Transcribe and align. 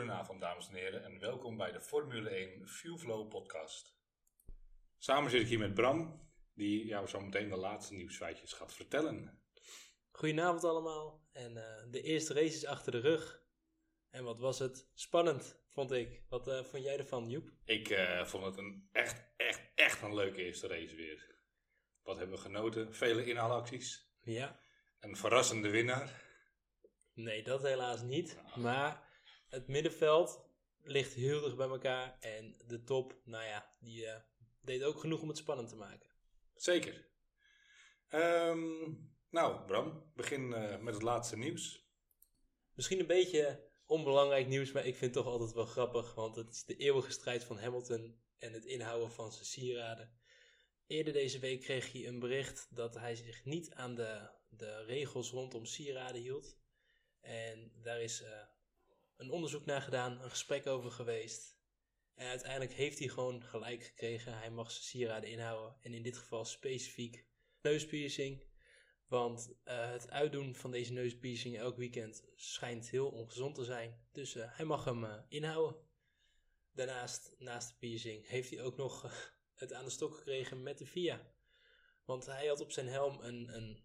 Goedenavond, 0.00 0.40
dames 0.40 0.68
en 0.68 0.74
heren, 0.74 1.04
en 1.04 1.18
welkom 1.18 1.56
bij 1.56 1.72
de 1.72 1.80
Formule 1.80 2.30
1 2.30 2.68
Fuel 2.68 2.98
Flow 2.98 3.28
podcast. 3.28 3.96
Samen 4.98 5.30
zit 5.30 5.40
ik 5.40 5.46
hier 5.48 5.58
met 5.58 5.74
Bram, 5.74 6.30
die 6.54 6.86
jou 6.86 7.06
zo 7.06 7.20
meteen 7.20 7.48
de 7.48 7.56
laatste 7.56 7.94
nieuwsfeitjes 7.94 8.52
gaat 8.52 8.74
vertellen. 8.74 9.42
Goedenavond 10.10 10.64
allemaal. 10.64 11.28
En 11.32 11.56
eh, 11.56 11.90
de 11.90 12.02
eerste 12.02 12.34
race 12.34 12.54
is 12.54 12.66
achter 12.66 12.92
de 12.92 13.00
rug. 13.00 13.42
En 14.10 14.24
wat 14.24 14.40
was 14.40 14.58
het? 14.58 14.90
Spannend, 14.94 15.60
vond 15.68 15.92
ik. 15.92 16.22
Wat 16.28 16.48
eh, 16.48 16.64
vond 16.64 16.84
jij 16.84 16.98
ervan, 16.98 17.28
Joep? 17.28 17.50
Ik 17.64 17.88
eh, 17.88 18.24
vond 18.24 18.44
het 18.44 18.56
een 18.56 18.88
echt, 18.92 19.24
echt, 19.36 19.72
echt 19.74 20.02
een 20.02 20.14
leuke 20.14 20.42
eerste 20.42 20.66
race 20.66 20.94
weer. 20.94 21.36
Wat 22.02 22.16
hebben 22.16 22.36
we 22.36 22.42
genoten? 22.42 22.94
Vele 22.94 23.24
inhaalacties. 23.24 24.12
Ja. 24.20 24.60
Een 25.00 25.16
verrassende 25.16 25.70
winnaar. 25.70 26.22
Nee, 27.12 27.42
dat 27.42 27.62
helaas 27.62 28.02
niet. 28.02 28.40
Maar 28.56 29.08
het 29.50 29.68
middenveld 29.68 30.44
ligt 30.82 31.12
heel 31.12 31.40
dicht 31.40 31.56
bij 31.56 31.68
elkaar. 31.68 32.18
En 32.20 32.56
de 32.66 32.84
top, 32.84 33.20
nou 33.24 33.44
ja, 33.44 33.74
die 33.80 34.06
eh, 34.06 34.20
deed 34.60 34.82
ook 34.82 35.00
genoeg 35.00 35.20
om 35.20 35.28
het 35.28 35.36
spannend 35.36 35.68
te 35.68 35.76
maken. 35.76 36.10
Zeker. 36.54 37.08
Ehm, 38.08 38.92
nou, 39.30 39.66
Bram, 39.66 40.12
begin 40.14 40.52
eh, 40.52 40.78
met 40.78 40.94
het 40.94 41.02
laatste 41.02 41.36
nieuws. 41.36 41.88
Misschien 42.74 43.00
een 43.00 43.06
beetje 43.06 43.68
onbelangrijk 43.86 44.46
nieuws, 44.46 44.72
maar 44.72 44.86
ik 44.86 44.96
vind 44.96 45.14
het 45.14 45.24
toch 45.24 45.32
altijd 45.32 45.52
wel 45.52 45.66
grappig. 45.66 46.14
Want 46.14 46.36
het 46.36 46.50
is 46.50 46.64
de 46.64 46.76
eeuwige 46.76 47.10
strijd 47.12 47.44
van 47.44 47.58
Hamilton 47.58 48.20
en 48.38 48.52
het 48.52 48.64
inhouden 48.64 49.10
van 49.10 49.32
zijn 49.32 49.44
sieraden. 49.44 50.18
Eerder 50.86 51.12
deze 51.12 51.38
week 51.38 51.60
kreeg 51.60 51.92
hij 51.92 52.06
een 52.06 52.18
bericht 52.18 52.68
dat 52.70 52.94
hij 52.94 53.16
zich 53.16 53.44
niet 53.44 53.74
aan 53.74 53.94
de, 53.94 54.30
de 54.48 54.84
regels 54.84 55.30
rondom 55.30 55.64
sieraden 55.64 56.20
hield. 56.20 56.58
En 57.20 57.72
daar 57.82 58.00
is 58.00 58.22
eh, 58.22 58.42
een 59.20 59.30
onderzoek 59.30 59.64
naar 59.64 59.82
gedaan, 59.82 60.20
een 60.20 60.30
gesprek 60.30 60.66
over 60.66 60.90
geweest. 60.90 61.58
En 62.14 62.28
uiteindelijk 62.28 62.72
heeft 62.72 62.98
hij 62.98 63.08
gewoon 63.08 63.42
gelijk 63.42 63.84
gekregen. 63.84 64.38
Hij 64.38 64.50
mag 64.50 64.70
zijn 64.70 64.84
sieraden 64.84 65.30
inhouden. 65.30 65.76
En 65.80 65.94
in 65.94 66.02
dit 66.02 66.16
geval 66.16 66.44
specifiek 66.44 67.26
neuspiercing. 67.62 68.44
Want 69.06 69.54
eh, 69.64 69.90
het 69.90 70.10
uitdoen 70.10 70.54
van 70.54 70.70
deze 70.70 70.92
neuspiercing 70.92 71.58
elk 71.58 71.76
weekend 71.76 72.24
schijnt 72.34 72.90
heel 72.90 73.08
ongezond 73.08 73.54
te 73.54 73.64
zijn. 73.64 74.06
Dus 74.12 74.34
eh, 74.34 74.56
hij 74.56 74.64
mag 74.64 74.84
hem 74.84 75.04
eh, 75.04 75.22
inhouden. 75.28 75.76
Daarnaast, 76.72 77.34
naast 77.38 77.68
de 77.68 77.74
piercing, 77.78 78.26
heeft 78.26 78.50
hij 78.50 78.62
ook 78.62 78.76
nog 78.76 79.10
het 79.54 79.72
aan 79.72 79.84
de 79.84 79.90
stok 79.90 80.16
gekregen 80.16 80.62
met 80.62 80.78
de 80.78 80.86
VIA. 80.86 81.32
Want 82.04 82.26
hij 82.26 82.46
had 82.46 82.60
op 82.60 82.72
zijn 82.72 82.88
helm 82.88 83.20
een, 83.20 83.54
een 83.54 83.84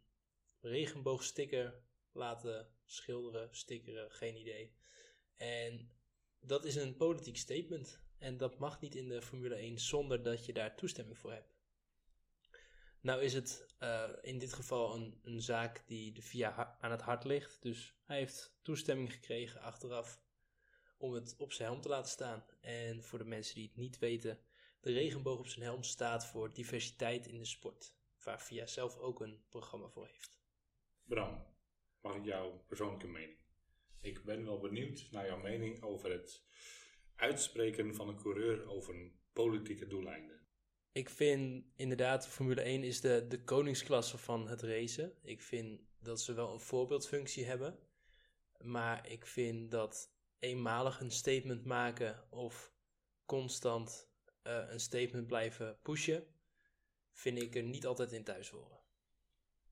regenboogsticker 0.59 1.83
laten 2.11 2.69
schilderen, 2.85 3.55
stickeren, 3.55 4.11
geen 4.11 4.35
idee. 4.35 4.75
En 5.37 5.91
dat 6.39 6.65
is 6.65 6.75
een 6.75 6.95
politiek 6.95 7.37
statement. 7.37 8.03
En 8.17 8.37
dat 8.37 8.57
mag 8.59 8.81
niet 8.81 8.95
in 8.95 9.09
de 9.09 9.21
Formule 9.21 9.55
1 9.55 9.79
zonder 9.79 10.23
dat 10.23 10.45
je 10.45 10.53
daar 10.53 10.75
toestemming 10.75 11.17
voor 11.17 11.31
hebt. 11.31 11.55
Nou 13.01 13.21
is 13.21 13.33
het 13.33 13.73
eh, 13.77 14.09
in 14.21 14.39
dit 14.39 14.53
geval 14.53 14.95
een, 14.95 15.19
een 15.23 15.41
zaak 15.41 15.83
die 15.87 16.11
de 16.11 16.21
VIA 16.21 16.77
aan 16.79 16.91
het 16.91 17.01
hart 17.01 17.23
ligt. 17.23 17.61
Dus 17.61 17.95
hij 18.03 18.17
heeft 18.17 18.57
toestemming 18.61 19.13
gekregen 19.13 19.61
achteraf 19.61 20.21
om 20.97 21.13
het 21.13 21.35
op 21.37 21.51
zijn 21.51 21.67
helm 21.67 21.81
te 21.81 21.89
laten 21.89 22.11
staan. 22.11 22.45
En 22.61 23.03
voor 23.03 23.19
de 23.19 23.25
mensen 23.25 23.55
die 23.55 23.67
het 23.67 23.75
niet 23.75 23.99
weten, 23.99 24.39
de 24.81 24.91
regenboog 24.91 25.39
op 25.39 25.47
zijn 25.47 25.65
helm 25.65 25.83
staat 25.83 26.25
voor 26.25 26.53
diversiteit 26.53 27.27
in 27.27 27.37
de 27.37 27.45
sport. 27.45 27.95
Waar 28.23 28.41
VIA 28.41 28.65
zelf 28.65 28.97
ook 28.97 29.21
een 29.21 29.43
programma 29.49 29.87
voor 29.87 30.07
heeft. 30.07 30.39
Bram, 31.03 31.45
mag 32.01 32.15
ik 32.15 32.25
jouw 32.25 32.63
persoonlijke 32.67 33.07
mening? 33.07 33.44
Ik 34.05 34.23
ben 34.23 34.45
wel 34.45 34.59
benieuwd 34.59 35.07
naar 35.11 35.25
jouw 35.25 35.41
mening 35.41 35.83
over 35.83 36.11
het 36.11 36.43
uitspreken 37.15 37.95
van 37.95 38.07
een 38.07 38.17
coureur 38.17 38.69
over 38.69 38.95
een 38.95 39.19
politieke 39.33 39.87
doeleinden. 39.87 40.39
Ik 40.91 41.09
vind 41.09 41.65
inderdaad, 41.75 42.27
Formule 42.27 42.61
1 42.61 42.83
is 42.83 43.01
de, 43.01 43.25
de 43.27 43.43
koningsklasse 43.43 44.17
van 44.17 44.47
het 44.47 44.61
racen. 44.61 45.13
Ik 45.21 45.41
vind 45.41 45.81
dat 45.99 46.21
ze 46.21 46.33
wel 46.33 46.53
een 46.53 46.59
voorbeeldfunctie 46.59 47.45
hebben. 47.45 47.79
Maar 48.57 49.09
ik 49.09 49.25
vind 49.25 49.71
dat 49.71 50.13
eenmalig 50.39 50.99
een 50.99 51.11
statement 51.11 51.65
maken 51.65 52.31
of 52.31 52.73
constant 53.25 54.09
eh, 54.41 54.65
een 54.67 54.79
statement 54.79 55.27
blijven 55.27 55.79
pushen, 55.81 56.27
vind 57.11 57.41
ik 57.41 57.55
er 57.55 57.63
niet 57.63 57.85
altijd 57.85 58.11
in 58.11 58.23
thuis 58.23 58.49
horen. 58.49 58.79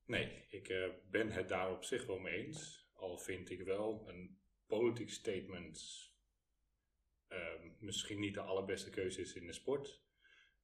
Nee, 0.05 0.45
ik 0.49 0.69
eh, 0.69 0.89
ben 1.09 1.31
het 1.31 1.49
daar 1.49 1.71
op 1.71 1.83
zich 1.83 2.05
wel 2.05 2.19
mee 2.19 2.45
eens. 2.45 2.82
Al 3.03 3.17
vind 3.17 3.49
ik 3.49 3.61
wel 3.61 4.03
een 4.07 4.39
politiek 4.65 5.09
statement 5.09 5.81
eh, 7.27 7.61
misschien 7.79 8.19
niet 8.19 8.33
de 8.33 8.39
allerbeste 8.41 8.89
keuze 8.89 9.21
is 9.21 9.33
in 9.33 9.47
de 9.47 9.53
sport. 9.53 10.01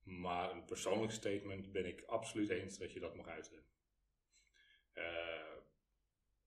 Maar 0.03 0.51
een 0.51 0.65
persoonlijk 0.65 1.11
statement 1.11 1.71
ben 1.71 1.85
ik 1.85 2.01
absoluut 2.05 2.49
eens 2.49 2.77
dat 2.77 2.91
je 2.93 2.99
dat 2.99 3.15
mag 3.15 3.27
uiten. 3.27 3.63
Eh, 4.93 5.55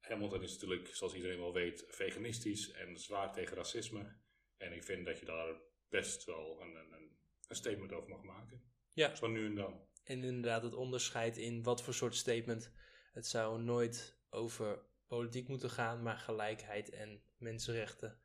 Hamilton 0.00 0.42
is 0.42 0.52
natuurlijk, 0.52 0.88
zoals 0.94 1.14
iedereen 1.14 1.38
wel 1.38 1.52
weet, 1.52 1.84
veganistisch 1.88 2.70
en 2.72 2.98
zwaar 2.98 3.32
tegen 3.32 3.56
racisme. 3.56 4.16
En 4.56 4.72
ik 4.72 4.84
vind 4.84 5.06
dat 5.06 5.19
je 5.19 5.26
daar 5.26 5.54
best 5.88 6.25
wel 6.25 6.60
een, 6.60 6.75
een, 6.75 6.92
een- 6.92 7.16
een 7.48 7.56
statement 7.56 7.92
over 7.92 8.08
mag 8.08 8.22
maken. 8.22 8.62
Ja. 8.92 9.14
Zo 9.14 9.26
nu 9.26 9.47
en 9.47 9.54
dan. 9.54 9.86
En 10.04 10.25
inderdaad 10.25 10.62
het 10.62 10.75
onderscheid 10.75 11.36
in 11.36 11.62
wat 11.62 11.82
voor 11.82 11.94
soort 11.94 12.14
statement. 12.16 12.72
Het 13.12 13.26
zou 13.26 13.60
nooit 13.62 14.19
over 14.31 14.91
politiek 15.16 15.48
moeten 15.48 15.70
gaan, 15.70 16.02
maar 16.02 16.16
gelijkheid 16.16 16.90
en 16.90 17.22
mensenrechten. 17.36 18.18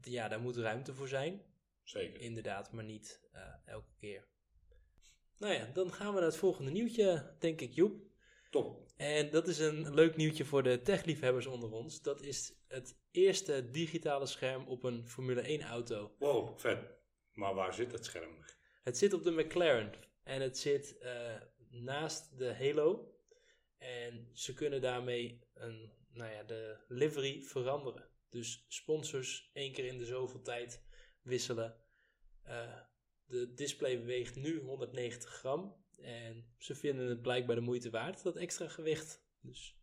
Ja, 0.00 0.28
daar 0.28 0.40
moet 0.40 0.56
ruimte 0.56 0.94
voor 0.94 1.08
zijn. 1.08 1.42
Zeker. 1.82 2.20
Inderdaad, 2.20 2.72
maar 2.72 2.84
niet 2.84 3.28
eh, 3.32 3.42
elke 3.64 3.92
keer. 4.00 4.28
Nou 5.38 5.54
ja, 5.54 5.70
dan 5.72 5.92
gaan 5.92 6.08
we 6.08 6.14
naar 6.14 6.28
het 6.28 6.36
volgende 6.36 6.70
nieuwtje, 6.70 7.36
denk 7.38 7.60
ik, 7.60 7.72
Joep. 7.72 8.02
Top. 8.50 8.86
En 8.96 9.30
dat 9.30 9.48
is 9.48 9.58
een 9.58 9.94
leuk 9.94 10.16
nieuwtje 10.16 10.44
voor 10.44 10.62
de 10.62 10.82
techliefhebbers 10.82 11.46
onder 11.46 11.72
ons. 11.72 12.02
Dat 12.02 12.22
is 12.22 12.52
het 12.68 12.98
eerste 13.10 13.70
digitale 13.70 14.26
scherm 14.26 14.66
op 14.66 14.82
een 14.82 15.08
Formule 15.08 15.40
1 15.40 15.62
auto. 15.62 16.14
Wow, 16.18 16.58
vet. 16.58 16.78
Maar 17.32 17.54
waar 17.54 17.74
zit 17.74 17.92
het 17.92 18.04
scherm? 18.04 18.44
Het 18.82 18.98
zit 18.98 19.12
op 19.12 19.22
de 19.22 19.30
McLaren 19.30 19.92
en 20.22 20.40
het 20.40 20.58
zit 20.58 20.98
eh, 20.98 21.40
naast 21.70 22.38
de 22.38 22.54
Halo. 22.54 23.12
En 23.78 24.28
ze 24.32 24.54
kunnen 24.54 24.80
daarmee 24.80 25.40
een, 25.54 25.97
nou 26.18 26.32
ja, 26.32 26.42
de 26.42 26.76
livery 26.88 27.42
veranderen. 27.42 28.10
Dus 28.28 28.64
sponsors 28.68 29.50
één 29.52 29.72
keer 29.72 29.84
in 29.84 29.98
de 29.98 30.04
zoveel 30.04 30.42
tijd 30.42 30.84
wisselen. 31.22 31.80
Eh, 32.42 32.80
de 33.24 33.54
display 33.54 34.04
weegt 34.04 34.36
nu 34.36 34.60
190 34.60 35.30
gram. 35.30 35.86
En 35.96 36.54
ze 36.58 36.74
vinden 36.74 37.08
het 37.08 37.22
blijkbaar 37.22 37.56
de 37.56 37.62
moeite 37.62 37.90
waard, 37.90 38.22
dat 38.22 38.36
extra 38.36 38.68
gewicht. 38.68 39.26
Dus 39.40 39.78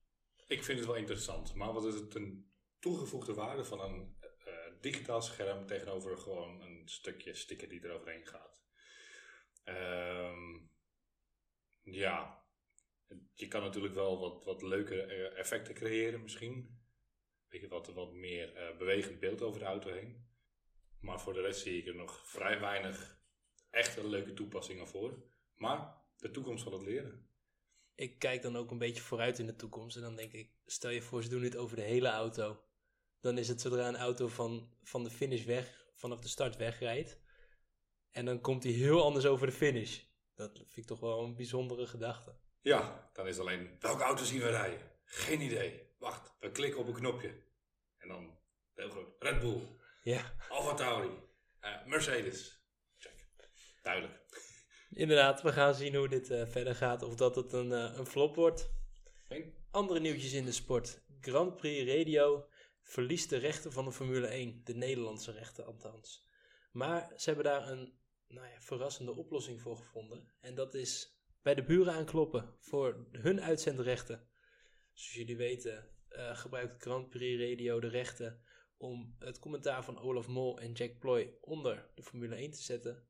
Ik 0.47 0.63
vind 0.63 0.77
het 0.77 0.87
wel 0.87 0.97
interessant, 0.97 1.53
maar 1.53 1.73
wat 1.73 1.85
is 1.85 1.93
het 1.93 2.15
een 2.15 2.51
toegevoegde 2.79 3.33
waarde 3.33 3.65
van 3.65 3.79
een 3.79 4.15
eh, 4.19 4.53
digitaal 4.81 5.21
scherm 5.21 5.65
tegenover 5.65 6.17
gewoon 6.17 6.61
een 6.61 6.87
stukje 6.87 7.33
sticker 7.33 7.69
die 7.69 7.81
er 7.81 7.91
overheen 7.91 8.25
gaat? 8.25 8.59
Ehm, 9.63 10.59
ja, 11.81 12.44
je 13.33 13.47
kan 13.47 13.61
natuurlijk 13.61 13.93
wel 13.93 14.19
wat, 14.19 14.43
wat 14.43 14.61
leuke 14.61 15.01
eh, 15.01 15.39
effecten 15.39 15.73
creëren 15.73 16.21
misschien. 16.21 16.79
Weet 17.47 17.61
je, 17.61 17.67
wat, 17.67 17.93
wat 17.93 18.13
meer 18.13 18.55
eh, 18.55 18.77
bewegend 18.77 19.19
beeld 19.19 19.41
over 19.41 19.59
de 19.59 19.65
auto 19.65 19.91
heen. 19.91 20.27
Maar 20.99 21.21
voor 21.21 21.33
de 21.33 21.41
rest 21.41 21.61
zie 21.61 21.77
ik 21.77 21.87
er 21.87 21.95
nog 21.95 22.27
vrij 22.27 22.59
weinig 22.59 23.19
echte 23.69 24.07
leuke 24.07 24.33
toepassingen 24.33 24.87
voor. 24.87 25.23
Maar 25.55 26.03
de 26.17 26.31
toekomst 26.31 26.63
zal 26.63 26.71
het 26.71 26.81
leren. 26.81 27.29
ik 27.95 28.19
kijk 28.19 28.41
dan 28.41 28.55
ook 28.55 28.71
een 28.71 28.77
beetje 28.77 29.01
vooruit 29.01 29.39
in 29.39 29.45
de 29.45 29.55
toekomst. 29.55 29.95
En 29.95 30.01
dan 30.01 30.15
denk 30.15 30.31
ik, 30.33 30.51
stel 30.65 30.89
je 30.89 31.01
voor, 31.01 31.23
ze 31.23 31.29
doen 31.29 31.41
dit 31.41 31.57
over 31.57 31.75
de 31.75 31.81
hele 31.81 32.09
auto. 32.09 32.63
Dan 33.19 33.37
is 33.37 33.47
het 33.47 33.61
zodra 33.61 33.87
een 33.87 33.95
auto 33.95 34.27
van, 34.27 34.73
van 34.83 35.03
de 35.03 35.09
finish 35.09 35.45
weg, 35.45 35.87
vanaf 35.93 36.19
de 36.19 36.27
start 36.27 36.55
wegrijdt. 36.55 37.19
En 38.11 38.25
dan 38.25 38.41
komt 38.41 38.63
hij 38.63 38.71
heel 38.71 39.03
anders 39.03 39.25
over 39.25 39.47
de 39.47 39.53
finish. 39.53 40.03
Dat 40.35 40.57
vind 40.57 40.77
ik 40.77 40.85
toch 40.85 40.99
wel 40.99 41.23
een 41.23 41.35
bijzondere 41.35 41.87
gedachte. 41.87 42.39
Ja, 42.65 43.09
dan 43.13 43.27
is 43.27 43.39
alleen 43.39 43.75
welke 43.79 44.03
auto 44.03 44.23
zien 44.23 44.39
we 44.39 44.49
rijden? 44.49 44.91
Geen 45.03 45.41
idee. 45.41 45.89
Wacht, 45.97 46.33
we 46.39 46.51
klikken 46.51 46.79
op 46.79 46.87
een 46.87 46.93
knopje. 46.93 47.43
En 47.97 48.07
dan 48.07 48.37
heel 48.73 48.89
groot. 48.89 49.15
Red 49.19 49.39
Bull, 49.39 49.61
Ja, 50.03 50.35
Alfa 50.49 50.73
Tauri, 50.73 51.09
eh, 51.59 51.85
Mercedes. 51.85 52.61
Check. 52.97 53.27
Duidelijk. 53.81 54.13
inderdaad. 54.89 55.41
We 55.41 55.51
gaan 55.51 55.75
zien 55.75 55.95
hoe 55.95 56.07
dit 56.07 56.29
eh, 56.29 56.47
verder 56.47 56.75
gaat. 56.75 57.03
Of 57.03 57.15
dat 57.15 57.35
het 57.35 57.53
een, 57.53 57.71
eh, 57.71 57.97
een 57.97 58.05
flop 58.05 58.35
wordt. 58.35 58.69
Andere 59.71 59.99
nieuwtjes 59.99 60.33
in 60.33 60.45
de 60.45 60.51
sport. 60.51 61.01
Grand 61.21 61.55
Prix 61.55 61.91
Radio 61.93 62.47
verliest 62.81 63.29
de 63.29 63.37
rechten 63.37 63.71
van 63.71 63.85
de 63.85 63.91
Formule 63.91 64.27
1. 64.27 64.61
De 64.63 64.75
Nederlandse 64.75 65.31
rechten 65.31 65.65
althans. 65.65 66.27
Maar 66.71 67.13
ze 67.15 67.29
hebben 67.29 67.45
daar 67.45 67.67
een 67.69 67.99
nou 68.27 68.47
ja, 68.47 68.61
verrassende 68.61 69.15
oplossing 69.15 69.61
voor 69.61 69.77
gevonden. 69.77 70.33
En 70.39 70.55
dat 70.55 70.73
is 70.73 71.14
bij 71.45 71.55
de 71.55 71.63
buren 71.63 71.93
aankloppen 71.93 72.55
voor 72.59 73.07
hun 73.11 73.41
uitzendrechten. 73.41 74.27
Zoals 74.93 75.13
jullie 75.13 75.37
weten 75.37 75.89
eh, 76.09 76.37
gebruikt 76.37 76.81
Grand 76.81 77.09
Prix 77.09 77.49
Radio 77.49 77.79
de 77.79 77.87
rechten 77.87 78.43
om 78.77 79.15
het 79.19 79.39
commentaar 79.39 79.83
van 79.83 79.99
Olaf 79.99 80.27
Mol 80.27 80.59
en 80.59 80.71
Jack 80.71 80.99
Ploy 80.99 81.37
onder 81.41 81.89
de 81.95 82.03
Formule 82.03 82.35
1 82.35 82.51
te 82.51 82.61
zetten. 82.61 83.07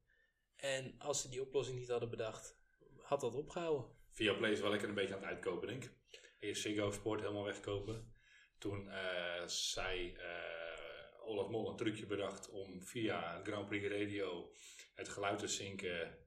En 0.56 0.96
als 0.98 1.22
ze 1.22 1.30
die 1.30 1.42
oplossing 1.42 1.80
niet 1.80 1.90
hadden 1.90 2.10
bedacht, 2.10 2.60
had 3.02 3.22
dat 3.22 3.36
opgehouden. 3.36 3.86
Via 4.12 4.34
Play 4.34 4.52
is 4.52 4.62
wel 4.62 4.70
lekker 4.70 4.90
een 4.90 4.96
beetje 4.96 5.16
aan 5.16 5.22
het 5.22 5.30
uitkopen, 5.30 5.68
denk 5.68 5.84
ik. 5.84 5.92
Eerst 6.40 6.62
Ziggo 6.62 6.92
Sport 6.92 7.22
helemaal 7.22 7.44
wegkopen. 7.44 8.14
Toen 8.58 8.86
uh, 8.86 9.46
zei 9.46 10.14
uh, 10.14 11.28
Olaf 11.28 11.50
Mol 11.50 11.70
een 11.70 11.78
trucje 11.78 12.06
bedacht 12.06 12.50
om 12.50 12.84
via 12.84 13.42
Grand 13.44 13.68
Prix 13.68 13.88
Radio 13.88 14.52
het 14.94 15.10
geluid 15.10 15.40
te 15.40 15.48
zinken 15.48 16.08
uh, 16.08 16.25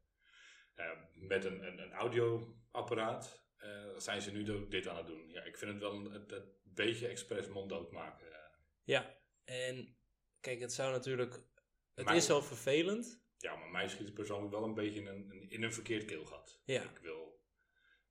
met 1.14 1.44
een, 1.44 1.66
een, 1.66 1.78
een 1.78 1.92
audioapparaat. 1.92 3.46
zijn 3.96 4.22
ze 4.22 4.32
nu 4.32 4.68
dit 4.68 4.88
aan 4.88 4.96
het 4.96 5.06
doen. 5.06 5.30
Ja, 5.30 5.42
ik 5.42 5.58
vind 5.58 5.72
het 5.72 5.80
wel 5.80 5.94
een, 5.94 6.14
een, 6.14 6.56
beetje 6.62 7.08
expres 7.08 7.48
monddood 7.48 7.90
maken. 7.92 8.26
Ja, 8.84 9.18
en 9.44 9.96
kijk, 10.40 10.60
het 10.60 10.72
zou 10.72 10.92
natuurlijk... 10.92 11.42
Het 11.94 12.10
is 12.10 12.30
al 12.30 12.42
vervelend. 12.42 13.22
Ja, 13.38 13.56
maar 13.56 13.68
mij 13.68 13.88
schiet 13.88 14.06
het 14.06 14.14
persoonlijk 14.14 14.52
wel 14.52 14.64
een 14.64 14.74
beetje 14.74 15.00
in 15.00 15.06
een, 15.06 15.50
in 15.50 15.62
een 15.62 15.72
verkeerd 15.72 16.04
keelgat. 16.04 16.60
Ja. 16.64 16.82
Ik 16.82 16.98
wil... 16.98 17.40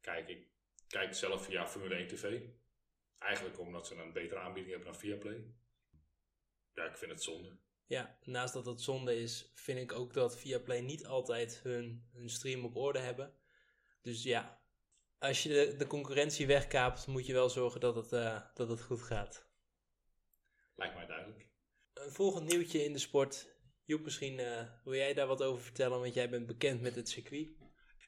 Kijk, 0.01 0.29
ik 0.29 0.47
kijk 0.87 1.13
zelf 1.13 1.45
via 1.45 1.67
Formule 1.67 1.95
1 1.95 2.07
TV. 2.07 2.41
Eigenlijk 3.17 3.59
omdat 3.59 3.87
ze 3.87 3.95
een 3.95 4.13
betere 4.13 4.39
aanbieding 4.39 4.73
hebben 4.73 4.91
dan 4.91 4.99
Viaplay. 4.99 5.53
Ja, 6.73 6.83
ik 6.83 6.97
vind 6.97 7.11
het 7.11 7.23
zonde. 7.23 7.57
Ja, 7.87 8.17
naast 8.23 8.53
dat 8.53 8.65
het 8.65 8.81
zonde 8.81 9.15
is, 9.15 9.51
vind 9.53 9.79
ik 9.79 9.91
ook 9.91 10.13
dat 10.13 10.39
Viaplay 10.39 10.79
niet 10.79 11.05
altijd 11.05 11.59
hun, 11.63 12.09
hun 12.13 12.29
stream 12.29 12.65
op 12.65 12.75
orde 12.75 12.99
hebben. 12.99 13.33
Dus 14.01 14.23
ja, 14.23 14.61
als 15.19 15.43
je 15.43 15.49
de, 15.49 15.75
de 15.77 15.87
concurrentie 15.87 16.47
wegkaapt, 16.47 17.07
moet 17.07 17.25
je 17.25 17.33
wel 17.33 17.49
zorgen 17.49 17.79
dat 17.79 17.95
het, 17.95 18.11
uh, 18.11 18.41
dat 18.53 18.69
het 18.69 18.81
goed 18.81 19.01
gaat. 19.01 19.45
Lijkt 20.75 20.95
mij 20.95 21.05
duidelijk. 21.05 21.47
Een 21.93 22.11
volgend 22.11 22.49
nieuwtje 22.49 22.83
in 22.83 22.93
de 22.93 22.99
sport. 22.99 23.55
Joep, 23.85 24.03
misschien 24.03 24.39
uh, 24.39 24.61
wil 24.83 24.95
jij 24.95 25.13
daar 25.13 25.27
wat 25.27 25.43
over 25.43 25.63
vertellen, 25.63 25.99
want 25.99 26.13
jij 26.13 26.29
bent 26.29 26.45
bekend 26.45 26.81
met 26.81 26.95
het 26.95 27.09
circuit. 27.09 27.49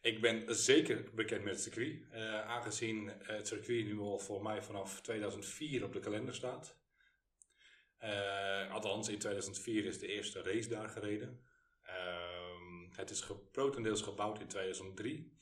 Ik 0.01 0.21
ben 0.21 0.55
zeker 0.55 1.09
bekend 1.13 1.43
met 1.43 1.53
het 1.53 1.61
circuit, 1.61 2.01
uh, 2.11 2.41
aangezien 2.41 3.11
het 3.23 3.47
circuit 3.47 3.85
nu 3.85 3.99
al 3.99 4.19
voor 4.19 4.41
mij 4.41 4.63
vanaf 4.63 5.01
2004 5.01 5.83
op 5.83 5.93
de 5.93 5.99
kalender 5.99 6.35
staat. 6.35 6.78
Uh, 8.03 8.71
althans, 8.73 9.09
in 9.09 9.19
2004 9.19 9.85
is 9.85 9.99
de 9.99 10.07
eerste 10.07 10.41
race 10.41 10.69
daar 10.69 10.89
gereden. 10.89 11.43
Uh, 11.85 12.95
het 12.95 13.09
is 13.09 13.21
grotendeels 13.51 14.01
gebouwd 14.01 14.39
in 14.39 14.47
2003. 14.47 15.37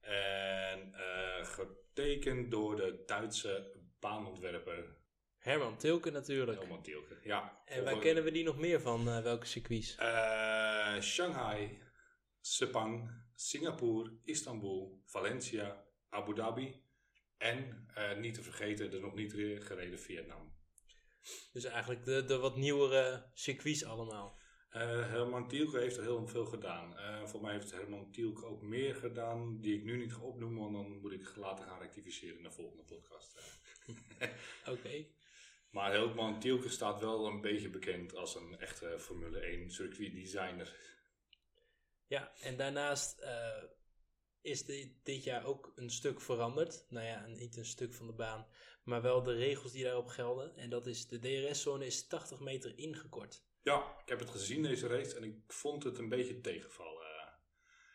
En 0.00 0.94
uh, 0.94 1.44
getekend 1.44 2.50
door 2.50 2.76
de 2.76 3.02
Duitse 3.06 3.72
baanontwerper 4.00 5.02
Herman 5.38 5.76
Tilke 5.76 6.10
natuurlijk. 6.10 6.58
Herman 6.58 6.82
Tilke, 6.82 7.18
ja. 7.22 7.62
En 7.64 7.84
waar 7.84 7.98
kennen 7.98 8.24
we 8.24 8.30
die 8.30 8.44
nog 8.44 8.58
meer 8.58 8.80
van? 8.80 9.22
welke 9.22 9.46
circuits? 9.46 9.96
Shanghai, 11.00 11.82
Sepang, 12.40 13.10
Singapore, 13.34 14.12
Istanbul, 14.24 15.02
Valencia, 15.04 15.84
Abu 16.08 16.34
Dhabi 16.34 16.82
en 17.36 17.86
niet 18.18 18.34
te 18.34 18.42
vergeten 18.42 18.90
de 18.90 19.00
nog 19.00 19.14
niet 19.14 19.32
gereden 19.62 19.98
Vietnam. 19.98 20.53
Dus 21.52 21.64
eigenlijk 21.64 22.04
de, 22.04 22.24
de 22.24 22.38
wat 22.38 22.56
nieuwere 22.56 23.30
circuits 23.34 23.84
allemaal. 23.84 24.42
Uh, 24.76 24.80
Herman 24.82 25.48
Tielke 25.48 25.78
heeft 25.78 25.96
er 25.96 26.02
heel 26.02 26.26
veel 26.26 26.44
gedaan. 26.44 26.92
Uh, 26.92 27.26
voor 27.26 27.40
mij 27.40 27.52
heeft 27.52 27.70
Herman 27.70 28.10
Tielke 28.10 28.46
ook 28.46 28.62
meer 28.62 28.94
gedaan 28.94 29.60
die 29.60 29.76
ik 29.76 29.84
nu 29.84 29.96
niet 29.96 30.12
ga 30.12 30.20
opnoemen, 30.20 30.60
want 30.60 30.72
dan 30.72 31.00
moet 31.00 31.12
ik 31.12 31.36
later 31.36 31.66
gaan 31.66 31.80
rectificeren 31.80 32.36
in 32.36 32.42
de 32.42 32.50
volgende 32.50 32.82
podcast. 32.82 33.34
Oké. 34.60 34.70
Okay. 34.70 35.14
Maar 35.70 35.92
Herman 35.92 36.40
Tielke 36.40 36.68
staat 36.68 37.00
wel 37.00 37.26
een 37.26 37.40
beetje 37.40 37.70
bekend 37.70 38.16
als 38.16 38.34
een 38.34 38.58
echte 38.58 38.96
Formule 38.98 39.38
1 39.38 39.70
circuit 39.70 40.12
designer. 40.12 40.76
Ja, 42.06 42.32
en 42.40 42.56
daarnaast 42.56 43.20
uh, 43.20 43.62
is 44.40 44.64
dit, 44.64 44.88
dit 45.02 45.24
jaar 45.24 45.44
ook 45.44 45.72
een 45.76 45.90
stuk 45.90 46.20
veranderd. 46.20 46.86
Nou 46.88 47.06
ja, 47.06 47.26
niet 47.26 47.56
een 47.56 47.64
stuk 47.64 47.94
van 47.94 48.06
de 48.06 48.12
baan, 48.12 48.46
maar 48.84 49.02
wel 49.02 49.22
de 49.22 49.34
regels 49.34 49.72
die 49.72 49.84
daarop 49.84 50.08
gelden. 50.08 50.56
En 50.56 50.70
dat 50.70 50.86
is 50.86 51.08
de 51.08 51.18
DRS-zone 51.18 51.86
is 51.86 52.06
80 52.06 52.40
meter 52.40 52.78
ingekort. 52.78 53.44
Ja, 53.62 53.96
ik 54.02 54.08
heb 54.08 54.18
het 54.18 54.30
gezien 54.30 54.62
deze 54.62 54.86
race 54.86 55.16
en 55.16 55.24
ik 55.24 55.52
vond 55.52 55.82
het 55.82 55.98
een 55.98 56.08
beetje 56.08 56.40
tegenvallen. 56.40 57.02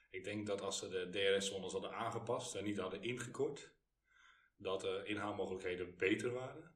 Ik 0.10 0.24
denk 0.24 0.48
dat 0.48 0.62
als 0.62 0.80
ze 0.80 0.90
de 0.90 1.10
DRS-zones 1.10 1.72
hadden 1.72 1.92
aangepast 1.92 2.56
en 2.56 2.64
niet 2.64 2.78
hadden 2.78 3.02
ingekort, 3.02 3.74
dat 4.58 4.82
de 4.82 5.02
inhaalmogelijkheden 5.06 5.98
beter 5.98 6.34
waren. 6.34 6.74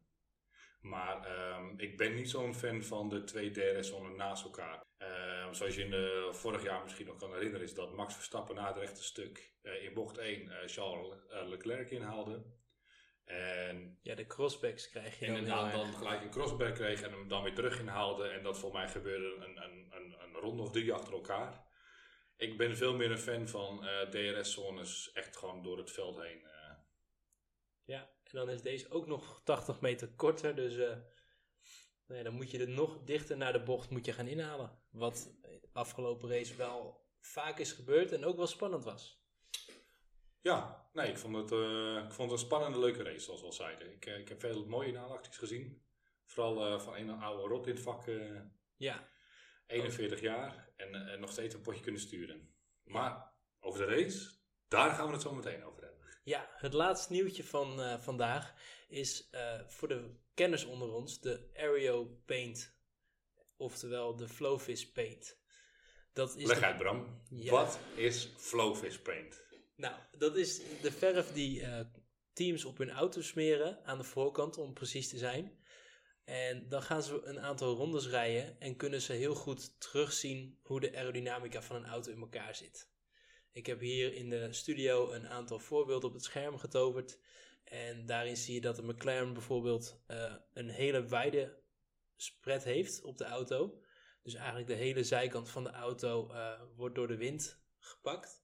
Maar 0.82 1.56
um, 1.58 1.80
ik 1.80 1.98
ben 1.98 2.16
niet 2.16 2.30
zo'n 2.30 2.56
fan 2.56 2.84
van 2.84 3.10
de 3.10 3.24
twee 3.24 3.52
DRS-zones 3.52 4.16
naast 4.16 4.44
elkaar. 4.44 4.82
Uh, 5.00 5.54
zoals 5.54 5.76
je 5.76 5.84
in 5.84 6.34
vorig 6.34 6.64
jaar 6.64 6.84
misschien 6.84 7.06
nog 7.06 7.18
kan 7.18 7.34
herinneren, 7.34 7.66
is 7.66 7.74
dat 7.74 7.96
Max 7.96 8.14
Verstappen 8.14 8.56
na 8.56 8.68
het 8.68 8.78
rechte 8.78 9.04
stuk 9.04 9.54
uh, 9.62 9.84
in 9.84 9.94
bocht 9.94 10.18
1 10.18 10.42
uh, 10.42 10.58
Charles 10.66 11.18
Leclerc 11.30 11.92
inhaalde. 11.92 12.44
En 13.26 13.98
ja, 14.02 14.16
de 14.16 14.26
crossbacks 14.26 14.90
krijg 14.90 15.20
je 15.20 15.26
en 15.26 15.46
dan. 15.46 15.70
En 15.70 15.78
dan 15.78 15.94
gelijk 15.94 16.22
een 16.22 16.30
crossback 16.30 16.76
kreeg 16.76 17.02
en 17.02 17.12
hem 17.12 17.28
dan 17.28 17.44
weer 17.44 17.56
terug 17.56 17.80
inhaalde. 17.80 18.28
En 18.28 18.44
dat 18.44 18.60
voor 18.60 18.72
mij 18.72 18.90
gebeurde 18.90 19.46
een, 19.46 19.64
een, 19.64 19.88
een, 19.92 20.16
een 20.20 20.34
ronde 20.34 20.62
of 20.62 20.72
drie 20.72 20.94
achter 20.94 21.14
elkaar. 21.14 21.66
Ik 22.38 22.58
ben 22.58 22.78
veel 22.78 22.96
meer 22.96 23.12
een 23.12 23.18
fan 23.18 23.48
van 23.48 23.88
DRS-zones 24.10 25.12
echt 25.14 25.38
gewoon 25.38 25.64
door 25.64 25.78
het 25.78 25.92
veld 25.92 26.22
heen. 26.22 26.52
Ja, 27.86 28.00
en 28.24 28.32
dan 28.32 28.50
is 28.50 28.62
deze 28.62 28.90
ook 28.90 29.08
nog 29.08 29.42
80 29.44 29.82
meter 29.82 30.08
korter. 30.08 30.56
Dus 30.56 30.74
uh, 30.74 30.88
nou 32.08 32.18
ja, 32.18 32.24
dan 32.24 32.34
moet 32.34 32.52
je 32.52 32.60
er 32.60 32.70
nog 32.70 33.04
dichter 33.04 33.38
naar 33.38 33.54
de 33.54 33.64
bocht 33.64 33.90
moet 33.90 34.06
je 34.06 34.14
gaan 34.14 34.28
inhalen. 34.28 34.80
Wat 34.90 35.34
afgelopen 35.74 36.30
race 36.30 36.56
wel 36.56 37.06
vaak 37.20 37.60
is 37.60 37.72
gebeurd 37.72 38.12
en 38.12 38.26
ook 38.26 38.38
wel 38.38 38.48
spannend 38.48 38.84
was. 38.84 39.23
Ja, 40.44 40.88
nee, 40.94 41.10
ik 41.10 41.18
vond 41.18 41.36
het, 41.36 41.52
uh, 41.52 42.04
ik 42.04 42.12
vond 42.12 42.32
het 42.32 42.40
een 42.40 42.46
spannende, 42.46 42.80
leuke 42.80 43.04
race, 43.04 43.20
zoals 43.20 43.40
we 43.40 43.46
al 43.46 43.54
zeiden. 43.54 43.92
Ik, 43.92 44.06
uh, 44.06 44.18
ik 44.18 44.30
heb 44.30 44.40
veel 44.40 44.66
mooie 44.66 44.88
inhaalacties 44.88 45.38
gezien. 45.38 45.82
Vooral 46.26 46.80
van 46.80 46.96
een 46.96 47.10
oude 47.10 47.48
rot 47.48 47.68
in 47.68 47.74
het 47.74 47.84
vak. 47.84 48.04
ja. 48.78 49.12
41 49.68 50.18
oh. 50.18 50.24
jaar 50.24 50.70
en 50.76 51.20
nog 51.20 51.32
steeds 51.32 51.56
een 51.56 51.62
potje 51.62 51.82
kunnen 51.82 52.02
sturen. 52.02 52.54
Maar 52.84 53.34
over 53.60 53.88
de 53.88 53.96
race, 53.96 54.30
daar 54.68 54.92
gaan 54.92 55.08
we 55.08 55.14
het 55.14 55.22
zo 55.22 55.34
meteen 55.34 55.64
over 55.64 55.84
hebben. 55.84 56.08
Ja, 56.24 56.50
het 56.56 56.74
laatste 56.74 57.14
nieuwtje 57.14 57.44
van 57.44 58.00
vandaag 58.02 58.54
is 58.88 59.30
voor 59.68 59.88
de 59.88 60.16
kenners 60.34 60.66
onder 60.66 60.94
ons 60.94 61.20
de 61.20 61.50
Aereo 61.56 62.06
Paint. 62.26 62.78
Oftewel 63.58 64.16
de 64.16 64.28
Flowfish 64.28 64.84
Paint. 64.84 65.38
Dat 66.14 66.36
is 66.36 66.46
Leg 66.46 66.62
uit 66.62 66.78
Bram, 66.78 67.22
ja. 67.30 67.52
wat 67.52 67.80
is 67.96 68.30
Flowfish 68.38 68.98
Paint? 68.98 69.44
Nou, 69.76 69.96
dat 70.18 70.36
is 70.36 70.62
de 70.82 70.92
verf 70.92 71.32
die 71.32 71.62
uh, 71.62 71.80
teams 72.34 72.66
op 72.66 72.78
hun 72.78 72.92
auto 72.92 73.22
smeren 73.22 73.86
aan 73.86 73.98
de 73.98 74.04
voorkant 74.04 74.58
om 74.58 74.74
precies 74.74 75.10
te 75.10 75.18
zijn. 75.18 75.62
En 76.24 76.70
dan 76.70 76.82
gaan 76.82 77.04
ze 77.04 77.22
een 77.24 77.40
aantal 77.40 77.76
rondes 77.76 78.08
rijden 78.08 78.60
en 78.60 78.76
kunnen 78.76 79.02
ze 79.02 79.14
heel 79.14 79.36
goed 79.36 79.80
terugzien 79.80 80.60
hoe 80.62 80.80
de 80.80 80.96
aerodynamica 80.96 81.62
van 81.62 81.76
een 81.76 81.86
auto 81.86 82.12
in 82.12 82.20
elkaar 82.20 82.56
zit. 82.56 82.92
Ik 83.52 83.66
heb 83.66 83.80
hier 83.80 84.14
in 84.14 84.30
de 84.30 84.54
studio 84.54 85.12
een 85.12 85.28
aantal 85.28 85.60
voorbeelden 85.60 86.10
op 86.10 86.16
het 86.16 86.24
scherm 86.24 86.58
getoverd. 86.58 87.20
En 87.64 88.06
daarin 88.06 88.38
zie 88.38 88.54
je 88.54 88.62
dat 88.62 88.76
de 88.76 88.84
McLaren 88.84 89.34
bijvoorbeeld 89.34 90.02
uh, 90.08 90.36
een 90.54 90.70
hele 90.70 91.06
wijde 91.06 91.62
spread 92.16 92.64
heeft 92.64 93.02
op 93.02 93.18
de 93.18 93.26
auto. 93.26 93.82
Dus 94.24 94.34
eigenlijk 94.34 94.68
de 94.68 94.74
hele 94.74 95.04
zijkant 95.04 95.50
van 95.50 95.64
de 95.64 95.72
auto 95.72 96.30
uh, 96.32 96.62
wordt 96.76 96.96
door 96.96 97.08
de 97.08 97.18
wind 97.18 97.60
gepakt. 97.78 98.44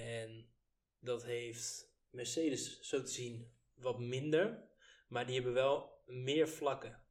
En 0.00 0.50
dat 0.98 1.24
heeft 1.24 1.94
Mercedes 2.10 2.80
zo 2.80 3.02
te 3.02 3.10
zien 3.10 3.52
wat 3.74 3.98
minder. 3.98 4.68
Maar 5.08 5.26
die 5.26 5.34
hebben 5.34 5.52
wel 5.52 6.02
meer 6.06 6.48
vlakken. 6.48 7.02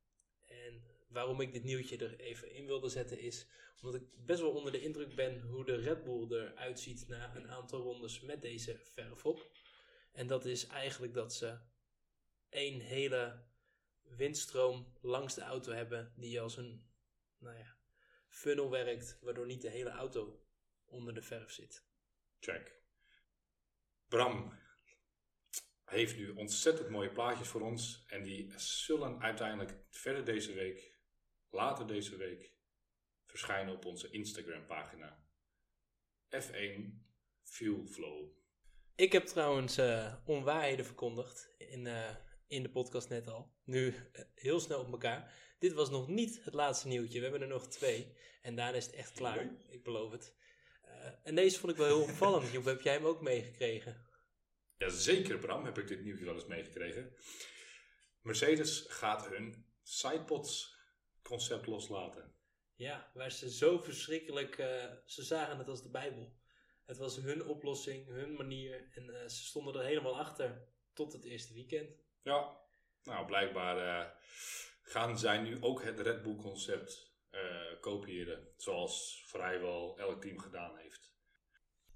En 0.45 0.83
waarom 1.07 1.41
ik 1.41 1.53
dit 1.53 1.63
nieuwtje 1.63 1.97
er 1.97 2.19
even 2.19 2.51
in 2.51 2.65
wilde 2.65 2.89
zetten 2.89 3.19
is 3.19 3.47
omdat 3.81 4.01
ik 4.01 4.25
best 4.25 4.41
wel 4.41 4.51
onder 4.51 4.71
de 4.71 4.81
indruk 4.81 5.15
ben 5.15 5.41
hoe 5.41 5.65
de 5.65 5.75
Red 5.75 6.03
Bull 6.03 6.27
eruit 6.31 6.79
ziet 6.79 7.07
na 7.07 7.35
een 7.35 7.47
aantal 7.47 7.81
rondes 7.81 8.21
met 8.21 8.41
deze 8.41 8.77
verf 8.77 9.25
op. 9.25 9.51
En 10.11 10.27
dat 10.27 10.45
is 10.45 10.67
eigenlijk 10.67 11.13
dat 11.13 11.33
ze 11.33 11.57
één 12.49 12.79
hele 12.79 13.43
windstroom 14.03 14.93
langs 15.01 15.35
de 15.35 15.41
auto 15.41 15.71
hebben 15.71 16.13
die 16.15 16.41
als 16.41 16.57
een 16.57 16.89
nou 17.37 17.57
ja, 17.57 17.77
funnel 18.27 18.69
werkt, 18.69 19.17
waardoor 19.21 19.45
niet 19.45 19.61
de 19.61 19.69
hele 19.69 19.89
auto 19.89 20.45
onder 20.85 21.13
de 21.13 21.21
verf 21.21 21.51
zit. 21.51 21.87
Check. 22.39 22.78
Bram 24.09 24.57
heeft 25.85 26.17
nu 26.17 26.29
ontzettend 26.29 26.89
mooie 26.89 27.11
plaatjes 27.11 27.47
voor 27.47 27.61
ons 27.61 28.03
en 28.07 28.23
die 28.23 28.53
zullen 28.59 29.21
uiteindelijk 29.21 29.77
verder 29.89 30.25
deze 30.25 30.53
week, 30.53 30.97
later 31.49 31.87
deze 31.87 32.15
week, 32.15 32.53
verschijnen 33.25 33.73
op 33.73 33.85
onze 33.85 34.09
Instagram 34.09 34.65
pagina. 34.65 35.27
F1 36.35 37.07
Fuel 37.43 37.85
Flow. 37.85 38.37
Ik 38.95 39.11
heb 39.11 39.25
trouwens 39.25 39.77
uh, 39.77 40.15
onwaarheden 40.25 40.85
verkondigd 40.85 41.53
in, 41.57 41.85
uh, 41.85 42.15
in 42.47 42.63
de 42.63 42.69
podcast 42.69 43.09
net 43.09 43.27
al. 43.27 43.53
Nu 43.63 43.95
eh, 44.11 44.25
heel 44.33 44.59
snel 44.59 44.79
op 44.79 44.91
elkaar. 44.91 45.33
Dit 45.59 45.73
was 45.73 45.89
nog 45.89 46.07
niet 46.07 46.43
het 46.43 46.53
laatste 46.53 46.87
nieuwtje. 46.87 47.17
We 47.17 47.23
hebben 47.23 47.41
er 47.41 47.47
nog 47.47 47.67
twee. 47.67 48.15
En 48.41 48.55
daarna 48.55 48.77
is 48.77 48.85
het 48.85 48.95
echt 48.95 49.11
klaar. 49.11 49.49
Ik 49.69 49.83
beloof 49.83 50.11
het. 50.11 50.35
Eh, 50.89 51.11
en 51.23 51.35
deze 51.35 51.59
vond 51.59 51.71
ik 51.71 51.77
wel 51.77 51.87
heel 51.87 52.01
opvallend. 52.01 52.51
Joep, 52.51 52.65
heb 52.65 52.81
jij 52.81 52.93
hem 52.93 53.05
ook 53.05 53.21
meegekregen? 53.21 54.07
Jazeker, 54.77 55.37
Bram, 55.37 55.65
heb 55.65 55.77
ik 55.77 55.87
dit 55.87 56.03
nieuwtje 56.03 56.25
wel 56.25 56.33
eens 56.33 56.45
meegekregen. 56.45 57.13
Mercedes 58.21 58.85
gaat 58.87 59.27
hun 59.27 59.65
sidepods 59.83 60.75
concept 61.21 61.67
loslaten. 61.67 62.33
Ja, 62.75 63.11
waar 63.13 63.31
ze 63.31 63.51
zo 63.51 63.79
verschrikkelijk... 63.79 64.57
eh, 64.57 64.91
ze 65.05 65.23
zagen 65.23 65.57
het 65.57 65.67
als 65.67 65.83
de 65.83 65.89
Bijbel. 65.89 66.37
Het 66.85 66.97
was 66.97 67.15
hun 67.15 67.45
oplossing, 67.45 68.07
hun 68.07 68.33
manier. 68.33 68.89
En 68.93 69.09
eh, 69.09 69.27
ze 69.27 69.43
stonden 69.43 69.75
er 69.75 69.85
helemaal 69.85 70.19
achter. 70.19 70.67
Tot 70.93 71.13
het 71.13 71.23
eerste 71.23 71.53
weekend. 71.53 71.89
Ja, 72.21 72.59
nou 73.03 73.25
blijkbaar 73.25 74.17
gaan 74.81 75.19
zij 75.19 75.37
nu 75.37 75.57
ook 75.61 75.83
het 75.83 75.99
Red 75.99 76.21
Bull 76.21 76.35
concept 76.35 77.08
eh, 77.29 77.79
kopiëren. 77.79 78.53
Zoals 78.57 79.23
vrijwel 79.27 79.97
elk 79.97 80.21
team 80.21 80.39
gedaan 80.39 80.77
heeft. 80.77 81.13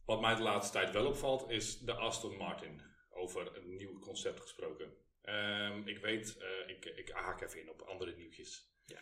Wat 0.06 0.22
mij 0.22 0.36
de 0.36 0.42
laatste 0.42 0.74
tijd 0.78 0.92
wel 0.92 1.06
opvalt 1.08 1.50
is 1.50 1.80
de 1.80 1.94
Aston 1.94 2.38
Martin. 2.38 2.82
Over 3.10 3.58
een 3.58 3.76
nieuw 3.76 4.00
concept 4.00 4.40
gesproken. 4.40 4.94
Ehm, 5.22 5.88
ik 5.88 5.98
weet, 5.98 6.38
eh, 6.38 6.70
ik, 6.70 6.86
ik 6.86 7.10
haak 7.10 7.42
even 7.42 7.62
in 7.62 7.70
op 7.70 7.82
andere 7.82 8.16
nieuwtjes. 8.16 8.72
Ja. 8.86 9.00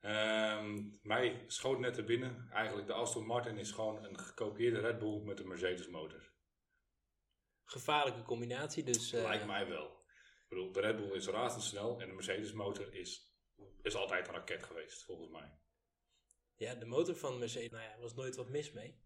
Ehm, 0.00 0.82
mij 1.02 1.44
schoot 1.46 1.78
net 1.78 1.96
er 1.96 2.04
binnen. 2.04 2.48
Eigenlijk 2.50 2.86
de 2.86 2.92
Aston 2.92 3.26
Martin 3.26 3.58
is 3.58 3.70
gewoon 3.70 4.04
een 4.04 4.18
gekopieerde 4.18 4.80
Red 4.80 4.98
Bull 4.98 5.20
met 5.22 5.40
een 5.40 5.48
Mercedes 5.48 5.88
motor. 5.88 6.32
Gevaarlijke 7.64 8.22
combinatie, 8.22 8.82
dus... 8.84 9.12
eh, 9.12 9.22
Lijkt 9.22 9.46
mij 9.46 9.68
wel. 9.68 9.86
Ik 10.42 10.48
bedoel, 10.48 10.72
de 10.72 10.80
Red 10.80 10.96
Bull 10.96 11.14
is 11.14 11.26
razendsnel 11.26 12.00
en 12.00 12.08
de 12.08 12.14
Mercedes 12.14 12.52
motor 12.52 12.94
is, 12.94 13.34
is 13.82 13.94
altijd 13.94 14.28
een 14.28 14.34
raket 14.34 14.62
geweest, 14.62 15.04
volgens 15.04 15.30
mij. 15.30 15.58
Ja, 16.56 16.74
de 16.74 16.84
motor 16.84 17.16
van 17.16 17.38
Mercedes, 17.38 17.70
nou 17.70 17.82
ja, 17.82 17.98
was 18.00 18.14
nooit 18.14 18.36
wat 18.36 18.48
mis 18.48 18.72
mee. 18.72 19.02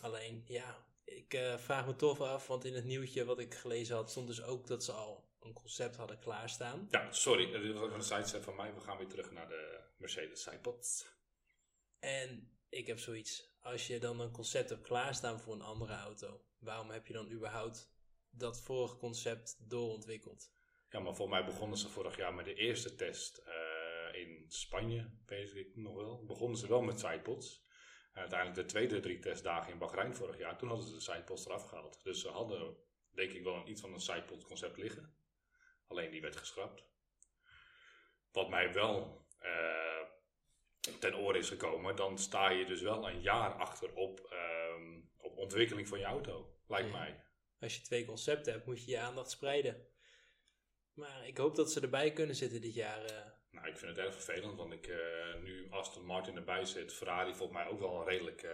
Alleen, 0.00 0.44
ja, 0.46 0.86
ik 1.04 1.34
eh, 1.34 1.58
vraag 1.58 1.86
me 1.86 1.96
toch 1.96 2.20
af, 2.20 2.46
want 2.46 2.64
in 2.64 2.74
het 2.74 2.84
nieuwtje 2.84 3.24
wat 3.24 3.38
ik 3.38 3.54
gelezen 3.54 3.96
had, 3.96 4.10
stond 4.10 4.26
dus 4.26 4.42
ook 4.42 4.66
dat 4.66 4.84
ze 4.84 4.92
al 4.92 5.32
een 5.40 5.52
concept 5.52 5.96
hadden 5.96 6.18
klaarstaan. 6.18 6.88
Ja, 6.90 7.12
sorry, 7.12 7.50
dit 7.50 7.78
was 7.78 7.92
een 7.92 8.02
sidestep 8.02 8.42
van 8.42 8.56
mij. 8.56 8.74
We 8.74 8.80
gaan 8.80 8.98
weer 8.98 9.08
terug 9.08 9.30
naar 9.30 9.48
de 9.48 9.80
Mercedes 9.96 10.42
sidepods. 10.42 11.06
En 11.98 12.58
ik 12.68 12.86
heb 12.86 12.98
zoiets, 12.98 13.56
als 13.60 13.86
je 13.86 13.98
dan 13.98 14.20
een 14.20 14.30
concept 14.30 14.68
hebt 14.68 14.82
klaarstaan 14.82 15.40
voor 15.40 15.54
een 15.54 15.62
andere 15.62 15.94
auto, 15.94 16.44
waarom 16.58 16.90
heb 16.90 17.06
je 17.06 17.12
dan 17.12 17.30
überhaupt 17.30 17.92
dat 18.30 18.60
vorige 18.60 18.96
concept 18.96 19.56
doorontwikkeld? 19.68 20.50
Ja, 20.88 21.00
maar 21.00 21.14
voor 21.14 21.28
mij 21.28 21.44
begonnen 21.44 21.78
ze 21.78 21.88
vorig 21.88 22.16
jaar 22.16 22.34
met 22.34 22.44
de 22.44 22.54
eerste 22.54 22.94
test 22.94 23.36
eh, 23.36 23.54
in 24.14 24.44
Spanje, 24.48 25.10
weet 25.26 25.54
ik 25.56 25.76
nog 25.76 25.94
wel. 25.94 26.24
Begonnen 26.24 26.58
ze 26.58 26.68
wel 26.68 26.82
met 26.82 26.98
sidepods. 27.00 27.62
En 28.12 28.20
uiteindelijk 28.20 28.60
de 28.60 28.66
tweede 28.74 29.00
drie 29.00 29.18
testdagen 29.18 29.72
in 29.72 29.78
Bahrein 29.78 30.14
vorig 30.14 30.38
jaar, 30.38 30.58
toen 30.58 30.68
hadden 30.68 30.86
ze 30.86 30.94
de 30.94 31.00
sidepods 31.00 31.46
eraf 31.46 31.68
gehaald. 31.68 32.02
Dus 32.02 32.20
ze 32.20 32.28
hadden, 32.28 32.76
denk 33.10 33.32
ik, 33.32 33.42
wel 33.42 33.54
een, 33.54 33.70
iets 33.70 33.80
van 33.80 33.92
een 33.92 34.00
sidepod 34.00 34.44
concept 34.44 34.76
liggen. 34.76 35.14
Alleen 35.86 36.10
die 36.10 36.20
werd 36.20 36.36
geschrapt. 36.36 36.84
Wat 38.32 38.48
mij 38.50 38.72
wel 38.72 39.26
eh, 39.38 40.08
ten 41.00 41.16
oor 41.16 41.36
is 41.36 41.48
gekomen, 41.48 41.96
dan 41.96 42.18
sta 42.18 42.50
je 42.50 42.64
dus 42.66 42.80
wel 42.80 43.08
een 43.08 43.20
jaar 43.20 43.52
achter 43.52 43.94
op, 43.94 44.20
ehm, 44.20 45.00
op 45.16 45.36
ontwikkeling 45.36 45.88
van 45.88 45.98
je 45.98 46.04
auto, 46.04 46.56
lijkt 46.66 46.88
Ja. 46.90 46.98
mij. 46.98 47.22
Als 47.60 47.76
je 47.76 47.82
twee 47.82 48.04
concepten 48.04 48.52
hebt, 48.52 48.66
moet 48.66 48.84
je 48.84 48.90
je 48.90 48.98
aandacht 48.98 49.30
spreiden. 49.30 49.86
Maar 50.92 51.26
ik 51.26 51.38
hoop 51.38 51.54
dat 51.54 51.72
ze 51.72 51.80
erbij 51.80 52.12
kunnen 52.12 52.36
zitten 52.36 52.60
dit 52.60 52.74
jaar. 52.74 53.04
eh. 53.04 53.30
Nou, 53.54 53.66
ik 53.68 53.76
vind 53.78 53.96
het 53.96 54.06
erg 54.06 54.14
vervelend, 54.14 54.56
want 54.56 54.72
ik 54.72 54.86
eh, 54.86 55.40
nu 55.42 55.66
Aston 55.70 56.04
Martin 56.04 56.36
erbij 56.36 56.64
zit, 56.64 56.92
Ferrari 56.92 57.34
volgens 57.34 57.58
mij 57.58 57.68
ook 57.68 57.78
wel 57.78 58.00
een 58.00 58.06
redelijk 58.06 58.42
eh, 58.42 58.52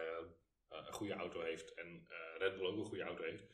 een 0.69 0.93
goede 0.93 1.13
auto 1.15 1.41
heeft 1.41 1.75
en 1.75 2.07
eh, 2.09 2.17
Red 2.39 2.57
Bull 2.57 2.67
ook 2.67 2.77
een 2.77 2.85
goede 2.85 3.03
auto 3.05 3.23
heeft. 3.25 3.45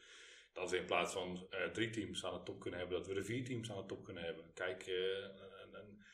Dat 0.52 0.70
we 0.70 0.76
in 0.76 0.86
plaats 0.86 1.12
van 1.12 1.46
eh, 1.50 1.64
drie 1.70 1.90
teams 1.90 2.24
aan 2.24 2.34
de 2.34 2.42
top 2.42 2.60
kunnen 2.60 2.80
hebben, 2.80 2.98
dat 2.98 3.06
we 3.06 3.14
er 3.14 3.24
vier 3.24 3.44
teams 3.44 3.70
aan 3.70 3.80
de 3.80 3.86
top 3.86 4.04
kunnen 4.04 4.22
hebben. 4.22 4.52
Kijk, 4.52 4.86
eh, 4.86 5.18
een, 5.62 5.74
een, 5.74 6.04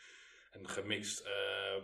een 0.51 0.69
gemixt 0.69 1.21
eh, 1.21 1.83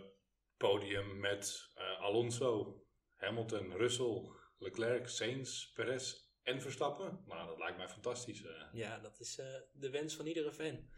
podium 0.57 1.19
met 1.19 1.71
eh, 1.75 1.99
Alonso, 2.01 2.83
Hamilton, 3.15 3.71
Russell, 3.77 4.29
Leclerc, 4.57 5.07
Sainz, 5.07 5.71
Perez 5.73 6.13
en 6.43 6.61
Verstappen. 6.61 7.23
Nou, 7.27 7.47
dat 7.47 7.57
lijkt 7.57 7.77
mij 7.77 7.89
fantastisch. 7.89 8.43
eh. 8.43 8.63
Ja, 8.71 8.99
dat 8.99 9.19
is 9.19 9.37
eh, 9.37 9.55
de 9.73 9.89
wens 9.89 10.15
van 10.15 10.25
iedere 10.25 10.51
fan. 10.53 10.89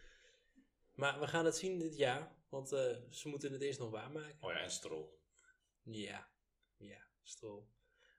Maar 0.93 1.19
we 1.19 1.27
gaan 1.27 1.45
het 1.45 1.55
zien 1.55 1.79
dit 1.79 1.97
jaar, 1.97 2.35
want 2.51 2.71
eh, 2.71 2.95
ze 3.09 3.27
moeten 3.27 3.51
het 3.51 3.61
eerst 3.61 3.79
nog 3.79 3.89
waarmaken. 3.89 4.37
Oh 4.41 4.51
ja, 4.51 4.59
en 4.59 4.71
Stroll. 4.71 5.05
Ja, 5.83 6.29
ja, 6.77 7.01
Strol. 7.23 7.69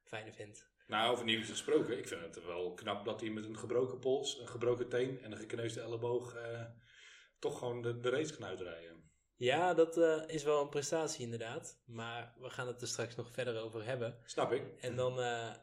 Fijne 0.05 0.33
vent. 0.33 0.71
Nou, 0.87 1.12
over 1.12 1.25
nieuws 1.25 1.49
gesproken. 1.49 1.99
Ik 1.99 2.09
vind 2.09 2.21
het 2.21 2.45
wel 2.45 2.75
knap 2.75 3.05
dat 3.05 3.21
hij 3.21 3.31
met 3.31 3.45
een 3.45 3.59
gebroken 3.59 3.99
pols, 3.99 4.39
een 4.39 4.49
gebroken 4.49 4.89
teen 4.89 5.21
en 5.23 5.33
een 5.33 5.39
gekneusde 5.39 5.81
elleboog 5.81 6.35
eh, 6.35 6.65
toch 7.39 7.59
gewoon 7.59 7.83
de, 7.83 8.01
de 8.01 8.11
race 8.11 8.37
kan 8.37 8.45
uitrijden. 8.49 9.11
Ja, 9.37 9.75
dat 9.75 9.97
eh, 9.99 10.23
is 10.27 10.43
wel 10.43 10.62
een 10.62 10.69
prestatie 10.69 11.25
inderdaad. 11.25 11.83
Maar 11.85 12.35
we 12.39 12.51
gaan 12.51 12.67
het 12.67 12.81
er 12.83 12.89
straks 12.89 13.15
nog 13.15 13.33
verder 13.33 13.62
over 13.62 13.85
hebben. 13.85 14.21
Snap 14.25 14.53
ik. 14.53 14.62
En 14.81 14.97
dan, 14.97 15.21
eh, 15.21 15.55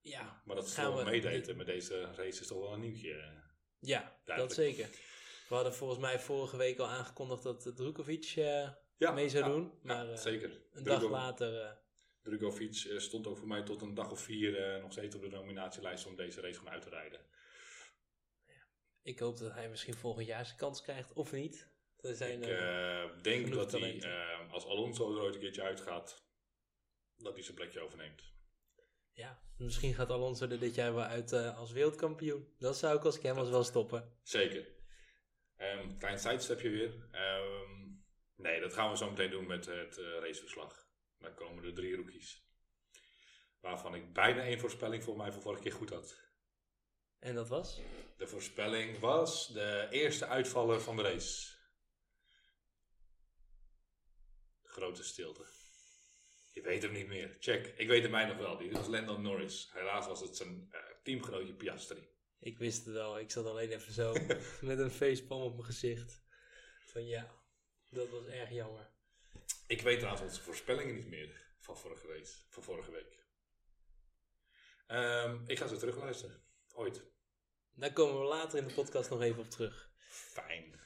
ja, 0.00 0.42
Maar 0.44 0.56
dat 0.56 0.70
gaan 0.70 0.96
we- 0.96 1.04
meedeed 1.04 1.56
met 1.56 1.66
deze 1.66 2.00
race 2.00 2.40
is 2.40 2.46
toch 2.46 2.58
wel 2.60 2.72
een 2.72 2.80
nieuwtje. 2.80 3.42
ja, 3.78 4.18
dat 4.24 4.52
zeker. 4.52 4.88
We 5.48 5.54
hadden 5.54 5.74
volgens 5.74 6.00
mij 6.00 6.20
vorige 6.20 6.56
week 6.56 6.78
al 6.78 6.86
aangekondigd 6.86 7.42
dat 7.42 7.72
Drukovic 7.76 8.32
eh, 8.36 8.68
Ja, 8.96 9.10
mee 9.12 9.28
zou 9.28 9.44
ja, 9.44 9.50
doen. 9.50 9.72
Maar 9.82 10.10
eh, 10.10 10.16
zeker. 10.16 10.60
een 10.72 10.84
dag 10.84 11.02
later, 11.10 11.60
eh, 11.60 11.70
Drugovic 12.22 12.84
eh, 12.90 12.98
stond 12.98 13.26
ook 13.26 13.38
voor 13.38 13.48
mij 13.48 13.62
tot 13.62 13.82
een 13.82 13.94
dag 13.94 14.10
of 14.10 14.20
vier 14.20 14.56
eh, 14.74 14.82
nog 14.82 14.92
steeds 14.92 15.14
op 15.14 15.20
de 15.22 15.28
nominatielijst 15.28 16.06
om 16.06 16.16
deze 16.16 16.40
race 16.40 16.58
gewoon 16.58 16.72
uit 16.72 16.82
te 16.82 16.88
rijden. 16.88 17.20
ik 19.02 19.18
hoop 19.18 19.38
dat 19.38 19.52
hij 19.52 19.68
misschien 19.68 19.94
volgend 19.94 20.26
jaar 20.26 20.46
zijn 20.46 20.58
kans 20.58 20.82
krijgt, 20.82 21.12
of 21.12 21.32
niet. 21.32 21.68
Er 22.00 22.14
zijn, 22.14 22.42
Ik 22.42 22.48
eh, 22.48 23.02
eh, 23.02 23.10
denk 23.22 23.52
dat 23.54 23.70
hij, 23.72 23.80
talenten. 23.80 24.10
eh, 24.10 24.52
als 24.52 24.64
Alonso 24.66 25.14
er 25.16 25.20
ooit 25.22 25.34
een 25.34 25.40
keertje 25.40 25.62
uitgaat, 25.62 26.24
dat 27.16 27.34
hij 27.34 27.42
zijn 27.42 27.56
plekje 27.56 27.80
overneemt. 27.80 28.22
ja, 29.12 29.42
misschien 29.56 29.94
gaat 29.94 30.10
Alonso 30.10 30.48
er 30.48 30.58
dit 30.58 30.74
jaar 30.74 30.94
wel 30.94 31.04
uit 31.04 31.32
eh, 31.32 31.58
als 31.58 31.72
wereldkampioen. 31.72 32.54
Dat 32.58 32.76
zou 32.78 32.96
ik 32.96 33.04
als 33.04 33.16
ik 33.16 33.22
hem 33.22 33.34
was 33.34 33.48
wel 33.50 33.64
stoppen. 33.64 34.18
Zeker. 34.22 34.66
Ehm 35.56 35.96
klein 35.98 36.18
sidestepje 36.18 36.68
weer. 36.68 37.08
Ehm, 37.10 37.92
nee, 38.36 38.60
dat 38.60 38.74
gaan 38.74 38.90
we 38.90 38.96
zo 38.96 39.10
meteen 39.10 39.30
doen 39.30 39.46
met 39.46 39.66
het 39.66 39.98
eh, 39.98 40.18
raceverslag. 40.20 40.86
Dan 41.18 41.34
komen 41.34 41.64
er 41.64 41.74
drie 41.74 41.96
rookies. 41.96 42.42
Waarvan 43.60 43.94
ik 43.94 44.12
bijna 44.12 44.42
één 44.42 44.58
voorspelling 44.58 45.04
voor 45.04 45.16
mij 45.16 45.32
van 45.32 45.42
vorige 45.42 45.62
keer 45.62 45.72
goed 45.72 45.90
had. 45.90 46.22
En 47.18 47.34
dat 47.34 47.48
was? 47.48 47.80
De 48.16 48.26
voorspelling 48.26 48.98
was 48.98 49.48
de 49.48 49.86
eerste 49.90 50.26
uitvaller 50.26 50.80
van 50.80 50.96
de 50.96 51.02
race. 51.02 51.52
Grote 54.62 55.02
stilte. 55.02 55.46
Je 56.52 56.62
weet 56.62 56.82
hem 56.82 56.92
niet 56.92 57.06
meer. 57.06 57.36
Check. 57.40 57.66
Ik 57.66 57.88
weet 57.88 58.02
hem 58.02 58.10
mij 58.10 58.26
nog 58.26 58.36
wel. 58.36 58.56
Die 58.56 58.70
was 58.70 58.86
Landon 58.86 59.22
Norris. 59.22 59.70
Helaas 59.72 60.06
was 60.06 60.20
het 60.20 60.36
zijn 60.36 60.68
eh, 60.70 60.80
teamgenootje 61.02 61.54
Piastri. 61.54 62.13
Ik 62.44 62.58
wist 62.58 62.84
het 62.84 62.96
al. 62.96 63.18
Ik 63.18 63.30
zat 63.30 63.46
alleen 63.46 63.70
even 63.70 63.92
zo 63.92 64.12
met 64.70 64.78
een 64.78 64.90
facepalm 64.90 65.42
op 65.42 65.52
mijn 65.52 65.64
gezicht. 65.64 66.22
Van 66.80 67.06
ja, 67.06 67.34
dat 67.88 68.08
was 68.08 68.26
erg 68.26 68.50
jammer. 68.50 68.90
Ik 69.66 69.82
weet 69.82 69.98
trouwens 69.98 70.24
onze 70.24 70.42
voorspellingen 70.42 70.94
niet 70.94 71.08
meer 71.08 71.54
van 71.58 71.78
vorige 71.78 72.06
race, 72.06 72.36
van 72.48 72.62
vorige 72.62 72.90
week. 72.90 73.24
Ehm, 74.86 75.38
ik 75.46 75.58
ga 75.58 75.66
ze 75.66 75.76
terugluisteren. 75.76 76.42
Ooit. 76.74 77.04
Daar 77.74 77.92
komen 77.92 78.20
we 78.20 78.26
later 78.26 78.58
in 78.58 78.68
de 78.68 78.74
podcast 78.74 79.10
nog 79.10 79.22
even 79.22 79.42
op 79.42 79.50
terug. 79.50 79.90
Fijn. 80.08 80.80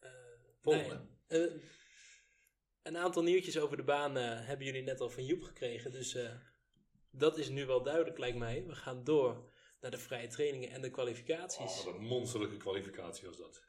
Eh, 0.00 0.10
Volgende. 0.60 1.06
nee, 1.28 1.48
eh, 1.48 1.62
een 2.82 2.96
aantal 2.96 3.22
nieuwtjes 3.22 3.58
over 3.58 3.76
de 3.76 3.82
baan 3.82 4.16
eh, 4.16 4.46
hebben 4.46 4.66
jullie 4.66 4.82
net 4.82 5.00
al 5.00 5.10
van 5.10 5.24
Joep 5.24 5.42
gekregen. 5.42 5.92
Dus 5.92 6.18
dat 7.10 7.38
is 7.38 7.48
nu 7.48 7.66
wel 7.66 7.82
duidelijk, 7.82 8.18
lijkt 8.18 8.38
mij. 8.38 8.64
We 8.66 8.74
gaan 8.74 9.04
door 9.04 9.49
naar 9.80 9.90
de 9.90 9.98
vrije 9.98 10.28
trainingen 10.28 10.70
en 10.70 10.82
de 10.82 10.90
kwalificaties. 10.90 11.78
Oh, 11.78 11.84
wat 11.84 11.94
een 11.94 12.04
monsterlijke 12.06 12.56
kwalificatie 12.56 13.26
was 13.26 13.36
dat. 13.36 13.62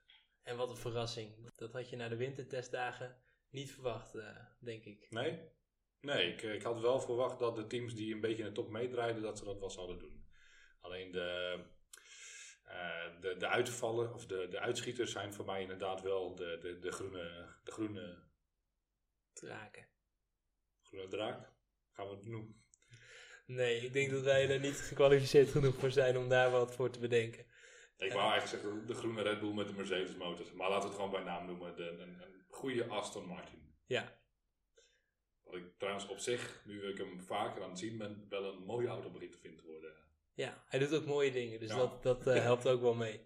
En 0.44 0.58
wat 0.58 0.70
een 0.70 0.78
verrassing. 0.78 1.52
Dat 1.56 1.74
had 1.74 1.90
je 1.90 1.96
na 1.96 2.10
de 2.10 2.16
wintertestdagen 2.16 3.22
niet 3.50 3.72
verwacht, 3.72 4.16
eh, 4.16 4.46
denk 4.60 4.84
ik. 4.84 5.08
Nee? 5.10 5.40
Nee, 6.00 6.34
ik, 6.34 6.42
ik 6.42 6.62
had 6.62 6.80
wel 6.80 7.00
verwacht 7.00 7.40
dat 7.40 7.56
de 7.56 7.68
teams 7.68 7.96
die 7.96 8.14
een 8.14 8.20
beetje 8.22 8.44
in 8.44 8.48
de 8.48 8.56
top 8.56 8.70
meedraaiden, 8.70 9.22
dat 9.22 9.38
ze 9.38 9.44
dat 9.44 9.60
wel 9.60 9.70
zouden 9.70 10.00
doen. 10.00 10.30
Alleen 10.80 11.12
de, 11.12 11.60
eh, 12.64 13.20
de, 13.22 13.36
de 13.38 13.48
uitvallen, 13.48 14.14
of 14.14 14.26
de, 14.26 14.48
de 14.48 14.60
uitschieters 14.60 15.12
zijn 15.12 15.34
voor 15.34 15.46
mij 15.46 15.62
inderdaad 15.62 16.02
wel 16.02 16.36
de, 16.36 16.58
de, 16.62 16.80
de, 16.80 16.92
groene, 16.92 17.56
de 17.64 17.72
groene, 17.72 18.30
Draken. 19.34 19.88
groene 20.82 21.08
draak. 21.08 21.52
Gaan 21.92 22.08
we 22.08 22.16
het 22.16 22.26
noemen. 22.26 22.61
Nee, 23.56 23.82
ik 23.82 23.94
denk 23.94 24.12
dat 24.12 24.24
wij 24.24 24.50
er 24.50 24.60
niet 24.60 24.76
gekwalificeerd 24.78 25.50
genoeg 25.50 25.76
voor 25.76 25.92
zijn 25.92 26.18
om 26.18 26.30
daar 26.30 26.52
wat 26.52 26.76
voor 26.76 26.90
te 26.90 27.00
bedenken. 27.00 27.46
Ik 27.98 28.14
wou 28.14 28.32
eigenlijk 28.32 28.64
zeggen 28.64 28.88
de 28.88 28.94
groene 28.94 29.22
Red 29.22 29.40
Bull 29.40 29.54
met 29.54 29.68
de 29.68 29.74
Mercedes 29.74 30.16
motor. 30.16 30.56
Maar 30.56 30.70
laten 30.70 30.82
we 30.84 30.88
het 30.88 30.96
gewoon 30.96 31.12
bij 31.12 31.34
naam 31.34 31.46
noemen. 31.46 31.76
De, 31.76 31.84
een, 31.84 32.22
een 32.22 32.46
goede 32.48 32.86
Aston 32.86 33.26
Martin. 33.26 33.76
Ja. 33.86 34.20
Wat 35.44 35.56
ik 35.56 35.78
trouwens 35.78 36.08
op 36.08 36.18
zich, 36.20 36.62
nu 36.66 36.82
ik 36.82 36.98
hem 36.98 37.22
vaker 37.22 37.64
aan 37.64 37.70
het 37.70 37.80
zien 37.80 37.98
ben, 37.98 38.26
wel 38.30 38.54
een 38.54 38.64
mooie 38.64 38.88
auto 38.88 39.12
begint 39.12 39.32
te 39.32 39.38
vinden 39.38 39.66
worden. 39.66 39.94
Ja, 40.34 40.64
hij 40.68 40.80
doet 40.80 40.94
ook 40.94 41.06
mooie 41.06 41.32
dingen, 41.32 41.60
dus 41.60 41.70
Ja. 41.70 41.76
dat, 41.76 42.04
dat 42.04 42.28
eh, 42.28 42.42
helpt 42.42 42.68
ook 42.68 42.82
wel 42.82 42.94
mee. 42.94 43.22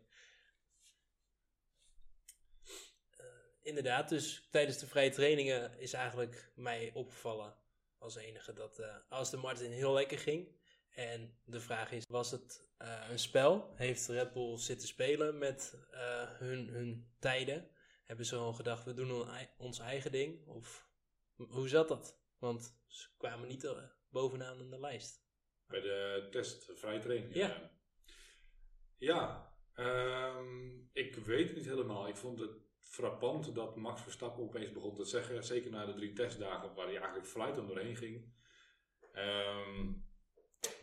Eh, 3.18 3.26
inderdaad, 3.62 4.10
dus 4.10 4.48
tijdens 4.52 4.78
de 4.78 4.88
vrije 4.88 5.10
trainingen 5.10 5.80
is 5.80 5.94
eigenlijk 5.94 6.52
mij 6.56 6.92
opgevallen 6.94 7.64
als 7.98 8.16
enige 8.16 8.54
dat 8.54 8.80
eh 8.80 8.96
Aston 9.10 9.40
Martin 9.40 9.72
heel 9.72 9.94
lekker 9.94 10.20
ging. 10.20 10.64
En 10.90 11.38
de 11.46 11.60
vraag 11.60 11.92
is, 11.92 12.06
was 12.08 12.32
het 12.32 12.70
eh, 12.78 13.08
een 13.10 13.20
spel? 13.20 13.74
Heeft 13.76 14.08
Red 14.08 14.34
Bull 14.34 14.58
zitten 14.58 14.88
spelen 14.88 15.38
met 15.38 15.88
eh, 15.92 16.30
hun, 16.30 16.68
hun 16.68 17.16
tijden? 17.20 17.70
Hebben 18.04 18.26
ze 18.26 18.36
gewoon 18.36 18.56
gedacht, 18.56 18.84
we 18.86 18.94
doen 18.94 19.28
ons 19.58 19.80
eigen 19.80 20.12
ding? 20.12 20.48
Of 20.48 20.90
hoe 21.36 21.68
zat 21.68 21.88
dat? 21.88 22.20
Want 22.38 22.78
ze 22.88 23.08
kwamen 23.18 23.48
niet 23.48 23.74
bovenaan 24.10 24.60
in 24.60 24.70
de 24.70 24.80
lijst. 24.80 25.24
Bij 25.68 25.82
de 25.82 26.28
test, 26.32 26.68
de 26.68 26.76
vrije 26.76 27.00
training. 27.00 27.34
Ja. 27.34 27.72
Ja, 28.98 29.54
ehm, 29.74 30.80
ik 30.94 31.16
weet 31.16 31.48
het 31.48 31.56
niet 31.56 31.66
helemaal. 31.66 32.08
Ik 32.08 32.16
vond 32.16 32.40
het 32.40 32.65
frappant 32.86 33.56
dat 33.56 33.76
Max 33.76 34.02
Verstappen 34.02 34.44
opeens 34.44 34.72
begon 34.72 34.96
te 34.96 35.06
zeggen, 35.06 35.44
zeker 35.44 35.72
na 35.72 35.86
de 35.86 35.94
drie 35.94 36.14
testdagen 36.14 36.74
waar 36.74 36.86
hij 36.86 36.98
eigenlijk 36.98 37.28
fluit 37.28 37.58
om 37.58 37.68
doorheen 37.68 37.96
ging, 37.96 38.34
ehm, 39.14 39.94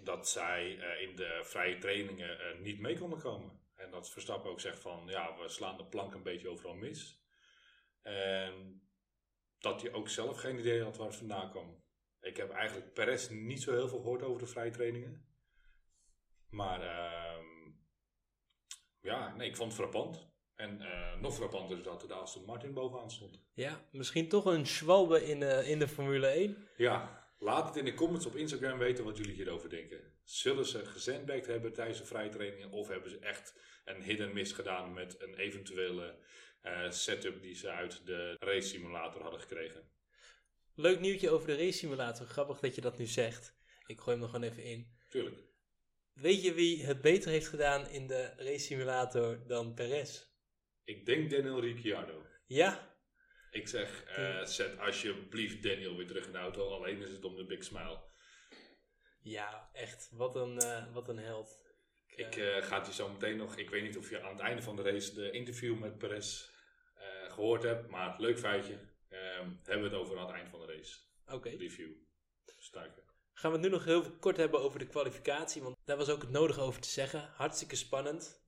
dat 0.02 0.28
zij 0.28 0.78
eh, 0.78 1.08
in 1.08 1.16
de 1.16 1.40
vrije 1.44 1.78
trainingen 1.78 2.38
eh, 2.38 2.58
niet 2.58 2.80
mee 2.80 2.98
konden 2.98 3.18
komen. 3.18 3.60
En 3.74 3.90
dat 3.90 4.10
Verstappen 4.10 4.50
ook 4.50 4.60
zegt 4.60 4.78
van, 4.78 5.06
ja, 5.06 5.36
we 5.38 5.48
slaan 5.48 5.76
de 5.76 5.86
plank 5.86 6.14
een 6.14 6.22
beetje 6.22 6.48
overal 6.48 6.74
mis. 6.74 7.20
En 8.02 8.82
dat 9.58 9.82
hij 9.82 9.92
ook 9.92 10.08
zelf 10.08 10.40
geen 10.40 10.58
idee 10.58 10.82
had 10.82 10.96
waar 10.96 11.06
het 11.06 11.16
vandaan 11.16 11.50
kwam. 11.50 11.84
Ik 12.20 12.36
heb 12.36 12.50
eigenlijk 12.50 12.92
Perez 12.92 13.28
niet 13.28 13.62
zo 13.62 13.72
heel 13.72 13.88
veel 13.88 14.00
gehoord 14.00 14.22
over 14.22 14.40
de 14.40 14.46
vrije 14.46 14.70
trainingen. 14.70 15.26
Maar 16.48 16.82
ehm, 16.82 17.72
ja, 19.00 19.34
nee, 19.36 19.48
ik 19.48 19.56
vond 19.56 19.72
het 19.72 19.80
frappant. 19.80 20.31
En 20.62 20.80
eh, 20.80 21.20
nog 21.20 21.34
frappanter 21.34 21.76
is 21.76 21.84
dat 21.84 22.02
er 22.02 22.08
de 22.08 22.14
Aston 22.14 22.44
Martin 22.44 22.72
bovenaan 22.72 23.10
stond. 23.10 23.38
Ja, 23.54 23.84
misschien 23.90 24.28
toch 24.28 24.44
een 24.44 24.66
schwalbe 24.66 25.24
in, 25.24 25.42
eh, 25.42 25.68
in 25.68 25.78
de 25.78 25.88
Formule 25.88 26.26
1. 26.26 26.68
Ja, 26.76 27.26
laat 27.38 27.66
het 27.66 27.76
in 27.76 27.84
de 27.84 27.94
comments 27.94 28.26
op 28.26 28.36
Instagram 28.36 28.78
weten 28.78 29.04
wat 29.04 29.16
jullie 29.16 29.34
hierover 29.34 29.68
denken. 29.68 30.00
Zullen 30.24 30.66
ze 30.66 30.86
gezendbacked 30.86 31.46
hebben 31.46 31.72
tijdens 31.72 31.98
de 31.98 32.04
vrije 32.04 32.28
trainingen 32.28 32.70
of 32.70 32.88
hebben 32.88 33.10
ze 33.10 33.18
echt 33.18 33.54
een 33.84 34.02
hidden 34.02 34.32
miss 34.32 34.52
gedaan 34.52 34.92
met 34.92 35.22
een 35.22 35.34
eventuele 35.34 36.14
eh, 36.60 36.90
setup 36.90 37.42
die 37.42 37.54
ze 37.54 37.70
uit 37.70 38.06
de 38.06 38.36
race 38.38 38.68
simulator 38.68 39.22
hadden 39.22 39.40
gekregen? 39.40 39.82
Leuk 40.74 41.00
nieuwtje 41.00 41.30
over 41.30 41.46
de 41.46 41.56
race 41.56 41.78
simulator. 41.78 42.26
Grappig 42.26 42.60
dat 42.60 42.74
je 42.74 42.80
dat 42.80 42.98
nu 42.98 43.06
zegt. 43.06 43.54
Ik 43.86 44.00
gooi 44.00 44.16
hem 44.16 44.24
er 44.24 44.30
gewoon 44.30 44.50
even 44.50 44.64
in. 44.64 44.96
Tuurlijk. 45.08 45.36
Weet 46.12 46.42
je 46.42 46.54
wie 46.54 46.84
het 46.84 47.00
beter 47.00 47.30
heeft 47.30 47.48
gedaan 47.48 47.88
in 47.88 48.06
de 48.06 48.32
race 48.36 48.58
simulator 48.58 49.46
dan 49.46 49.74
Perez? 49.74 50.30
Ik 50.84 51.06
denk 51.06 51.30
Daniel 51.30 51.60
Ricciardo. 51.60 52.26
Ja, 52.46 52.90
Ik 53.50 53.68
zeg, 53.68 54.04
eh, 54.04 54.44
zet 54.44 54.78
alsjeblieft 54.78 55.62
Daniel 55.62 55.96
weer 55.96 56.06
terug 56.06 56.26
in 56.26 56.32
de 56.32 56.38
auto, 56.38 56.68
alleen 56.68 57.02
is 57.02 57.10
het 57.10 57.24
om 57.24 57.36
de 57.36 57.44
big 57.44 57.64
smile. 57.64 58.00
ja, 59.22 59.70
echt. 59.72 60.10
Wat 60.12 60.34
een, 60.36 60.58
eh, 60.58 60.92
wat 60.92 61.08
een 61.08 61.18
held. 61.18 61.62
Ik 62.06 62.36
eh, 62.36 62.62
ga 62.62 62.78
het 62.78 62.86
je 62.86 62.92
zo 62.92 63.08
meteen 63.08 63.36
nog, 63.36 63.56
ik 63.56 63.70
weet 63.70 63.82
niet 63.82 63.96
of 63.98 64.10
je 64.10 64.22
aan 64.22 64.32
het 64.32 64.40
einde 64.40 64.62
van 64.62 64.76
de 64.76 64.82
race 64.82 65.14
de 65.14 65.30
interview 65.30 65.78
met 65.78 65.98
Perez 65.98 66.48
eh, 66.94 67.32
gehoord 67.32 67.62
hebt, 67.62 67.88
maar 67.88 68.20
leuk 68.20 68.38
feitje, 68.38 68.78
ehm, 69.08 69.50
hebben 69.62 69.90
we 69.90 69.96
het 69.96 70.04
over 70.04 70.18
aan 70.18 70.26
het 70.26 70.34
eind 70.34 70.48
van 70.48 70.60
de 70.60 70.66
race. 70.66 70.98
Oké. 71.26 71.48
Review. 71.48 71.90
Stuiken. 72.58 73.02
Gaan 73.32 73.50
we 73.50 73.56
het 73.56 73.66
nu 73.66 73.72
nog 73.72 73.84
heel 73.84 74.10
kort 74.10 74.36
hebben 74.36 74.60
over 74.60 74.78
de 74.78 74.86
kwalificatie. 74.86 75.62
Want 75.62 75.76
daar 75.84 75.96
was 75.96 76.08
ook 76.08 76.22
het 76.22 76.30
nodige 76.30 76.60
over 76.60 76.80
te 76.80 76.88
zeggen. 76.88 77.20
Hartstikke 77.34 77.76
spannend. 77.76 78.40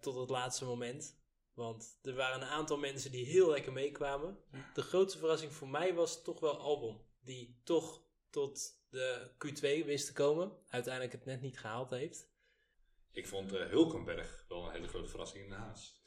tot 0.00 0.14
het 0.14 0.30
laatste 0.30 0.64
moment. 0.64 1.25
Want 1.56 1.98
er 2.02 2.14
waren 2.14 2.42
een 2.42 2.48
aantal 2.48 2.78
mensen 2.78 3.10
die 3.10 3.24
heel 3.24 3.50
lekker 3.50 3.72
meekwamen. 3.72 4.38
De 4.74 4.82
grootste 4.82 5.18
verrassing 5.18 5.52
voor 5.52 5.68
mij 5.68 5.94
was 5.94 6.22
toch 6.22 6.40
wel 6.40 6.58
Albon. 6.58 7.00
Die 7.20 7.60
toch 7.64 8.02
tot 8.30 8.84
de 8.90 9.30
Q2 9.32 9.86
wist 9.86 10.06
te 10.06 10.12
komen. 10.12 10.52
Uiteindelijk 10.68 11.12
het 11.12 11.24
net 11.24 11.40
niet 11.40 11.58
gehaald 11.58 11.90
heeft. 11.90 12.30
Ik 13.12 13.26
vond 13.26 13.52
eh, 13.52 13.66
Hulkenberg 13.68 14.44
wel 14.48 14.64
een 14.66 14.72
hele 14.72 14.88
grote 14.88 15.08
verrassing 15.08 15.44
in 15.44 15.50
de 15.50 15.56
Haas. 15.56 16.00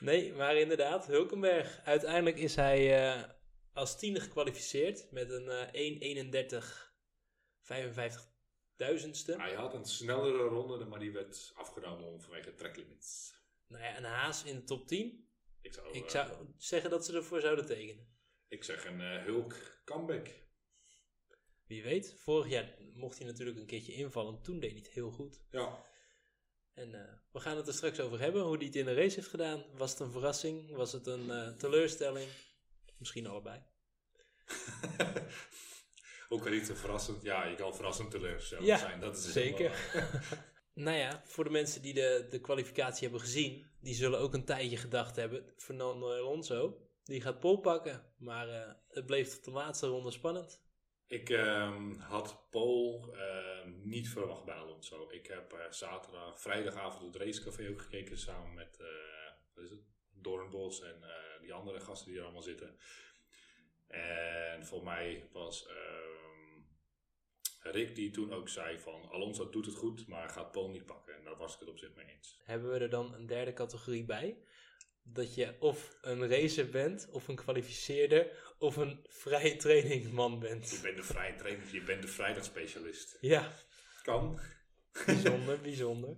Nee, 0.00 0.32
maar 0.32 0.56
inderdaad, 0.56 1.06
Hulkenberg. 1.06 1.80
Uiteindelijk 1.84 2.38
is 2.38 2.56
hij 2.56 3.12
eh, 3.12 3.30
als 3.72 3.98
tiende 3.98 4.20
gekwalificeerd 4.20 5.10
met 5.10 5.30
een 5.30 5.48
eh 5.48 6.54
1.31.55 8.14 8.30
duizendste. 8.76 9.36
Hij 9.36 9.54
had 9.54 9.74
een 9.74 9.84
snellere 9.84 10.42
ronde, 10.42 10.84
maar 10.84 10.98
die 10.98 11.12
werd 11.12 11.52
afgenomen 11.54 12.06
om 12.06 12.20
vanwege 12.20 12.54
tracklimits. 12.54 13.38
Nou 13.70 13.82
ja, 13.82 13.96
een 13.96 14.04
haas 14.04 14.44
in 14.44 14.54
de 14.54 14.64
top 14.64 14.86
10. 14.88 15.28
Ik 15.60 15.72
zou, 15.74 15.92
Ik 15.92 16.04
eh, 16.04 16.10
zou 16.10 16.46
zeggen 16.56 16.90
dat 16.90 17.04
ze 17.04 17.12
ervoor 17.16 17.40
zouden 17.40 17.66
tekenen. 17.66 18.08
ik 18.48 18.64
zeg 18.64 18.84
een 18.84 19.00
eh, 19.00 19.24
Hulk 19.24 19.80
comeback. 19.84 20.28
Wie 21.66 21.82
weet. 21.82 22.14
Vorig 22.18 22.48
jaar 22.50 22.74
mocht 22.94 23.18
hij 23.18 23.26
natuurlijk 23.26 23.58
een 23.58 23.66
keertje 23.66 23.92
invallen. 23.92 24.42
Toen 24.42 24.60
deed 24.60 24.70
hij 24.70 24.80
het 24.80 24.90
heel 24.90 25.10
goed. 25.10 25.40
Ja. 25.50 25.84
En 26.74 26.94
eh, 26.94 27.12
we 27.32 27.40
gaan 27.40 27.56
het 27.56 27.66
er 27.66 27.74
straks 27.74 28.00
over 28.00 28.20
hebben. 28.20 28.42
Hoe 28.42 28.56
hij 28.56 28.66
het 28.66 28.76
in 28.76 28.84
de 28.84 28.94
race 28.94 29.14
heeft 29.14 29.28
gedaan. 29.28 29.64
Was 29.76 29.90
het 29.90 30.00
een 30.00 30.10
verrassing? 30.10 30.70
Was 30.76 30.92
het 30.92 31.06
een 31.06 31.30
eh, 31.30 31.48
teleurstelling? 31.56 32.30
Misschien 32.98 33.26
allebei. 33.26 33.62
Ook 36.28 36.44
al 36.44 36.50
niet 36.50 36.66
te 36.66 36.76
verrassend. 36.76 37.22
Ja, 37.22 37.44
je 37.44 37.56
kan 37.56 37.74
verrassend 37.74 38.10
teleurgesteld 38.10 38.64
Ja, 38.64 38.78
zijn. 38.78 39.00
Dat 39.00 39.16
is 39.16 39.32
zeker. 39.32 39.72
Nou 40.74 40.96
ja, 40.96 41.22
voor 41.24 41.44
de 41.44 41.50
mensen 41.50 41.82
die 41.82 41.94
de, 41.94 42.26
de 42.30 42.40
kwalificatie 42.40 43.02
hebben 43.02 43.20
gezien. 43.20 43.66
Die 43.80 43.94
zullen 43.94 44.18
ook 44.18 44.34
een 44.34 44.44
tijdje 44.44 44.76
gedacht 44.76 45.16
hebben. 45.16 45.44
Fernando 45.56 46.12
Alonso. 46.12 46.88
Die 47.04 47.20
gaat 47.20 47.40
pol 47.40 47.60
pakken. 47.60 48.04
Maar 48.18 48.48
eh, 48.48 48.72
het 48.88 49.06
bleef 49.06 49.34
tot 49.34 49.44
de 49.44 49.50
laatste 49.50 49.86
ronde 49.86 50.10
spannend. 50.10 50.62
Ik 51.06 51.30
ehm, 51.30 51.94
had 51.94 52.50
Paul 52.50 53.14
ehm, 53.14 53.88
niet 53.88 54.08
verwacht 54.08 54.44
bij 54.44 54.54
Alonso. 54.54 55.10
Ik 55.10 55.26
heb 55.26 55.52
eh, 55.52 55.70
zaterdag, 55.70 56.40
vrijdagavond 56.40 57.14
het 57.14 57.22
racecafé 57.22 57.68
ook 57.70 57.80
gekeken 57.80 58.18
samen 58.18 58.54
met 58.54 58.76
eh 58.80 58.86
wat 59.54 59.64
is 59.64 59.70
het? 59.70 59.80
Doornbos 60.12 60.82
en 60.82 61.02
die 61.40 61.52
andere 61.52 61.80
gasten 61.80 62.08
die 62.08 62.18
er 62.18 62.24
allemaal 62.24 62.42
zitten. 62.42 62.78
En 63.88 64.66
voor 64.66 64.84
mij 64.84 65.28
was 65.32 65.66
ehm, 65.66 66.29
Rick 67.62 67.94
die 67.94 68.10
toen 68.10 68.32
ook 68.32 68.48
zei 68.48 68.78
van 68.78 69.08
Alonso 69.10 69.50
doet 69.50 69.66
het 69.66 69.74
goed, 69.74 70.06
maar 70.06 70.28
gaat 70.28 70.52
Paul 70.52 70.70
niet 70.70 70.86
pakken. 70.86 71.16
En 71.16 71.24
daar 71.24 71.36
was 71.36 71.54
ik 71.54 71.60
het 71.60 71.68
op 71.68 71.78
zich 71.78 71.94
mee 71.94 72.06
eens. 72.06 72.40
Hebben 72.44 72.72
we 72.72 72.78
er 72.78 72.90
dan 72.90 73.14
een 73.14 73.26
derde 73.26 73.52
categorie 73.52 74.04
bij? 74.04 74.38
Dat 75.02 75.34
je 75.34 75.56
of 75.60 75.98
een 76.00 76.28
racer 76.28 76.70
bent, 76.70 77.08
of 77.10 77.28
een 77.28 77.36
kwalificeerder, 77.36 78.54
of 78.58 78.76
een 78.76 79.06
vrije 79.08 79.56
trainingman 79.56 80.32
Je 80.32 80.38
bent. 80.38 80.78
bent 80.82 80.96
de 80.96 81.02
vrije 81.02 81.34
trainer, 81.34 81.72
je 81.74 81.82
bent 81.82 82.02
de 82.02 82.08
vrijdagspecialist. 82.08 83.16
Ja, 83.20 83.52
Kan. 84.02 84.40
bijzonder, 85.06 85.60
bijzonder. 85.60 86.16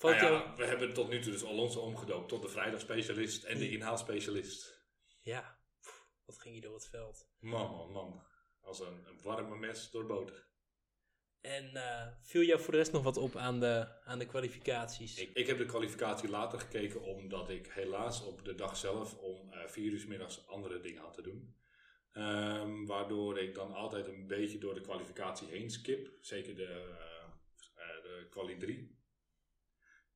Nou 0.00 0.14
ja, 0.14 0.54
we 0.56 0.64
hebben 0.64 0.92
tot 0.94 1.08
nu 1.08 1.20
toe 1.20 1.32
dus 1.32 1.44
Alonso 1.44 1.80
omgedoopt 1.80 2.28
tot 2.28 2.42
de 2.42 2.48
vrijdagspecialist 2.48 3.44
en 3.44 3.58
de 3.58 3.70
inhaalspecialist. 3.70 4.82
Ja, 5.22 5.58
pff, 5.80 6.06
wat 6.24 6.38
ging 6.38 6.54
je 6.54 6.60
door 6.60 6.74
het 6.74 6.88
veld. 6.88 7.28
Man, 7.38 7.70
man, 7.70 7.90
man. 7.92 8.24
Als 8.60 8.80
een, 8.80 9.06
een 9.06 9.22
warme 9.22 9.56
mes 9.56 9.90
door 9.90 10.06
boter. 10.06 10.48
En 11.40 11.76
eh, 11.76 12.06
viel 12.22 12.42
jou 12.42 12.60
voor 12.60 12.72
de 12.72 12.78
rest 12.78 12.92
nog 12.92 13.02
wat 13.02 13.16
op 13.16 13.36
aan 13.36 13.60
de, 13.60 13.86
aan 14.04 14.18
de 14.18 14.26
kwalificaties? 14.26 15.18
Ik, 15.18 15.30
ik 15.34 15.46
heb 15.46 15.58
de 15.58 15.66
kwalificatie 15.66 16.28
later 16.28 16.60
gekeken 16.60 17.02
omdat 17.02 17.50
ik 17.50 17.66
helaas 17.66 18.24
op 18.24 18.44
de 18.44 18.54
dag 18.54 18.76
zelf 18.76 19.16
om 19.16 19.52
eh, 19.52 19.66
vier 19.66 19.92
uur 19.92 20.08
middags 20.08 20.46
andere 20.46 20.80
dingen 20.80 21.02
had 21.02 21.14
te 21.14 21.22
doen. 21.22 21.56
Ehm, 22.12 22.84
waardoor 22.84 23.38
ik 23.38 23.54
dan 23.54 23.72
altijd 23.72 24.06
een 24.06 24.26
beetje 24.26 24.58
door 24.58 24.74
de 24.74 24.80
kwalificatie 24.80 25.48
heen 25.48 25.70
skip. 25.70 26.10
Zeker 26.20 26.56
de, 26.56 26.96
eh, 27.74 28.02
de 28.02 28.26
quali 28.30 28.56
3. 28.56 28.98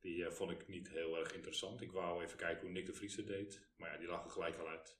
Die 0.00 0.30
vond 0.30 0.50
ik 0.50 0.68
niet 0.68 0.88
heel 0.88 1.18
erg 1.18 1.34
interessant. 1.34 1.80
Ik 1.80 1.92
wou 1.92 2.24
even 2.24 2.38
kijken 2.38 2.60
hoe 2.62 2.70
Nick 2.70 2.86
de 2.86 2.92
Vries 2.92 3.16
het 3.16 3.26
deed. 3.26 3.68
Maar 3.76 3.92
ja, 3.92 3.98
die 3.98 4.08
lag 4.08 4.24
er 4.24 4.30
gelijk 4.30 4.58
al 4.58 4.68
uit. 4.68 4.98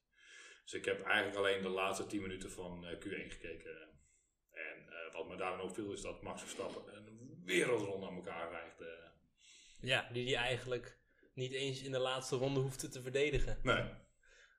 Dus 0.64 0.72
ik 0.72 0.84
heb 0.84 1.02
eigenlijk 1.02 1.36
alleen 1.36 1.62
de 1.62 1.68
laatste 1.68 2.06
10 2.06 2.22
minuten 2.22 2.50
van 2.50 2.86
eh, 2.86 2.94
Q1 2.98 3.28
gekeken. 3.32 3.88
En 4.50 4.88
eh, 4.88 5.12
wat 5.12 5.28
me 5.28 5.36
daarin 5.36 5.60
opviel 5.60 5.92
is 5.92 6.00
dat 6.00 6.22
Max 6.22 6.40
Verstappen 6.40 6.96
een 6.96 7.42
wereldronde 7.44 8.06
aan 8.06 8.14
elkaar 8.14 8.50
rijgt. 8.50 8.80
eh. 8.80 8.86
Ja, 9.80 10.08
die 10.12 10.24
die 10.24 10.36
eigenlijk 10.36 10.98
niet 11.34 11.52
eens 11.52 11.82
in 11.82 11.92
de 11.92 11.98
laatste 11.98 12.36
ronde 12.36 12.60
hoefde 12.60 12.88
te 12.88 13.02
verdedigen. 13.02 13.58
Nee. 13.62 13.90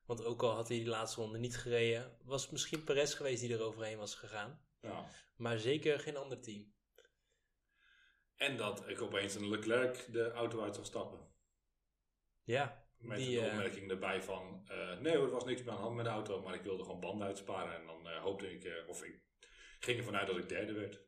Want 0.06 0.24
ook 0.24 0.42
al 0.42 0.54
had 0.54 0.68
hij 0.68 0.76
die 0.76 0.86
laatste 0.86 1.20
ronde 1.20 1.38
niet 1.38 1.56
gereden, 1.56 2.16
was 2.24 2.42
het 2.42 2.52
misschien 2.52 2.84
Perez 2.84 3.16
geweest 3.16 3.40
die 3.40 3.54
er 3.54 3.62
overheen 3.62 3.98
was 3.98 4.14
gegaan. 4.14 4.66
Ja. 4.80 5.08
Maar 5.36 5.58
zeker 5.58 6.00
geen 6.00 6.16
ander 6.16 6.40
team. 6.40 6.74
En 8.36 8.56
dat 8.56 8.88
ik 8.88 9.02
opeens 9.02 9.34
een 9.34 9.48
Leclerc 9.48 10.12
de 10.12 10.30
auto 10.30 10.62
uit 10.62 10.74
zag 10.74 10.86
stappen. 10.86 11.34
Ja, 12.42 12.85
Met 12.98 13.18
Die, 13.18 13.40
de 13.40 13.46
eh, 13.46 13.52
opmerking 13.52 13.90
erbij 13.90 14.22
van, 14.22 14.62
eh, 14.68 14.98
nee 14.98 15.16
hoor, 15.16 15.26
er 15.26 15.32
was 15.32 15.44
niks 15.44 15.62
meer 15.62 15.70
aan 15.70 15.76
de 15.76 15.82
hand 15.82 15.96
met 15.96 16.04
de 16.04 16.10
auto, 16.10 16.42
maar 16.42 16.54
ik 16.54 16.62
wilde 16.62 16.84
gewoon 16.84 17.00
banden 17.00 17.26
uitsparen. 17.26 17.80
En 17.80 17.86
dan 17.86 18.08
eh, 18.08 18.22
hoopte 18.22 18.52
ik, 18.52 18.84
of 18.88 19.04
ik 19.04 19.22
ging 19.80 19.98
ervan 19.98 20.16
uit 20.16 20.26
dat 20.26 20.36
ik 20.36 20.48
derde 20.48 20.72
werd. 20.72 21.04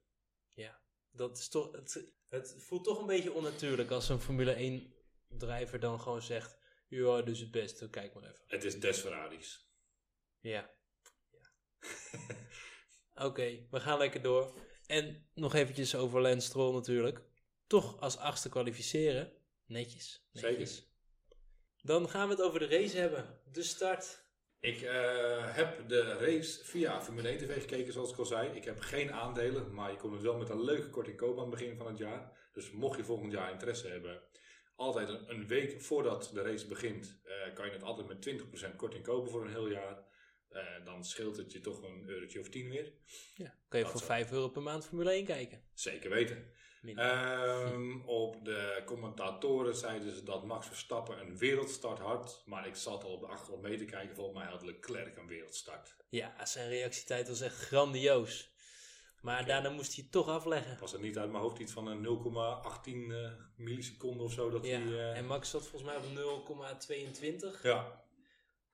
dat 1.11 1.39
is 1.39 1.49
toch, 1.49 1.73
het, 1.73 2.15
het 2.29 2.55
voelt 2.59 2.85
toch 2.85 3.01
een 3.01 3.07
beetje 3.07 3.33
onnatuurlijk 3.33 3.91
als 3.91 4.09
een 4.09 4.21
Formule 4.21 4.53
1 4.53 4.95
drijver 5.29 5.81
dan 5.81 6.01
gewoon 6.01 6.23
zegt, 6.23 6.59
ja, 6.89 7.23
dus 7.23 7.39
het 7.39 7.51
beste, 7.51 7.91
kijk 7.91 8.15
maar 8.15 8.23
even. 8.23 8.45
Het 8.47 8.65
is 8.65 8.81
des 8.81 8.99
Ferraris. 8.99 9.71
Ja. 10.41 10.71
ja. 11.31 11.51
Oké, 13.27 13.67
we 13.71 13.81
gaan 13.81 13.99
lekker 13.99 14.23
door. 14.23 14.53
En 14.87 15.29
nog 15.35 15.55
eventjes 15.55 15.95
over 15.95 16.21
Lance 16.21 16.47
Stroll 16.47 16.75
natuurlijk. 16.75 17.23
Toch 17.67 18.01
als 18.01 18.17
achtste 18.17 18.49
kwalificeren. 18.49 19.33
Netjes. 19.65 20.27
netjes. 20.33 20.75
Zeker. 20.75 20.88
Dan 21.83 22.09
gaan 22.09 22.29
we 22.29 22.35
het 22.35 22.43
over 22.43 22.59
de 22.59 22.67
race 22.67 22.97
hebben. 22.97 23.41
De 23.53 23.63
start. 23.63 24.27
Ik 24.61 24.83
eh, 24.83 25.55
heb 25.55 25.89
de 25.89 26.03
race 26.03 26.65
via 26.65 27.03
Formule 27.03 27.29
1 27.29 27.39
TV 27.39 27.61
gekeken, 27.61 27.93
zoals 27.93 28.11
ik 28.13 28.19
al 28.19 28.25
zei. 28.25 28.57
Ik 28.57 28.65
heb 28.65 28.81
geen 28.81 29.13
aandelen, 29.13 29.75
maar 29.75 29.91
je 29.91 29.97
kon 29.97 30.13
het 30.13 30.23
wel 30.23 30.37
met 30.37 30.49
een 30.49 30.65
leuke 30.65 30.91
korting 30.91 31.17
kopen 31.17 31.43
aan 31.43 31.51
het 31.51 31.59
begin 31.59 31.77
van 31.77 31.87
het 31.87 31.99
jaar. 31.99 32.49
Dus 32.53 32.71
mocht 32.71 32.97
je 32.97 33.05
volgend 33.05 33.33
jaar 33.33 33.53
interesse 33.53 33.89
hebben, 33.89 34.23
altijd 34.79 35.09
een, 35.09 35.47
week 35.47 35.81
voordat 35.81 36.31
de 36.35 36.43
race 36.43 36.67
begint, 36.67 37.21
eh, 37.25 37.55
kan 37.55 37.67
je 37.67 37.73
het 37.73 37.83
altijd 37.83 38.09
met 38.09 38.23
20% 38.23 38.77
korting 38.77 39.05
kopen 39.05 39.31
voor 39.31 39.45
een 39.45 39.51
heel 39.51 39.69
jaar. 39.69 40.07
Eh, 40.49 40.85
dan 40.85 41.05
scheelt 41.05 41.37
het 41.37 41.53
je 41.53 41.61
toch 41.61 41.83
een 41.83 42.09
eurotje 42.09 42.41
of 42.41 42.49
10 42.49 42.71
weer. 42.71 42.93
Ja, 43.35 43.55
kan 43.69 43.79
je 43.79 43.85
Dat 43.85 43.93
voor 43.93 44.01
zo. 44.01 44.07
5 44.07 44.33
euro 44.33 44.49
per 44.49 44.63
maand 44.63 44.87
Formule 44.87 45.13
1 45.13 45.25
kijken. 45.25 45.63
Zeker 45.75 46.11
weten. 46.11 46.53
Ehm, 46.83 48.01
op 48.01 48.45
de 48.45 48.83
commentatoren 48.85 49.77
zeiden 49.77 50.15
ze 50.15 50.23
dat 50.23 50.45
Max 50.45 50.67
Verstappen 50.67 51.21
een 51.21 51.39
wereldstart 51.39 51.99
had. 51.99 52.43
Maar 52.47 52.67
ik 52.67 52.77
zat 52.77 53.05
al 53.05 53.11
op 53.13 53.21
de 53.21 53.27
achtergrond 53.27 53.63
mee 53.63 53.77
te 53.79 53.85
kijken. 53.85 54.15
Volgens 54.17 54.39
mij 54.39 54.47
had 54.47 54.63
Leclerc 54.63 55.17
een 55.17 55.27
wereldstart. 55.27 55.97
ja, 56.09 56.47
zijn 56.47 56.69
reactietijd 56.69 57.29
was 57.29 57.41
echt 57.41 57.57
grandioos. 57.57 58.51
Maar 59.21 59.47
daarna 59.47 59.71
moest 59.71 59.95
hij 59.95 60.03
het 60.03 60.13
toch 60.13 60.29
afleggen. 60.29 60.77
Was 60.81 60.93
er 60.93 61.01
niet 61.01 61.19
uit 61.19 61.31
mijn 61.31 61.43
hoofd 61.43 61.59
iets 61.59 61.73
van 61.73 61.87
een 61.87 62.03
0,18 62.03 63.13
eh, 63.13 63.31
milliseconden 63.57 64.25
of 64.27 64.33
zo? 64.33 64.51
Dat 64.51 64.65
Ja, 64.67 64.79
hij, 64.79 64.99
eh, 64.99 65.17
en 65.17 65.27
Max 65.27 65.51
zat 65.51 65.67
volgens 65.67 65.91
mij 65.91 65.97
op 65.97 66.05
0,22. 66.15 67.63
ja, 67.63 68.05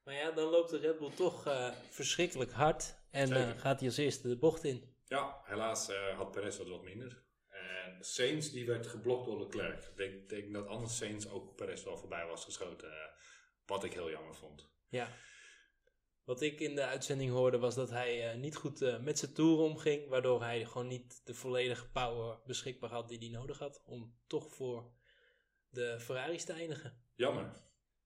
Maar 0.04 0.14
ja, 0.14 0.30
dan 0.30 0.48
loopt 0.50 0.70
de 0.70 0.78
Red 0.78 0.98
Bull 0.98 1.10
toch 1.10 1.46
eh, 1.46 1.70
verschrikkelijk 1.90 2.52
hard. 2.52 2.94
En 3.10 3.26
Zeker. 3.26 3.58
gaat 3.58 3.78
hij 3.78 3.88
als 3.88 3.96
eerste 3.98 4.28
de 4.28 4.36
bocht 4.36 4.64
in. 4.64 4.94
ja, 5.06 5.40
helaas 5.44 5.90
had 6.16 6.30
Perez 6.30 6.58
wat 6.58 6.82
minder. 6.82 7.22
En 7.84 8.04
Sainz 8.04 8.50
die 8.50 8.66
werd 8.66 8.86
geblokt 8.86 9.26
door 9.26 9.38
Leclerc. 9.38 9.84
Ik 9.84 9.96
denk, 9.96 10.28
denk 10.28 10.52
dat 10.52 10.66
anders 10.66 10.96
Sainz 10.96 11.26
ook 11.26 11.56
Perez 11.56 11.84
wel 11.84 11.96
voorbij 11.96 12.26
was 12.26 12.44
geschoten. 12.44 12.90
eh, 12.90 13.08
wat 13.66 13.84
ik 13.84 13.92
heel 13.92 14.10
jammer 14.10 14.34
vond. 14.34 14.68
Ja. 14.88 15.08
Wat 16.24 16.40
ik 16.40 16.60
in 16.60 16.74
de 16.74 16.84
uitzending 16.84 17.30
hoorde 17.32 17.58
was 17.58 17.74
dat 17.74 17.90
hij 17.90 18.30
eh, 18.30 18.38
niet 18.38 18.56
goed 18.56 18.82
eh, 18.82 19.00
met 19.00 19.18
zijn 19.18 19.32
toer 19.32 19.58
omging. 19.58 20.08
Waardoor 20.08 20.42
hij 20.42 20.64
gewoon 20.64 20.86
niet 20.86 21.20
de 21.24 21.34
volledige 21.34 21.88
power 21.90 22.38
beschikbaar 22.46 22.90
had 22.90 23.08
die 23.08 23.18
hij 23.18 23.28
nodig 23.28 23.58
had. 23.58 23.82
Om 23.84 24.16
toch 24.26 24.54
voor 24.54 24.92
de 25.68 26.00
Ferraris 26.00 26.44
te 26.44 26.52
eindigen. 26.52 27.02
Jammer. 27.14 27.52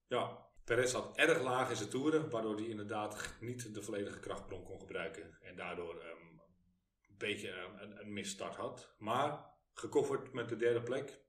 Ja, 0.07 0.47
Perez 0.65 0.91
zat 0.91 1.17
erg 1.17 1.43
laag 1.43 1.71
in 1.71 1.77
zijn 1.77 1.89
toeren, 1.89 2.31
waardoor 2.31 2.57
hij 2.57 2.67
inderdaad 2.67 3.35
niet 3.41 3.75
de 3.75 3.83
volledige 3.83 4.21
krachtbron 4.21 4.65
kon 4.65 4.81
gebruiken. 4.81 5.39
En 5.43 5.57
daardoor 5.57 6.01
ehm, 6.01 6.39
een 7.09 7.19
beetje 7.19 7.51
een, 7.51 7.83
een, 7.83 8.01
een 8.01 8.13
misstart 8.13 8.55
had. 8.57 8.95
Maar 8.99 9.57
gecoverd 9.79 10.33
met 10.33 10.49
de 10.49 10.57
derde 10.57 10.83
plek, 10.83 11.21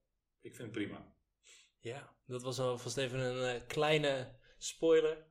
ik 0.41 0.55
vind 0.55 0.75
het 0.75 0.83
prima. 0.83 1.13
Ja, 1.79 2.15
dat 2.25 2.41
was 2.41 2.59
alvast 2.59 2.97
even 2.97 3.19
een 3.19 3.55
eh, 3.55 3.67
kleine 3.67 4.35
spoiler. 4.57 5.25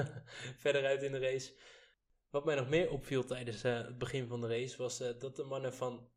Verder 0.62 0.84
uit 0.84 1.02
in 1.02 1.12
de 1.12 1.18
race. 1.18 1.54
Wat 2.30 2.44
mij 2.44 2.54
nog 2.54 2.68
meer 2.68 2.90
opviel 2.90 3.24
tijdens 3.24 3.64
eh, 3.64 3.76
het 3.76 3.98
begin 3.98 4.26
van 4.26 4.40
de 4.40 4.48
race 4.48 4.76
was 4.76 5.00
eh, 5.00 5.18
dat 5.18 5.36
de 5.36 5.44
mannen 5.44 5.74
van 5.74 6.10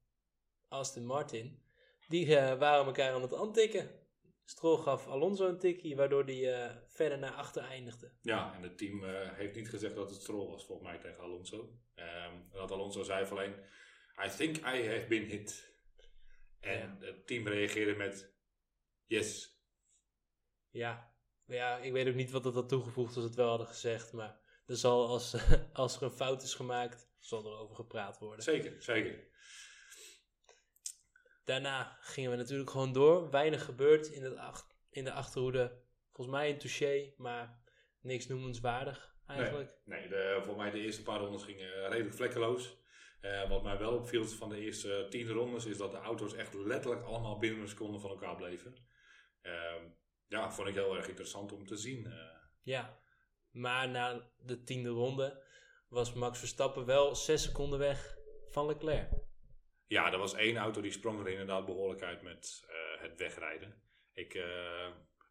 Aston 0.68 1.06
Martin, 1.06 1.64
die 2.08 2.36
waren 2.36 2.86
elkaar 2.86 3.14
aan 3.14 3.22
het 3.22 3.34
aantikken. 3.34 4.04
Stroll 4.44 4.78
gaf 4.78 5.08
Alonso 5.08 5.48
een 5.48 5.60
tikkie, 5.60 5.96
waardoor 5.96 6.26
die 6.26 6.50
verder 6.88 7.18
naar 7.18 7.32
achter 7.32 7.64
eindigde. 7.64 8.12
Ja, 8.22 8.54
en 8.56 8.64
het 8.64 8.78
team 8.78 9.04
heeft 9.34 9.56
niet 9.56 9.70
gezegd 9.70 9.96
dat 9.96 10.10
het 10.10 10.22
Stroll 10.22 10.50
was, 10.50 10.66
volgens 10.66 10.88
mij, 10.88 11.00
tegen 11.00 11.20
Alonso. 11.20 11.80
Ehm, 11.96 12.34
dat 12.52 12.72
Alonso 12.72 13.04
zei 13.04 13.30
alleen, 13.30 13.56
I 14.26 14.30
think 14.38 14.58
I 14.58 14.88
have 14.90 15.06
been 15.08 15.26
hit. 15.26 15.75
En 16.66 16.98
het 17.00 17.28
team 17.28 17.48
reageerde 17.48 17.96
met, 17.96 18.34
yes. 19.06 19.60
Ja, 20.70 21.14
ja, 21.46 21.78
ik 21.78 21.92
weet 21.92 22.08
ook 22.08 22.16
niet 22.16 22.32
wat 22.32 22.44
dat 22.44 22.54
had 22.54 22.70
toegevoegd 22.70 23.16
als 23.16 23.24
het 23.24 23.36
wel 23.36 23.50
hadden 23.50 23.68
gezegd, 23.68 24.14
maar 24.14 24.40
er 24.66 24.76
zal 24.76 25.08
als, 25.08 25.36
als 25.74 25.96
er 25.96 26.04
een 26.04 26.12
fout 26.12 26.44
is 26.44 26.54
gemaakt, 26.54 27.10
zal 27.20 27.46
er 27.46 27.58
over 27.58 27.76
gepraat 27.76 28.20
worden. 28.20 28.44
Zeker, 28.44 28.82
zeker. 28.82 29.28
Daarna 31.44 31.98
gingen 32.02 32.32
we 32.32 32.38
natuurlijk 32.38 32.70
gewoon 32.70 32.94
door. 32.94 33.30
Weinig 33.30 33.66
gebeurd 33.66 34.08
in, 34.08 34.24
het 34.24 34.36
ach- 34.36 34.68
in 34.90 35.04
de 35.04 35.12
achterhoede. 35.12 35.84
Volgens 36.12 36.38
mij 36.38 36.50
een 36.50 36.58
touché, 36.58 37.14
maar 37.18 37.60
niks 38.00 38.28
noemenswaardig 38.28 39.16
eigenlijk. 39.28 39.78
Nee, 39.84 40.08
de, 40.08 40.42
voor 40.46 40.56
mij 40.56 40.72
de 40.72 40.80
eerste 40.80 41.04
paar 41.04 41.20
rondes 41.20 41.44
gingen 41.44 41.90
redelijk 41.90 42.16
vlekkeloos. 42.16 42.78
Eh, 43.26 43.50
wat 43.50 43.64
mij 43.64 43.78
wel 43.78 43.94
opviel 43.98 44.26
van 44.26 44.50
de 44.50 44.60
eerste 44.60 45.08
tien 45.10 45.30
rondes 45.30 45.66
is 45.66 45.78
dat 45.78 45.92
de 45.92 45.98
auto's 45.98 46.34
echt 46.34 46.54
letterlijk 46.54 47.04
allemaal 47.06 47.38
binnen 47.38 47.62
een 47.62 47.68
seconde 47.68 48.00
van 48.00 48.10
elkaar 48.10 48.36
bleven. 48.36 48.76
Ehm, 49.42 49.84
ja, 50.28 50.52
vond 50.52 50.68
ik 50.68 50.74
heel 50.74 50.96
erg 50.96 51.08
interessant 51.08 51.52
om 51.52 51.66
te 51.66 51.76
zien. 51.78 52.06
eh. 52.06 52.38
Ja, 52.62 53.00
maar 53.52 53.90
na 53.90 54.32
de 54.38 54.64
tiende 54.64 54.90
ronde 54.90 55.44
was 55.90 56.14
Max 56.14 56.40
Verstappen 56.40 56.86
wel 56.86 57.16
zes 57.16 57.44
seconden 57.44 57.80
weg 57.80 58.18
van 58.48 58.66
Leclerc. 58.66 59.10
ja, 59.88 60.12
er 60.12 60.18
was 60.18 60.34
één 60.34 60.58
auto 60.58 60.82
die 60.82 60.92
sprong 60.92 61.20
er 61.20 61.28
inderdaad 61.28 61.66
behoorlijk 61.66 62.04
uit 62.04 62.22
met 62.22 62.66
eh, 62.68 63.02
het 63.02 63.18
wegrijden. 63.18 63.82
Ik 64.14 64.34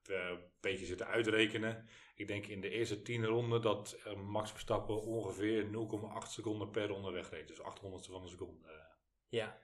een 0.09 0.38
beetje 0.61 0.87
zitten 0.87 1.07
uitrekenen. 1.07 1.88
Ik 2.14 2.27
denk 2.27 2.47
in 2.47 2.61
de 2.61 2.69
eerste 2.69 3.03
tien 3.03 3.25
ronden 3.25 3.62
dat 3.62 3.97
eh, 4.05 4.14
Max 4.14 4.51
Verstappen 4.51 5.03
ongeveer 5.03 5.64
0,8 5.64 6.29
seconden 6.29 6.71
per 6.71 6.87
ronde 6.88 7.11
wegreed. 7.11 7.49
Dus 7.49 7.59
800ste 7.59 8.11
van 8.11 8.23
een 8.23 8.29
seconde. 8.29 8.69
Eh, 8.69 8.75
Ja. 9.29 9.62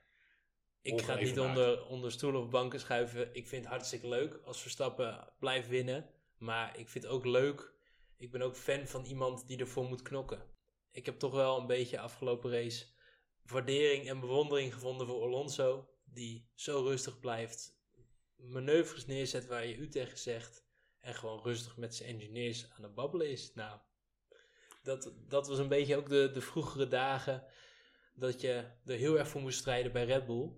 Ik 0.83 1.00
ga 1.03 1.12
het 1.12 1.22
niet 1.22 1.40
onder, 1.40 1.87
onder 1.87 2.12
stoelen 2.12 2.40
of 2.40 2.50
banken 2.50 2.81
schuiven. 2.81 3.35
Ik 3.35 3.48
vind 3.48 3.62
het 3.62 3.72
hartstikke 3.72 4.09
leuk 4.09 4.40
als 4.44 4.62
Verstappen 4.62 5.33
blijft 5.38 5.68
winnen. 5.68 6.11
Maar 6.38 6.79
ik 6.79 6.88
vind 6.88 7.05
het 7.05 7.12
ook 7.12 7.24
leuk. 7.24 7.72
Ik 8.16 8.31
ben 8.31 8.42
ook 8.42 8.57
fan 8.57 8.87
van 8.87 9.05
iemand 9.05 9.46
die 9.46 9.59
ervoor 9.59 9.85
moet 9.85 10.03
knokken. 10.03 10.42
Ik 10.90 11.07
heb 11.07 11.18
toch 11.18 11.33
wel 11.33 11.61
een 11.61 11.66
beetje 11.66 12.00
afgelopen 12.00 12.50
race 12.50 12.87
waardering 13.42 14.09
en 14.09 14.20
bewondering 14.20 14.74
gevonden 14.74 15.07
voor 15.07 15.22
Alonso. 15.22 15.88
Die 16.05 16.50
zo 16.55 16.83
rustig 16.83 17.20
blijft. 17.20 17.79
Manoeuvres 18.42 19.07
neerzet 19.07 19.46
waar 19.46 19.66
je 19.66 19.76
u 19.76 19.88
tegen 19.88 20.18
zegt. 20.18 20.68
En 21.00 21.14
gewoon 21.14 21.42
rustig 21.42 21.76
met 21.76 21.94
zijn 21.94 22.09
engineers 22.09 22.70
aan 22.70 22.83
het 22.83 22.94
babbelen 22.94 23.31
is. 23.31 23.55
Nou, 23.55 23.79
dat, 24.83 25.12
dat 25.29 25.48
was 25.48 25.59
een 25.59 25.68
beetje 25.68 25.96
ook 25.96 26.09
de, 26.09 26.31
de 26.33 26.40
vroegere 26.40 26.88
dagen. 26.88 27.44
Dat 28.14 28.40
je 28.40 28.64
er 28.85 28.96
heel 28.96 29.18
erg 29.18 29.29
voor 29.29 29.40
moest 29.40 29.59
strijden 29.59 29.92
bij 29.92 30.05
Red 30.05 30.26
Bull. 30.26 30.50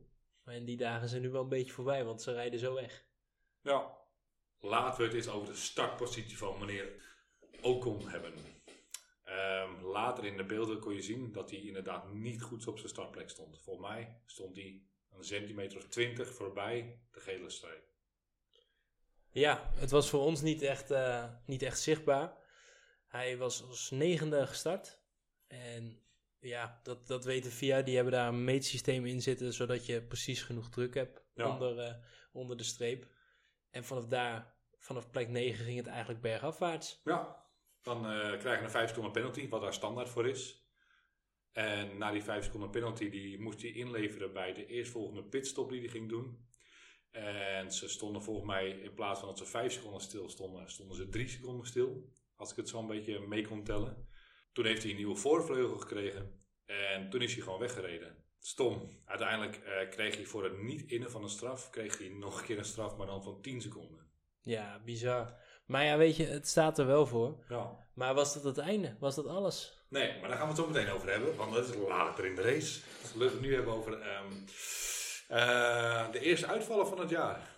En 0.45 0.65
die 0.65 0.77
dagen 0.77 1.09
zijn 1.09 1.23
nu 1.23 1.31
wel 1.31 1.43
een 1.43 1.49
beetje 1.49 1.73
voorbij, 1.73 2.05
want 2.05 2.23
ze 2.23 2.33
rijden 2.33 2.59
zo 2.59 2.75
weg. 2.75 3.05
Ja. 3.61 4.01
Laten 4.61 4.99
we 5.01 5.07
het 5.07 5.15
eens 5.15 5.29
over 5.29 5.49
de 5.49 5.59
startpositie 5.59 6.39
van 6.39 6.59
meneer 6.59 7.03
Ocon 7.63 8.09
hebben. 8.09 8.33
Ehm, 9.25 9.85
later 9.85 10.25
in 10.25 10.37
de 10.37 10.45
beelden 10.45 10.79
kon 10.79 10.95
je 10.95 11.03
zien 11.03 11.33
dat 11.33 11.51
hij 11.51 11.61
inderdaad 11.61 12.13
niet 12.13 12.43
goed 12.43 12.67
op 12.67 12.77
zijn 12.77 12.89
startplek 12.89 13.31
stond. 13.31 13.63
Volgens 13.63 13.89
mij 13.89 14.21
stond 14.27 14.57
hij 14.57 14.83
een 15.17 15.25
centimeter 15.25 15.79
of 15.79 15.85
twintig 15.89 16.35
voorbij 16.35 16.99
de 17.11 17.21
gele 17.21 17.51
streep. 17.51 17.91
Ja, 19.31 19.71
het 19.75 19.91
was 19.91 20.09
voor 20.11 20.21
ons 20.21 20.41
niet 20.41 20.63
echt, 20.63 20.91
eh, 20.91 21.25
niet 21.47 21.63
echt 21.63 21.81
zichtbaar. 21.81 22.33
Hij 23.07 23.37
was 23.37 23.63
als 23.63 23.91
negende 23.91 24.47
gestart. 24.47 25.01
En 25.47 26.03
ja, 26.39 26.81
dat, 26.83 27.07
dat 27.07 27.25
weten 27.25 27.51
VIA. 27.51 27.83
Die 27.83 27.95
hebben 27.95 28.13
daar 28.13 28.29
een 28.29 28.45
meetsysteem 28.45 29.07
in 29.07 29.23
zitten, 29.23 29.53
zodat 29.53 29.87
je 29.87 30.03
precies 30.03 30.43
genoeg 30.43 30.69
druk 30.69 30.95
hebt 30.95 31.23
Ja. 31.35 31.49
onder, 31.49 31.79
eh, 31.79 31.95
onder 32.33 32.57
de 32.57 32.63
streep. 32.63 33.07
En 33.71 33.85
vanaf 33.85 34.07
daar, 34.07 34.55
vanaf 34.79 35.11
plek 35.11 35.29
9 35.29 35.65
ging 35.65 35.77
het 35.77 35.87
eigenlijk 35.87 36.21
bergafwaarts. 36.21 37.01
Ja. 37.05 37.41
Dan 37.83 38.07
eh 38.11 38.39
krijg 38.39 38.59
je 38.59 38.65
een 38.65 38.71
5 38.71 38.89
seconden 38.89 39.13
penalty, 39.13 39.49
wat 39.49 39.61
daar 39.61 39.75
standaard 39.75 40.09
voor 40.09 40.29
is. 40.29 40.62
En 41.53 41.99
na 41.99 42.11
die 42.11 42.23
5 42.23 42.45
seconden 42.45 42.71
penalty, 42.71 43.11
die 43.11 43.41
moest 43.41 43.63
hij 43.63 43.71
inleveren 43.71 44.33
bij 44.33 44.53
de 44.53 44.67
eerstvolgende 44.67 45.25
pitstop 45.25 45.71
die 45.71 45.81
hij 45.81 45.89
ging 45.89 46.09
doen. 46.09 46.47
En 47.11 47.73
ze 47.73 47.89
stonden 47.89 48.23
volgens 48.23 48.47
mij, 48.47 48.69
in 48.69 48.95
plaats 48.95 49.19
van 49.19 49.29
dat 49.29 49.39
ze 49.39 49.45
5 49.45 49.73
seconden 49.73 50.01
stil 50.01 50.29
stonden, 50.29 50.71
stonden 50.71 50.97
ze 50.97 51.09
3 51.09 51.29
seconden 51.29 51.67
stil. 51.67 52.11
Als 52.37 52.51
ik 52.51 52.57
het 52.57 52.69
zo 52.69 52.79
een 52.79 52.87
beetje 52.87 53.27
mee 53.27 53.47
kon 53.47 53.65
tellen. 53.65 54.09
Toen 54.53 54.65
heeft 54.65 54.83
hij 54.83 54.91
een 54.91 54.97
nieuwe 54.97 55.17
voorvleugel 55.17 55.77
gekregen. 55.77 56.41
En 56.65 57.11
toen 57.11 57.23
is 57.23 57.35
hij 57.35 57.43
gewoon 57.43 57.59
weggereden. 57.59 58.17
Stom. 58.39 59.03
Uiteindelijk 59.05 59.57
eh, 59.57 59.91
kreeg 59.91 60.17
hij 60.17 60.25
voor 60.25 60.45
het 60.45 60.63
niet 60.63 60.83
innen 60.83 61.11
van 61.11 61.23
een 61.23 61.29
straf, 61.29 61.71
kreeg 61.71 61.99
hij 61.99 62.09
nog 62.09 62.39
een 62.39 62.47
keer 62.47 62.59
een 62.59 62.65
straf, 62.65 62.97
maar 62.97 63.07
dan 63.07 63.23
van 63.23 63.41
10 63.41 63.61
seconden. 63.61 64.11
Ja, 64.41 64.81
bizar. 64.85 65.37
Maar 65.67 65.85
ja, 65.85 65.97
weet 65.97 66.17
je, 66.17 66.25
het 66.25 66.49
staat 66.49 66.79
er 66.79 66.87
wel 66.87 67.07
voor. 67.07 67.45
Ja. 67.49 67.82
Maar 67.95 68.15
was 68.15 68.35
dat 68.35 68.43
het 68.45 68.59
einde? 68.59 68.97
Was 69.01 69.15
dat 69.15 69.27
alles? 69.27 69.85
Nee, 69.89 70.21
maar 70.21 70.29
daar 70.29 70.39
gaan 70.39 70.49
we 70.49 70.55
het 70.55 70.63
zo 70.63 70.69
meteen 70.69 70.89
over 70.89 71.11
hebben, 71.11 71.37
want 71.37 71.53
dat 71.53 71.69
is 71.69 71.75
later 71.77 72.25
in 72.25 72.35
de 72.35 72.43
race. 72.43 72.81
We 73.15 73.25
het 73.25 73.41
nu 73.41 73.55
hebben 73.55 73.75
over 73.75 74.01
ehm, 74.01 74.33
eh, 75.29 76.13
de 76.13 76.21
eerste 76.21 76.47
uitvallen 76.47 76.87
van 76.87 77.01
het 77.01 77.11
jaar. 77.11 77.57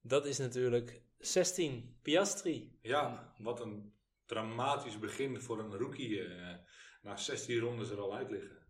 Dat 0.00 0.26
is 0.26 0.38
natuurlijk 0.38 1.02
16, 1.18 1.98
Piastri. 2.02 2.78
Ja, 2.82 3.34
wat 3.38 3.60
een 3.60 3.94
dramatisch 4.26 4.98
begin 4.98 5.40
voor 5.40 5.58
een 5.58 5.76
rookie. 5.78 6.24
eh, 6.24 6.54
na 7.02 7.16
16 7.16 7.58
rondes 7.58 7.90
er 7.90 8.00
al 8.00 8.14
uit 8.14 8.30
liggen. 8.30 8.66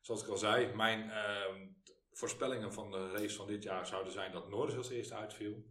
Zoals 0.00 0.22
ik 0.22 0.28
al 0.28 0.36
zei, 0.36 0.74
mijn 0.74 1.10
ehm, 1.10 1.68
voorspellingen 2.12 2.72
van 2.72 2.90
de 2.90 3.10
race 3.10 3.36
van 3.36 3.46
dit 3.46 3.62
jaar 3.62 3.86
zouden 3.86 4.12
zijn 4.12 4.32
dat 4.32 4.48
Norris 4.48 4.76
als 4.76 4.90
eerste 4.90 5.14
uitviel. 5.14 5.64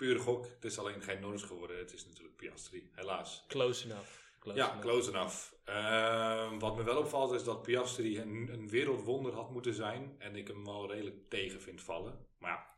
Pure 0.00 0.18
gok. 0.18 0.44
Het 0.44 0.64
is 0.64 0.78
alleen 0.78 1.02
geen 1.02 1.20
Norris 1.20 1.42
geworden. 1.42 1.78
Het 1.78 1.92
is 1.92 2.06
natuurlijk 2.06 2.36
Piastri, 2.36 2.90
helaas. 2.94 3.44
Close 3.48 3.84
enough. 3.84 4.08
Close 4.38 4.58
Ja, 4.58 4.68
enough. 4.68 4.86
close 4.86 5.10
enough. 5.10 5.52
Ehm, 5.64 6.58
wat 6.58 6.76
me 6.76 6.82
wel 6.82 6.98
opvalt 6.98 7.32
is 7.32 7.44
dat 7.44 7.62
Piastri 7.62 8.18
een, 8.18 8.48
een 8.52 8.68
wereldwonder 8.68 9.32
had 9.32 9.50
moeten 9.50 9.74
zijn. 9.74 10.14
En 10.18 10.36
ik 10.36 10.46
hem 10.48 10.64
wel 10.64 10.90
redelijk 10.90 11.28
tegen 11.28 11.60
vind 11.60 11.82
vallen. 11.82 12.26
Maar 12.38 12.50
ja, 12.50 12.76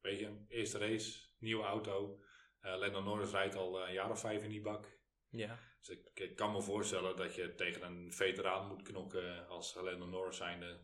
weet 0.00 0.18
je, 0.18 0.44
eerste 0.48 0.78
race, 0.78 1.20
nieuwe 1.38 1.64
auto. 1.64 2.20
Eh 2.60 2.76
Lando 2.78 3.02
Norris 3.02 3.30
rijdt 3.30 3.54
al 3.54 3.80
eh, 3.80 3.86
een 3.88 3.94
jaar 3.94 4.10
of 4.10 4.20
vijf 4.20 4.42
in 4.42 4.50
die 4.50 4.60
bak. 4.62 4.98
Ja. 5.28 5.58
Dus 5.80 5.88
ik, 5.88 6.10
ik 6.14 6.36
kan 6.36 6.52
me 6.52 6.62
voorstellen 6.62 7.16
dat 7.16 7.34
je 7.34 7.54
tegen 7.54 7.82
een 7.82 8.12
veteraan 8.12 8.66
moet 8.68 8.82
knokken 8.82 9.48
als 9.48 9.74
Lando 9.74 10.06
Norris 10.06 10.36
zijnde. 10.36 10.80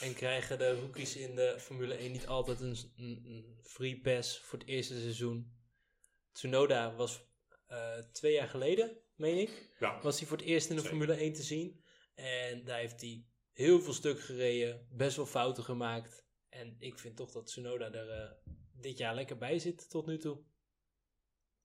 En 0.00 0.14
krijgen 0.14 0.58
de 0.58 0.80
rookies 0.80 1.16
in 1.16 1.34
de 1.34 1.56
Formule 1.58 1.94
1 1.94 2.12
niet 2.12 2.26
altijd 2.26 2.60
een, 2.60 3.58
free 3.62 4.00
pass 4.00 4.40
voor 4.40 4.58
het 4.58 4.68
eerste 4.68 5.00
seizoen? 5.00 5.54
Tsunoda 6.32 6.94
was 6.94 7.24
eh, 7.66 7.98
twee 7.98 8.32
jaar 8.32 8.48
geleden, 8.48 8.98
meen 9.14 9.38
ik, 9.38 9.74
Ja, 9.78 10.00
was 10.02 10.18
hij 10.18 10.28
voor 10.28 10.36
het 10.36 10.46
eerst 10.46 10.68
in 10.68 10.76
de 10.76 10.82
Zeker. 10.82 10.96
Formule 10.96 11.20
1 11.20 11.32
te 11.32 11.42
zien. 11.42 11.84
En 12.14 12.64
daar 12.64 12.78
heeft 12.78 13.00
hij 13.00 13.24
heel 13.52 13.80
veel 13.80 13.92
stuk 13.92 14.20
gereden, 14.20 14.86
best 14.90 15.16
wel 15.16 15.26
fouten 15.26 15.64
gemaakt. 15.64 16.26
En 16.48 16.76
ik 16.78 16.98
vind 16.98 17.16
toch 17.16 17.32
dat 17.32 17.46
Tsunoda 17.46 17.92
er 17.92 18.10
eh, 18.10 18.30
dit 18.72 18.98
jaar 18.98 19.14
lekker 19.14 19.38
bij 19.38 19.58
zit 19.58 19.90
tot 19.90 20.06
nu 20.06 20.18
toe. 20.18 20.38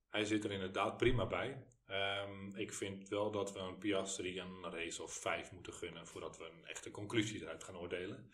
hij 0.10 0.26
zit 0.26 0.44
er 0.44 0.52
inderdaad 0.52 0.98
prima 0.98 1.28
bij. 1.28 1.66
Ehm, 1.92 2.56
ik 2.56 2.74
vind 2.74 3.10
wel 3.10 3.32
dat 3.32 3.54
we 3.54 3.60
een 3.60 3.78
Piastri 3.78 4.40
een 4.40 4.64
race 4.72 5.04
of 5.04 5.14
vijf 5.14 5.52
moeten 5.52 5.74
gunnen 5.74 6.08
voordat 6.08 6.38
we 6.38 6.44
een 6.46 6.66
echte 6.66 6.92
conclusie 6.92 7.42
eruit 7.42 7.64
gaan 7.64 7.78
oordelen. 7.78 8.32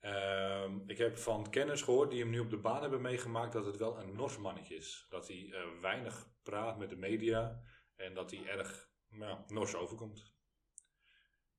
Ehm, 0.00 0.78
ik 0.86 0.98
heb 0.98 1.16
van 1.16 1.50
kenners 1.50 1.82
gehoord 1.82 2.10
die 2.10 2.20
hem 2.20 2.30
nu 2.30 2.38
op 2.38 2.50
de 2.50 2.56
baan 2.56 2.80
hebben 2.80 3.00
meegemaakt 3.00 3.52
dat 3.52 3.66
het 3.66 3.76
wel 3.76 3.98
een 3.98 4.16
nors 4.16 4.38
mannetje 4.38 4.74
is. 4.76 5.06
Dat 5.08 5.28
hij 5.28 5.50
eh, 5.52 5.80
weinig 5.80 6.28
praat 6.42 6.78
met 6.78 6.88
de 6.90 6.96
media 6.96 7.62
en 7.96 8.14
dat 8.14 8.30
hij 8.30 8.46
erg 8.46 8.90
nou, 9.08 9.38
nors 9.46 9.74
overkomt. 9.74 10.32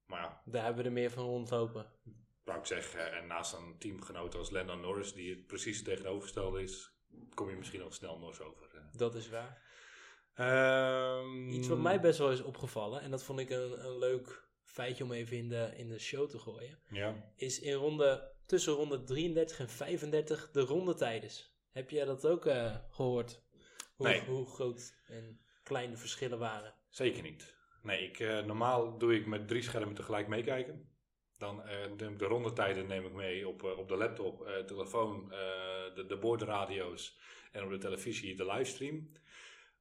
Maar 0.05 0.21
ja, 0.21 0.41
Daar 0.45 0.63
hebben 0.63 0.81
we 0.81 0.87
er 0.89 0.95
meer 0.95 1.11
van 1.11 1.23
rondlopen. 1.25 1.91
wou 2.43 2.59
ik 2.59 2.65
zeggen, 2.65 3.13
en 3.13 3.27
naast 3.27 3.53
een 3.53 3.77
teamgenoot 3.79 4.35
als 4.35 4.49
Lando 4.49 4.75
Norris, 4.75 5.13
die 5.13 5.35
het 5.35 5.47
precies 5.47 5.83
tegenovergestelde 5.83 6.61
is, 6.61 6.93
kom 7.33 7.49
je 7.49 7.55
misschien 7.55 7.81
al 7.81 7.91
snel 7.91 8.19
nors 8.19 8.39
over. 8.41 8.75
eh. 8.75 8.81
Dat 8.91 9.15
is 9.15 9.29
waar. 9.29 9.67
Ehm, 10.39 11.49
Iets 11.49 11.67
wat 11.67 11.77
mij 11.77 11.99
best 11.99 12.19
wel 12.19 12.31
is 12.31 12.41
opgevallen, 12.41 13.01
en 13.01 13.11
dat 13.11 13.23
vond 13.23 13.39
ik 13.39 13.49
een, 13.49 13.85
een 13.85 13.97
leuk 13.97 14.47
feitje 14.63 15.03
om 15.03 15.11
even 15.11 15.37
in 15.37 15.49
de, 15.49 15.71
in 15.75 15.87
de 15.87 15.99
show 15.99 16.29
te 16.29 16.39
gooien, 16.39 16.79
Ja, 16.89 17.31
is 17.35 17.59
in 17.59 17.73
ronde, 17.73 18.31
tussen 18.45 18.73
ronde 18.73 19.03
33 19.03 19.59
en 19.59 19.69
35 19.69 20.51
de 20.51 20.61
rondetijdes. 20.61 21.57
Heb 21.71 21.89
jij 21.89 22.05
dat 22.05 22.27
ook 22.27 22.45
eh, 22.45 22.75
gehoord? 22.89 23.41
Hoe, 23.95 24.07
Nee. 24.07 24.21
hoe 24.25 24.45
groot 24.45 24.93
en 25.07 25.39
klein 25.63 25.91
de 25.91 25.97
verschillen 25.97 26.39
waren. 26.39 26.73
zeker 26.89 27.23
niet. 27.23 27.57
Nee, 27.81 28.07
ik, 28.07 28.19
eh, 28.19 28.43
normaal 28.45 28.97
doe 28.97 29.15
ik 29.15 29.25
met 29.25 29.47
drie 29.47 29.61
schermen 29.61 29.95
tegelijk 29.95 30.27
meekijken. 30.27 30.89
Dan 31.37 31.63
eh, 31.63 31.77
de, 31.97 32.15
de 32.15 32.25
rondetijden 32.25 32.87
neem 32.87 33.05
ik 33.05 33.13
mee 33.13 33.47
op, 33.47 33.63
op 33.63 33.87
de 33.87 33.95
laptop, 33.97 34.63
telefoon, 34.65 35.27
de, 35.95 36.05
de 36.07 36.17
boordradio's 36.17 37.19
en 37.51 37.63
op 37.63 37.69
de 37.69 37.77
televisie 37.77 38.35
de 38.35 38.45
livestream. 38.45 39.11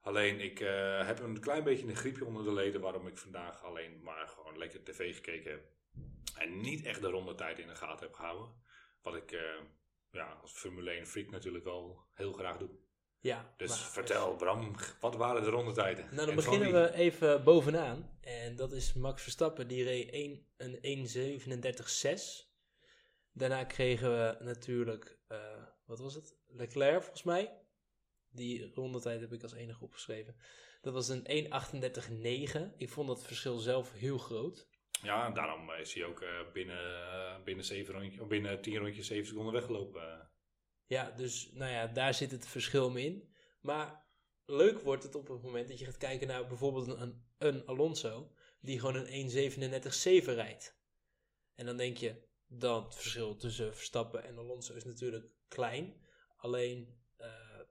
Alleen 0.01 0.41
ik 0.41 0.61
eh, 0.61 1.07
heb 1.07 1.21
een 1.21 1.41
klein 1.41 1.65
beetje 1.65 1.87
een 1.87 1.97
griepje 1.97 2.25
onder 2.25 2.45
de 2.45 2.53
leden 2.53 2.81
waarom 2.81 3.07
ik 3.07 3.19
vandaag 3.19 3.63
alleen 3.65 4.03
maar 4.03 4.29
gewoon 4.29 4.59
lekker 4.59 4.85
tv 4.85 5.15
gekeken 5.15 5.51
heb. 5.51 5.63
En 6.39 6.61
niet 6.61 6.85
echt 6.85 7.01
de 7.01 7.09
rondetijden 7.11 7.63
in 7.63 7.69
de 7.69 7.75
gaten 7.77 8.07
heb 8.07 8.15
gehouden. 8.15 8.55
Wat 9.03 9.15
ik 9.15 9.33
eh, 9.33 9.41
ja, 10.11 10.39
als 10.43 10.53
Formule 10.53 10.91
1 10.91 11.07
freak 11.07 11.31
natuurlijk 11.31 11.65
wel 11.65 12.07
heel 12.15 12.33
graag 12.33 12.57
doe. 12.59 12.71
Ja, 13.21 13.55
Dus 13.57 13.69
maar- 13.69 13.79
vertel 13.79 14.37
Bram, 14.37 14.75
wat 15.01 15.17
waren 15.17 15.43
de 15.43 15.51
rondetijden? 15.51 16.05
Nou, 16.05 16.17
dan 16.17 16.29
En 16.29 16.35
beginnen 16.35 16.73
we 16.73 16.93
even 16.93 17.45
bovenaan. 17.45 18.19
En 18.21 18.57
dat 18.57 18.73
is 18.73 18.93
Max 18.93 19.23
Verstappen, 19.23 19.69
die 19.69 19.85
reed 19.85 20.11
1, 20.11 20.47
een 20.57 20.79
1.37.6. 20.83 22.47
Daarna 23.33 23.65
kregen 23.65 24.11
we 24.11 24.45
natuurlijk, 24.45 25.19
eh, 25.27 25.63
wat 25.87 25.99
was 25.99 26.15
het? 26.15 26.37
Leclerc 26.47 27.01
volgens 27.03 27.23
mij. 27.23 27.61
Die 28.31 28.71
rondetijd 28.75 29.21
heb 29.21 29.33
ik 29.33 29.43
als 29.43 29.53
enige 29.53 29.85
opgeschreven. 29.85 30.37
Dat 30.81 30.93
was 30.93 31.09
een 31.09 31.51
1.38.9. 32.73 32.77
Ik 32.77 32.89
vond 32.91 33.09
dat 33.09 33.25
verschil 33.25 33.59
zelf 33.59 33.93
heel 33.93 34.19
groot. 34.19 34.69
Ja, 35.03 35.27
en 35.27 35.35
daarom 35.35 35.71
is 35.71 35.95
hij 35.95 36.05
ook 36.05 36.21
eh, 36.21 36.53
binnen, 36.53 37.11
eh, 37.13 37.43
binnen, 37.45 37.65
zeven 37.65 37.95
rondje, 37.95 38.23
of 38.23 38.29
binnen 38.29 38.61
tien 38.61 38.77
rondjes 38.77 39.07
zeven 39.07 39.27
seconden 39.27 39.53
weggelopen. 39.53 40.03
eh. 40.03 40.27
Ja, 40.87 41.11
dus 41.11 41.51
nou 41.53 41.73
ja, 41.73 41.87
daar 41.87 42.15
zit 42.15 42.31
het 42.31 42.47
verschil 42.47 42.91
mee 42.91 43.05
in. 43.05 43.35
Maar 43.61 44.07
leuk 44.45 44.81
wordt 44.81 45.03
het 45.03 45.15
op 45.15 45.29
het 45.29 45.43
moment 45.43 45.69
dat 45.69 45.79
je 45.79 45.85
gaat 45.85 45.97
kijken 45.97 46.27
naar 46.27 46.47
bijvoorbeeld 46.47 46.87
een, 46.89 47.25
een 47.39 47.67
Alonso, 47.67 48.33
die 48.61 48.81
gewoon 48.81 48.95
een 48.95 49.31
1.37.7 50.21 50.25
rijdt. 50.25 50.77
En 51.55 51.67
dan 51.67 51.77
denk 51.77 51.97
je, 51.97 52.27
dan 52.47 52.85
het 52.85 52.95
verschil 52.95 53.37
tussen 53.37 53.75
Verstappen 53.75 54.25
en 54.25 54.39
Alonso 54.39 54.75
is 54.75 54.85
natuurlijk 54.85 55.27
klein. 55.49 56.07
Alleen, 56.37 56.87
eh, 56.89 57.08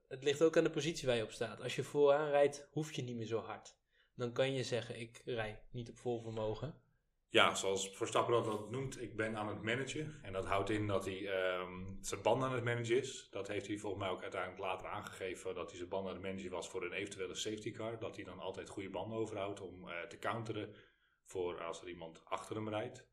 het 0.08 0.24
ligt 0.24 0.41
ook 0.41 0.58
aan 0.58 0.63
de 0.63 0.70
positie 0.70 1.08
waar 1.08 1.15
je 1.15 1.24
op 1.24 1.32
staat. 1.32 1.62
Als 1.62 1.76
je 1.76 1.84
vooraan 1.84 2.30
rijdt, 2.30 2.67
hoef 2.72 2.91
je 2.91 3.02
niet 3.02 3.15
meer 3.15 3.26
zo 3.26 3.39
hard. 3.39 3.76
Dan 4.15 4.34
kan 4.34 4.54
je 4.54 4.63
zeggen, 4.63 5.00
ik 5.00 5.22
rij 5.26 5.63
niet 5.72 5.89
op 5.89 5.98
vol 5.98 6.22
vermogen. 6.22 6.82
Ja, 7.30 7.56
zoals 7.56 7.89
Verstappen 7.89 8.43
dat 8.43 8.70
noemt, 8.70 9.02
ik 9.02 9.15
ben 9.15 9.38
aan 9.38 9.48
het 9.48 9.62
managen. 9.62 10.20
En 10.22 10.34
dat 10.34 10.46
houdt 10.46 10.70
in 10.70 10.88
dat 10.88 11.06
hij 11.06 11.28
ehm, 11.28 11.84
zijn 12.02 12.22
band 12.22 12.43
aan 12.43 12.54
het 12.54 12.63
managen 12.63 12.98
is. 12.98 13.28
Dat 13.32 13.48
heeft 13.48 13.67
hij 13.67 13.78
volgens 13.78 14.04
mij 14.04 14.12
ook 14.12 14.22
uiteindelijk 14.22 14.62
later 14.62 14.88
aangegeven 14.88 15.56
dat 15.56 15.70
hij 15.70 15.78
zijn 15.78 15.89
band 15.89 16.08
aan 16.08 16.13
het 16.13 16.22
managen 16.22 16.50
was 16.50 16.70
voor 16.70 16.84
een 16.84 16.91
eventuele 16.91 17.36
safety 17.36 17.72
car. 17.72 18.00
Dat 18.00 18.15
hij 18.15 18.26
dan 18.26 18.39
altijd 18.39 18.70
goede 18.70 18.89
banden 18.89 19.17
overhoudt 19.17 19.62
om 19.62 19.89
eh, 19.89 20.02
te 20.02 20.20
counteren 20.20 20.76
voor 21.24 21.63
als 21.63 21.82
er 21.82 21.88
iemand 21.88 22.26
achter 22.26 22.56
hem 22.56 22.70
rijdt. 22.70 23.08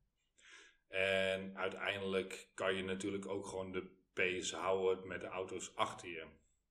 En 0.89 1.57
uiteindelijk 1.57 2.51
kan 2.55 2.75
je 2.75 2.83
natuurlijk 2.83 3.27
ook 3.27 3.47
gewoon 3.47 3.73
de 3.73 4.03
pace 4.13 4.57
houden 4.57 5.07
met 5.07 5.21
de 5.21 5.27
auto's 5.27 5.75
achter 5.75 6.09
je. 6.09 6.27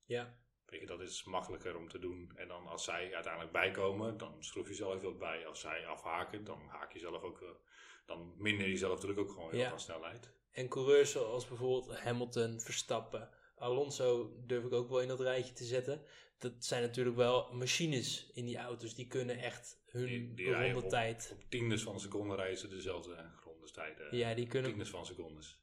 Ja, 0.06 0.42
Weet 0.66 0.82
je, 0.82 0.88
dat 0.88 1.02
is 1.02 1.24
makkelijker 1.24 1.78
om 1.78 1.88
te 1.90 2.00
doen. 2.00 2.32
En 2.36 2.48
dan 2.48 2.68
als 2.68 2.84
zij 2.84 3.14
uiteindelijk 3.14 3.54
bijkomen, 3.54 4.18
dan 4.18 4.44
schroef 4.44 4.68
je 4.68 4.74
zelf 4.74 5.02
wat 5.02 5.20
bij. 5.20 5.48
Als 5.48 5.60
zij 5.60 5.86
afhaken, 5.88 6.44
dan 6.44 6.62
haak 6.68 6.94
je 6.94 7.00
zelf 7.00 7.22
ook, 7.24 7.62
dan 8.06 8.34
minder 8.38 8.68
je 8.68 8.78
zelf 8.78 8.94
natuurlijk 8.94 9.20
ook 9.20 9.32
gewoon 9.32 9.56
Ja. 9.58 9.70
veel 9.70 9.80
snelheid. 9.80 10.32
En 10.52 10.68
coureurs 10.68 11.12
zoals 11.12 11.48
bijvoorbeeld 11.48 12.00
Hamilton, 12.00 12.60
Verstappen, 12.60 13.30
Alonso 13.56 14.34
durf 14.46 14.64
ik 14.66 14.74
ook 14.74 14.90
wel 14.90 15.02
in 15.02 15.08
dat 15.08 15.20
rijtje 15.20 15.54
te 15.54 15.64
zetten. 15.64 16.02
Dat 16.38 16.54
zijn 16.60 16.82
natuurlijk 16.82 17.16
wel 17.16 17.54
machines 17.54 18.32
in 18.34 18.46
die 18.46 18.58
auto's. 18.58 18.96
Die 18.96 19.08
kunnen 19.08 19.38
echt 19.38 19.82
hun 19.86 20.06
Die- 20.06 20.34
die 20.34 20.54
rondetijd. 20.54 21.30
Op 21.34 21.50
tiendes 21.50 21.84
van 21.84 21.94
een 21.94 22.00
seconde 22.00 22.36
reizen 22.36 22.70
dezelfde 22.70 23.32
rondestijden. 23.44 24.18
Ja, 24.18 24.34
die 24.34 24.48
kunnen, 24.48 24.70
Tiendes 24.70 24.90
van 24.90 25.06
secondes. 25.06 25.60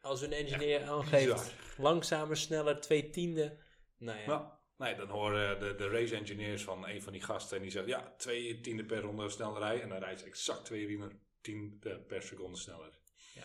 als 0.00 0.20
hun 0.20 0.32
engineer 0.32 0.82
aangeeft, 0.84 1.54
langzamer, 1.78 2.36
sneller, 2.36 2.80
twee 2.80 3.10
tiende. 3.10 3.62
Nou 3.96 4.18
ja, 4.18 4.26
Nou, 4.26 4.48
nee, 4.76 4.94
dan 4.96 5.08
horen 5.08 5.60
de, 5.60 5.74
de 5.74 5.88
race 5.88 6.16
engineers 6.16 6.62
van 6.62 6.88
een 6.88 7.02
van 7.02 7.12
die 7.12 7.22
gasten 7.22 7.56
en 7.56 7.62
die 7.62 7.72
zegt 7.72 7.86
ja, 7.86 8.14
twee 8.16 8.60
tiende 8.60 8.84
per 8.84 9.00
ronde 9.00 9.28
sneller 9.28 9.58
rijden. 9.58 9.82
En 9.82 9.88
dan 9.88 9.98
rijdt 9.98 10.20
ze 10.20 10.26
exact 10.26 10.64
twee 10.64 10.98
tiende- 11.40 11.98
per 11.98 12.22
seconde 12.22 12.58
sneller. 12.58 12.98
Ja. 13.34 13.44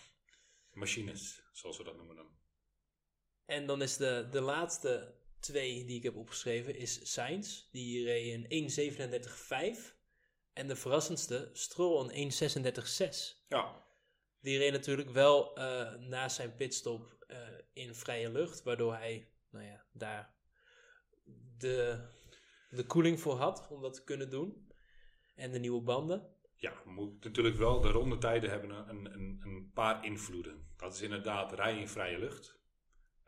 Machines, 0.73 1.43
zoals 1.51 1.77
we 1.77 1.83
dat 1.83 1.97
noemen 1.97 2.15
dan. 2.15 2.37
En 3.45 3.65
dan 3.65 3.81
is 3.81 3.97
de, 3.97 4.27
de 4.31 4.41
laatste 4.41 5.15
twee 5.39 5.85
die 5.85 5.97
ik 5.97 6.03
heb 6.03 6.15
opgeschreven 6.15 6.75
is 6.75 7.13
Sainz. 7.13 7.69
Die 7.71 8.03
reed 8.03 8.49
een 8.49 8.69
1.37.5. 9.77 9.97
En 10.53 10.67
de 10.67 10.75
verrassendste, 10.75 11.49
Stroll 11.53 12.09
een 12.09 12.31
1.36.6. 12.31 13.47
Ja, 13.47 13.85
Die 14.41 14.57
reed 14.57 14.71
natuurlijk 14.71 15.09
wel 15.09 15.55
eh, 15.55 15.95
na 15.95 16.29
zijn 16.29 16.55
pitstop 16.55 17.23
eh, 17.27 17.47
in 17.73 17.95
vrije 17.95 18.31
lucht, 18.31 18.63
waardoor 18.63 18.93
hij 18.93 19.31
nou 19.49 19.65
ja, 19.65 19.85
daar 19.91 20.38
de, 21.59 22.07
de 22.69 22.85
koeling 22.85 23.19
voor 23.19 23.35
had 23.35 23.67
om 23.69 23.81
dat 23.81 23.93
te 23.93 24.03
kunnen 24.03 24.29
doen. 24.29 24.67
En 25.35 25.51
de 25.51 25.59
nieuwe 25.59 25.81
banden. 25.81 26.33
Ja, 26.55 26.73
moet 26.85 27.23
natuurlijk 27.23 27.55
wel. 27.55 27.81
De 27.81 27.91
rondetijden 27.91 28.49
hebben 28.49 28.69
een, 28.69 29.13
een, 29.13 29.39
een 29.43 29.71
paar 29.73 30.05
invloeden. 30.05 30.67
Dat 30.77 30.93
is 30.93 31.01
inderdaad 31.01 31.53
rijden 31.53 31.81
in 31.81 31.87
vrije 31.87 32.19
lucht. 32.19 32.57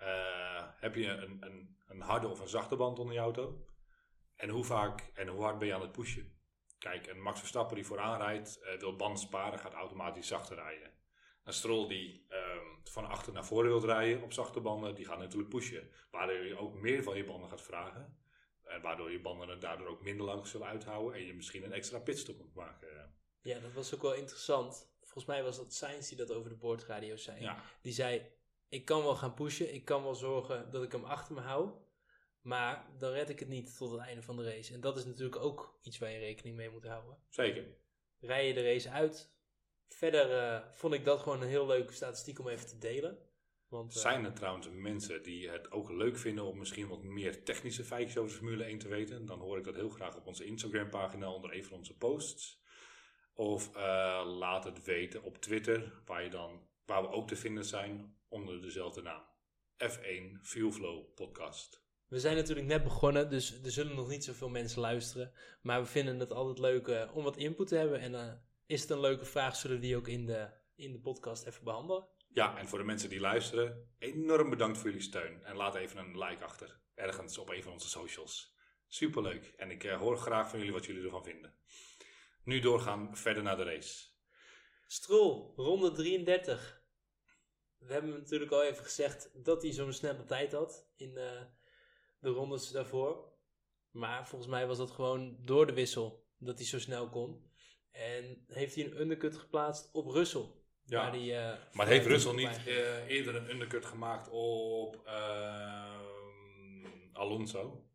Uh, 0.01 0.67
heb 0.79 0.95
je 0.95 1.07
een, 1.07 1.37
een, 1.39 1.77
een 1.87 2.01
harde 2.01 2.27
of 2.27 2.39
een 2.39 2.47
zachte 2.47 2.75
band 2.75 2.99
onder 2.99 3.13
je 3.15 3.21
auto? 3.21 3.65
En 4.35 4.49
hoe 4.49 4.63
vaak 4.63 5.11
en 5.13 5.27
hoe 5.27 5.41
hard 5.41 5.57
ben 5.57 5.67
je 5.67 5.73
aan 5.73 5.81
het 5.81 5.91
pushen? 5.91 6.39
Kijk, 6.77 7.07
een 7.07 7.21
Max 7.21 7.39
Verstappen 7.39 7.75
die 7.75 7.85
vooraan 7.85 8.21
rijdt, 8.21 8.59
uh, 8.63 8.79
wil 8.79 8.95
banden 8.95 9.19
sparen, 9.19 9.59
gaat 9.59 9.73
automatisch 9.73 10.27
zachter 10.27 10.55
rijden. 10.55 10.91
Een 11.43 11.53
Stroll 11.53 11.87
die 11.87 12.25
um, 12.29 12.81
van 12.83 13.05
achter 13.05 13.33
naar 13.33 13.45
voren 13.45 13.69
wil 13.69 13.85
rijden 13.85 14.23
op 14.23 14.33
zachte 14.33 14.59
banden, 14.59 14.95
die 14.95 15.05
gaat 15.05 15.19
natuurlijk 15.19 15.49
pushen. 15.49 15.89
Waardoor 16.11 16.45
je 16.45 16.57
ook 16.57 16.73
meer 16.73 17.03
van 17.03 17.17
je 17.17 17.23
banden 17.23 17.49
gaat 17.49 17.61
vragen. 17.61 18.17
En 18.71 18.81
waardoor 18.81 19.11
je 19.11 19.21
banden 19.21 19.49
het 19.49 19.61
daardoor 19.61 19.87
ook 19.87 20.01
minder 20.01 20.25
lang 20.25 20.47
zullen 20.47 20.67
uithouden 20.67 21.13
en 21.13 21.25
je 21.25 21.33
misschien 21.33 21.63
een 21.63 21.73
extra 21.73 21.99
pitstop 21.99 22.37
moet 22.37 22.53
maken. 22.53 22.87
Ja, 23.41 23.59
dat 23.59 23.73
was 23.73 23.95
ook 23.95 24.01
wel 24.01 24.13
interessant. 24.13 24.89
Volgens 24.99 25.25
mij 25.25 25.43
was 25.43 25.57
dat 25.57 25.73
Sainz 25.73 26.07
die 26.07 26.17
dat 26.17 26.31
over 26.31 26.49
de 26.49 26.55
boordradio 26.55 27.15
zei. 27.15 27.41
Ja. 27.41 27.63
Die 27.81 27.93
zei, 27.93 28.31
ik 28.69 28.85
kan 28.85 29.03
wel 29.03 29.15
gaan 29.15 29.33
pushen, 29.33 29.73
ik 29.73 29.85
kan 29.85 30.03
wel 30.03 30.15
zorgen 30.15 30.71
dat 30.71 30.83
ik 30.83 30.91
hem 30.91 31.03
achter 31.03 31.35
me 31.35 31.41
hou. 31.41 31.71
Maar 32.41 32.85
dan 32.97 33.11
red 33.11 33.29
ik 33.29 33.39
het 33.39 33.47
niet 33.47 33.77
tot 33.77 33.91
het 33.91 33.99
einde 33.99 34.21
van 34.21 34.37
de 34.37 34.43
race. 34.43 34.73
En 34.73 34.81
dat 34.81 34.97
is 34.97 35.05
natuurlijk 35.05 35.35
ook 35.35 35.79
iets 35.81 35.97
waar 35.97 36.11
je 36.11 36.19
rekening 36.19 36.55
mee 36.55 36.69
moet 36.69 36.85
houden. 36.85 37.17
Zeker. 37.29 37.63
Rij 38.19 38.47
je 38.47 38.53
de 38.53 38.63
race 38.63 38.89
uit. 38.89 39.33
Verder 39.87 40.31
uh, 40.31 40.71
vond 40.71 40.93
ik 40.93 41.05
dat 41.05 41.19
gewoon 41.19 41.41
een 41.41 41.47
heel 41.47 41.65
leuke 41.65 41.93
statistiek 41.93 42.39
om 42.39 42.47
even 42.47 42.67
te 42.67 42.77
delen. 42.77 43.17
Want, 43.71 43.95
uh, 43.95 44.01
Zijn 44.01 44.25
er 44.25 44.33
trouwens 44.33 44.69
mensen 44.71 45.23
die 45.23 45.49
het 45.49 45.71
ook 45.71 45.91
leuk 45.91 46.17
vinden 46.17 46.43
om 46.43 46.57
misschien 46.57 46.87
wat 46.87 47.03
meer 47.03 47.43
technische 47.43 47.83
feitjes 47.83 48.17
over 48.17 48.35
Formule 48.35 48.63
1 48.63 48.77
te 48.77 48.87
weten? 48.87 49.25
Dan 49.25 49.39
hoor 49.39 49.57
ik 49.57 49.63
dat 49.63 49.75
heel 49.75 49.89
graag 49.89 50.15
op 50.15 50.27
onze 50.27 50.45
Instagram 50.45 50.89
pagina 50.89 51.31
onder 51.31 51.53
een 51.55 51.63
van 51.63 51.77
onze 51.77 51.97
posts. 51.97 52.61
Of 53.33 53.75
uh, 53.75 53.81
laat 54.25 54.63
het 54.63 54.83
weten 54.83 55.23
op 55.23 55.37
Twitter, 55.37 56.01
waar, 56.05 56.23
je 56.23 56.29
dan, 56.29 56.67
waar 56.85 57.01
we 57.01 57.09
ook 57.09 57.27
te 57.27 57.35
vinden 57.35 57.65
zijn 57.65 58.15
onder 58.27 58.61
dezelfde 58.61 59.01
naam. 59.01 59.23
F1 59.83 60.41
Fuelflow 60.41 61.13
Podcast. 61.13 61.83
We 62.07 62.19
zijn 62.19 62.35
natuurlijk 62.35 62.67
net 62.67 62.83
begonnen, 62.83 63.29
dus 63.29 63.63
er 63.63 63.71
zullen 63.71 63.95
nog 63.95 64.07
niet 64.07 64.23
zoveel 64.23 64.49
mensen 64.49 64.81
luisteren. 64.81 65.33
Maar 65.61 65.81
we 65.81 65.87
vinden 65.87 66.19
het 66.19 66.31
altijd 66.31 66.59
leuk 66.59 66.87
uh, 66.87 67.15
om 67.15 67.23
wat 67.23 67.37
input 67.37 67.67
te 67.67 67.75
hebben. 67.75 67.99
En 67.99 68.13
uh, 68.13 68.33
is 68.65 68.81
het 68.81 68.89
een 68.89 68.99
leuke 68.99 69.25
vraag, 69.25 69.55
zullen 69.55 69.75
we 69.75 69.81
die 69.81 69.95
ook 69.95 70.07
in 70.07 70.25
de, 70.25 70.49
in 70.75 70.91
de 70.91 70.99
podcast 70.99 71.45
even 71.45 71.63
behandelen. 71.63 72.07
Ja, 72.33 72.57
en 72.57 72.67
voor 72.67 72.77
de 72.77 72.85
mensen 72.85 73.09
die 73.09 73.19
luisteren, 73.19 73.93
enorm 73.99 74.49
bedankt 74.49 74.77
voor 74.77 74.89
jullie 74.89 75.03
steun. 75.05 75.43
En 75.43 75.55
laat 75.55 75.75
even 75.75 75.97
een 75.97 76.17
like 76.17 76.43
achter, 76.43 76.79
ergens 76.95 77.37
op 77.37 77.49
een 77.49 77.63
van 77.63 77.71
onze 77.71 77.89
socials. 77.89 78.55
Superleuk. 78.87 79.53
En 79.57 79.71
ik 79.71 79.83
uh, 79.83 79.97
hoor 79.97 80.17
graag 80.17 80.49
van 80.49 80.59
jullie 80.59 80.73
wat 80.73 80.85
jullie 80.85 81.03
ervan 81.03 81.23
vinden. 81.23 81.55
Nu 82.43 82.59
doorgaan 82.59 83.17
verder 83.17 83.43
naar 83.43 83.57
de 83.57 83.63
race. 83.63 84.09
Strol, 84.87 85.53
ronde 85.55 85.91
33. 85.91 86.81
We 87.77 87.93
hebben 87.93 88.11
natuurlijk 88.11 88.51
al 88.51 88.63
even 88.63 88.83
gezegd 88.83 89.31
dat 89.33 89.61
hij 89.61 89.71
zo'n 89.71 89.93
snelle 89.93 90.25
tijd 90.25 90.51
had 90.51 90.89
in 90.95 91.13
de 91.13 91.47
rondes 92.19 92.71
daarvoor. 92.71 93.33
Maar 93.91 94.27
volgens 94.27 94.51
mij 94.51 94.67
was 94.67 94.77
dat 94.77 94.91
gewoon 94.91 95.37
door 95.39 95.67
de 95.67 95.73
wissel 95.73 96.27
dat 96.37 96.57
hij 96.57 96.67
zo 96.67 96.79
snel 96.79 97.09
kon. 97.09 97.51
En 97.91 98.45
heeft 98.47 98.75
hij 98.75 98.85
een 98.85 98.99
undercut 99.01 99.37
geplaatst 99.37 99.89
op 99.91 100.07
Russell. 100.07 100.60
Ja, 100.91 101.01
waar 101.01 101.11
die, 101.11 101.31
uh, 101.31 101.53
maar 101.73 101.87
heeft 101.87 102.05
Russell 102.05 102.33
niet 102.33 102.61
uh, 102.67 103.07
eerder 103.07 103.35
een 103.35 103.49
undercut 103.49 103.85
gemaakt 103.85 104.29
op 104.31 105.01
uh, 105.05 105.99
Alonso? 107.13 107.85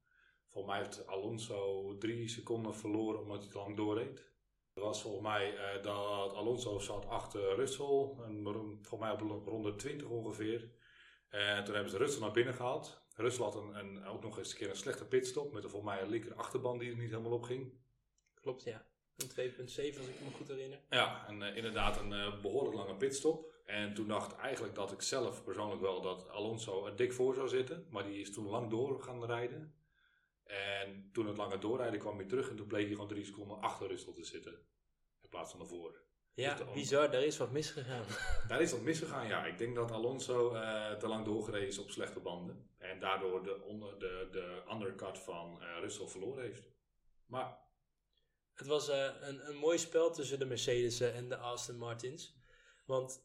Volgens 0.50 0.74
mij 0.74 0.82
heeft 0.82 1.06
Alonso 1.06 1.96
drie 1.98 2.28
seconden 2.28 2.74
verloren 2.74 3.20
omdat 3.20 3.42
hij 3.42 3.50
te 3.50 3.58
lang 3.58 3.76
doorreed. 3.76 4.32
Het 4.74 4.84
was 4.84 5.02
volgens 5.02 5.22
mij 5.22 5.54
dat 5.82 6.34
Alonso 6.34 6.78
zat 6.78 7.06
achter 7.06 7.54
Russell, 7.54 8.10
en 8.24 8.42
volgens 8.82 9.00
mij 9.00 9.10
op 9.10 9.46
ronde 9.46 9.74
20 9.74 10.08
ongeveer. 10.08 10.70
En 11.28 11.64
toen 11.64 11.74
hebben 11.74 11.92
ze 11.92 11.98
Russell 11.98 12.20
naar 12.20 12.32
binnen 12.32 12.54
gehaald. 12.54 13.06
Russell 13.14 13.44
had 13.44 13.54
een, 13.54 13.74
een, 13.74 14.04
ook 14.04 14.22
nog 14.22 14.38
eens 14.38 14.50
een 14.50 14.58
keer 14.58 14.70
een 14.70 14.76
slechte 14.76 15.06
pitstop 15.06 15.52
met 15.52 15.64
een, 15.64 15.70
volgens 15.70 15.92
mij 15.92 16.02
een 16.02 16.10
linker 16.10 16.34
achterband 16.34 16.80
die 16.80 16.90
er 16.90 16.96
niet 16.96 17.10
helemaal 17.10 17.32
op 17.32 17.42
ging. 17.42 17.72
Klopt, 18.40 18.64
ja. 18.64 18.86
Een 19.16 19.52
2.7 19.52 19.98
als 19.98 20.06
ik 20.06 20.20
me 20.20 20.30
goed 20.36 20.48
herinner. 20.48 20.78
Ja, 20.90 21.26
en 21.28 21.40
uh, 21.40 21.56
inderdaad 21.56 22.00
een 22.00 22.12
uh, 22.12 22.40
behoorlijk 22.40 22.76
lange 22.76 22.96
pitstop. 22.96 23.54
En 23.64 23.94
toen 23.94 24.08
dacht 24.08 24.32
ik 24.32 24.38
eigenlijk 24.38 24.74
dat 24.74 24.92
ik 24.92 25.02
zelf 25.02 25.44
persoonlijk 25.44 25.80
wel 25.80 26.00
dat 26.00 26.28
Alonso 26.28 26.86
er 26.86 26.96
dik 26.96 27.12
voor 27.12 27.34
zou 27.34 27.48
zitten. 27.48 27.86
Maar 27.90 28.04
die 28.04 28.20
is 28.20 28.32
toen 28.32 28.46
lang 28.46 28.70
door 28.70 29.02
gaan 29.02 29.24
rijden. 29.24 29.74
En 30.44 31.10
toen 31.12 31.26
het 31.26 31.36
langer 31.36 31.60
doorrijden 31.60 31.98
kwam 31.98 32.16
hij 32.16 32.26
terug 32.26 32.50
en 32.50 32.56
toen 32.56 32.66
bleek 32.66 32.84
hij 32.84 32.92
gewoon 32.92 33.08
drie 33.08 33.24
seconden 33.24 33.60
achter 33.60 33.88
Russell 33.88 34.12
te 34.12 34.24
zitten. 34.24 34.52
In 35.22 35.28
plaats 35.28 35.50
van 35.50 35.60
ervoor. 35.60 36.04
Ja, 36.34 36.54
dus 36.54 36.72
bizar, 36.72 37.10
daar 37.10 37.24
is 37.24 37.36
wat 37.36 37.50
misgegaan. 37.50 38.04
Daar 38.48 38.60
is 38.60 38.72
wat 38.72 38.80
misgegaan, 38.80 39.26
ja. 39.26 39.44
Ik 39.44 39.58
denk 39.58 39.74
dat 39.74 39.90
Alonso 39.90 40.54
uh, 40.54 40.92
te 40.92 41.08
lang 41.08 41.24
doorgereden 41.24 41.68
is 41.68 41.78
op 41.78 41.90
slechte 41.90 42.20
banden. 42.20 42.70
En 42.78 43.00
daardoor 43.00 43.42
de, 43.42 43.62
onder, 43.62 43.98
de, 43.98 44.28
de 44.30 44.62
undercut 44.72 45.18
van 45.18 45.62
Russell 45.80 46.06
verloren 46.06 46.42
heeft. 46.42 46.70
Maar... 47.26 47.64
Het 48.56 48.66
was 48.66 48.88
uh, 48.88 49.08
een, 49.20 49.48
een 49.48 49.56
mooi 49.56 49.78
spel 49.78 50.12
tussen 50.12 50.38
de 50.38 50.44
Mercedes 50.44 51.00
en 51.00 51.28
de 51.28 51.36
Aston 51.36 51.76
Martins. 51.76 52.34
Want 52.84 53.24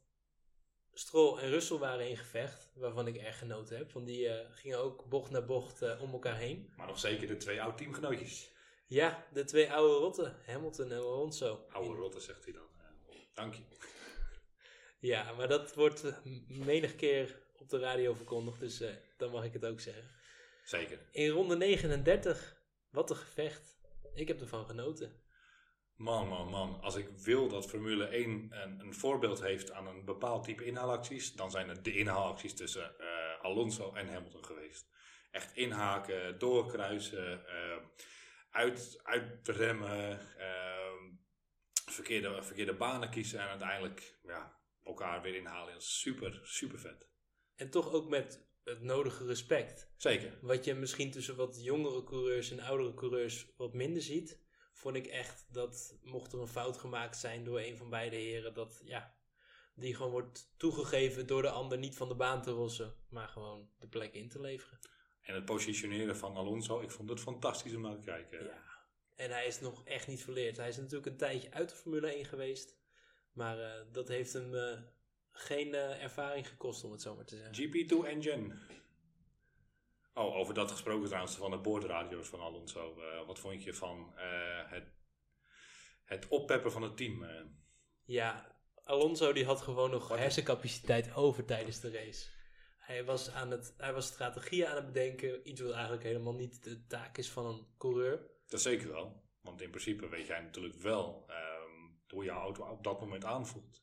Stroll 0.93 1.39
en 1.39 1.49
Russell 1.49 1.77
waren 1.77 2.09
in 2.09 2.17
gevecht, 2.17 2.71
waarvan 2.75 3.07
ik 3.07 3.15
erg 3.15 3.37
genoten 3.37 3.77
heb. 3.77 3.91
Want 3.91 4.05
die 4.05 4.29
gingen 4.51 4.79
ook 4.79 5.05
bocht 5.09 5.31
naar 5.31 5.45
bocht 5.45 5.99
om 5.99 6.11
elkaar 6.11 6.37
heen. 6.37 6.73
Maar 6.75 6.87
nog 6.87 6.99
zeker 6.99 7.27
de 7.27 7.37
twee 7.37 7.61
oude 7.61 7.77
teamgenootjes. 7.77 8.51
Ja, 8.87 9.27
de 9.33 9.43
twee 9.43 9.71
oude 9.71 9.93
rotten, 9.93 10.35
Hamilton 10.45 10.91
en 10.91 10.97
Alonso. 10.97 11.65
Oude 11.69 11.99
rotten, 11.99 12.21
zegt 12.21 12.43
hij 12.43 12.53
dan. 12.53 12.67
Dank 13.33 13.53
je. 13.53 13.61
Ja, 14.99 15.31
maar 15.31 15.47
dat 15.47 15.75
wordt 15.75 16.21
menig 16.47 16.95
keer 16.95 17.41
op 17.57 17.69
de 17.69 17.79
radio 17.79 18.13
verkondigd, 18.13 18.59
dus 18.59 18.83
dan 19.17 19.31
mag 19.31 19.43
ik 19.43 19.53
het 19.53 19.65
ook 19.65 19.79
zeggen. 19.79 20.09
Zeker. 20.63 20.99
In 21.11 21.29
ronde 21.29 21.57
39, 21.57 22.57
wat 22.89 23.09
een 23.09 23.15
gevecht. 23.15 23.79
Ik 24.13 24.27
heb 24.27 24.41
ervan 24.41 24.65
genoten. 24.65 25.20
Man, 26.01 26.27
man, 26.27 26.49
man. 26.49 26.81
Als 26.81 26.95
ik 26.95 27.09
wil 27.09 27.47
dat 27.47 27.69
Formule 27.69 28.05
1 28.05 28.47
een, 28.51 28.79
een 28.79 28.93
voorbeeld 28.93 29.41
heeft 29.41 29.71
aan 29.71 29.87
een 29.87 30.05
bepaald 30.05 30.43
type 30.43 30.65
inhaalacties, 30.65 31.33
dan 31.33 31.51
zijn 31.51 31.69
het 31.69 31.83
de 31.83 31.93
inhaalacties 31.93 32.53
tussen 32.53 32.95
uh, 32.99 33.07
Alonso 33.41 33.93
en 33.93 34.13
Hamilton 34.13 34.45
geweest. 34.45 34.89
Echt 35.31 35.55
inhaken, 35.55 36.39
doorkruisen, 36.39 37.45
uh, 37.47 37.75
uit, 38.49 38.99
uitremmen, 39.03 40.19
verkeerde, 41.85 42.43
verkeerde 42.43 42.73
banen 42.73 43.09
kiezen 43.09 43.39
en 43.39 43.47
uiteindelijk 43.47 44.19
ja, 44.23 44.59
elkaar 44.83 45.21
weer 45.21 45.35
inhalen. 45.35 45.81
Super, 45.81 46.39
super 46.43 46.79
vet. 46.79 47.09
En 47.55 47.69
toch 47.69 47.91
ook 47.93 48.09
met 48.09 48.49
het 48.63 48.81
nodige 48.81 49.25
respect. 49.25 49.91
Zeker. 49.97 50.37
Wat 50.41 50.65
je 50.65 50.73
misschien 50.73 51.11
tussen 51.11 51.35
wat 51.35 51.63
jongere 51.63 52.03
coureurs 52.03 52.51
en 52.51 52.59
oudere 52.59 52.93
coureurs 52.93 53.47
wat 53.57 53.73
minder 53.73 54.01
ziet, 54.01 54.40
vond 54.81 54.95
ik 54.95 55.07
echt 55.07 55.45
dat 55.49 55.97
mocht 56.03 56.33
er 56.33 56.39
een 56.39 56.47
fout 56.47 56.77
gemaakt 56.77 57.17
zijn 57.17 57.43
door 57.43 57.59
een 57.59 57.77
van 57.77 57.89
beide 57.89 58.15
heren, 58.15 58.53
dat 58.53 58.81
ja, 58.85 59.15
die 59.75 59.95
gewoon 59.95 60.11
wordt 60.11 60.53
toegegeven 60.57 61.27
door 61.27 61.41
de 61.41 61.49
ander 61.49 61.77
niet 61.77 61.95
van 61.95 62.07
de 62.07 62.15
baan 62.15 62.41
te 62.41 62.51
rossen, 62.51 62.93
maar 63.09 63.27
gewoon 63.27 63.69
de 63.79 63.88
plek 63.88 64.13
in 64.13 64.29
te 64.29 64.41
leveren. 64.41 64.79
En 65.21 65.36
het 65.36 65.45
positioneren 65.45 66.17
van 66.17 66.36
Alonso, 66.36 66.79
ik 66.79 66.91
vond 66.91 67.09
het 67.09 67.19
fantastisch 67.19 67.75
om 67.75 67.82
naar 67.82 67.95
te 67.95 68.01
kijken. 68.01 68.43
Ja, 68.43 68.63
en 69.15 69.32
hij 69.32 69.47
is 69.47 69.59
nog 69.59 69.86
echt 69.86 70.07
niet 70.07 70.23
verleerd. 70.23 70.57
Hij 70.57 70.69
is 70.69 70.77
natuurlijk 70.77 71.05
een 71.05 71.17
tijdje 71.17 71.51
uit 71.51 71.69
de 71.69 71.75
Formule 71.75 72.13
1 72.13 72.25
geweest. 72.25 72.77
Maar 73.34 73.59
uh, 73.59 73.71
dat 73.91 74.07
heeft 74.07 74.34
hem 74.34 74.53
uh, 74.53 74.79
geen 75.32 75.67
uh, 75.67 76.03
ervaring 76.03 76.47
gekost, 76.47 76.84
om 76.84 76.91
het 76.91 77.01
zo 77.01 77.15
maar 77.15 77.25
te 77.25 77.38
zeggen. 77.38 77.69
GP2 77.69 78.07
Engine. 78.07 78.55
Oh, 80.14 80.36
over 80.36 80.53
dat 80.53 80.72
gesproken 80.72 81.07
trouwens 81.07 81.36
van 81.36 81.51
de 81.51 81.57
boordradio's 81.57 82.28
van 82.28 82.39
Alonso. 82.39 82.95
wat 83.28 83.39
vond 83.39 83.64
je 83.64 83.74
van 83.74 84.14
het, 84.68 84.93
het 86.03 86.28
oppeppen 86.28 86.72
van 86.72 86.82
het 86.82 86.97
team? 86.97 87.26
Ja, 88.03 88.55
Alonso 88.84 89.34
die 89.34 89.45
had 89.45 89.62
gewoon 89.62 89.91
nog 89.91 90.09
hersencapaciteit 90.09 91.16
over 91.16 91.45
tijdens 91.45 91.80
de 91.80 91.91
race. 91.91 92.30
Hij 92.78 93.05
was, 93.05 93.32
aan 93.32 93.51
het, 93.51 93.74
hij 93.78 93.93
was 93.93 94.05
strategieën 94.05 94.68
aan 94.68 94.76
het 94.76 94.86
bedenken. 94.86 95.49
Iets 95.49 95.62
wat 95.62 95.72
eigenlijk 95.72 96.03
helemaal 96.03 96.34
niet 96.34 96.64
de 96.64 96.86
taak 96.86 97.18
is 97.18 97.30
van 97.30 97.45
een 97.45 97.68
coureur. 97.78 98.30
Dat 98.47 98.62
zeker 98.62 98.91
wel. 98.91 99.24
Want 99.41 99.62
in 99.62 99.70
principe 99.70 100.09
weet 100.09 100.28
jij 100.28 100.41
natuurlijk 100.41 100.76
wel 100.76 101.26
um, 101.30 102.01
hoe 102.07 102.24
jouw 102.24 102.39
auto 102.39 102.64
op 102.64 102.84
dat 102.84 102.99
moment 102.99 103.26
aanvoelt. 103.26 103.82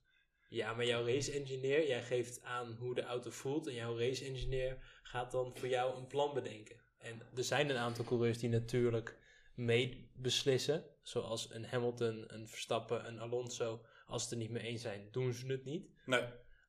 Ja, 0.48 0.74
maar 0.74 0.86
jouw 0.86 1.06
race 1.06 1.32
engineer, 1.32 1.86
jij 1.86 2.02
geeft 2.02 2.42
aan 2.42 2.76
hoe 2.78 2.94
de 2.94 3.02
auto 3.02 3.30
voelt. 3.30 3.66
En 3.66 3.74
jouw 3.74 3.98
race 3.98 4.24
engineer 4.24 4.78
gaat 5.02 5.30
dan 5.30 5.56
voor 5.56 5.68
jou 5.68 5.96
een 5.96 6.06
plan 6.06 6.34
bedenken. 6.34 6.76
En 6.98 7.20
er 7.34 7.44
zijn 7.44 7.70
een 7.70 7.76
aantal 7.76 8.04
coureurs 8.04 8.38
die 8.38 8.48
natuurlijk 8.48 9.18
mee 9.54 10.10
beslissen. 10.14 10.84
Zoals 11.02 11.54
een 11.54 11.64
Hamilton, 11.64 12.34
een 12.34 12.48
Verstappen, 12.48 13.06
een 13.06 13.20
Alonso. 13.20 13.84
Als 14.06 14.22
ze 14.22 14.28
het 14.28 14.38
er 14.38 14.42
niet 14.44 14.50
mee 14.50 14.62
eens 14.62 14.82
zijn, 14.82 15.08
doen 15.10 15.32
ze 15.32 15.46
het 15.46 15.64
niet. 15.64 15.90
Nee. 16.04 16.24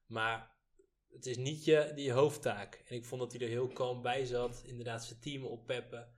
Maar 0.08 0.56
het 1.10 1.26
is 1.26 1.38
niet 1.38 1.66
je, 1.66 1.92
die 1.96 2.12
hoofdtaak. 2.12 2.84
En 2.86 2.96
ik 2.96 3.06
vond 3.06 3.22
dat 3.22 3.32
hij 3.32 3.42
er 3.42 3.48
heel 3.48 3.68
kalm 3.68 4.02
bij 4.02 4.26
zat. 4.26 4.64
Inderdaad 4.66 5.06
zijn 5.06 5.20
team 5.20 5.46
oppeppen. 5.46 6.18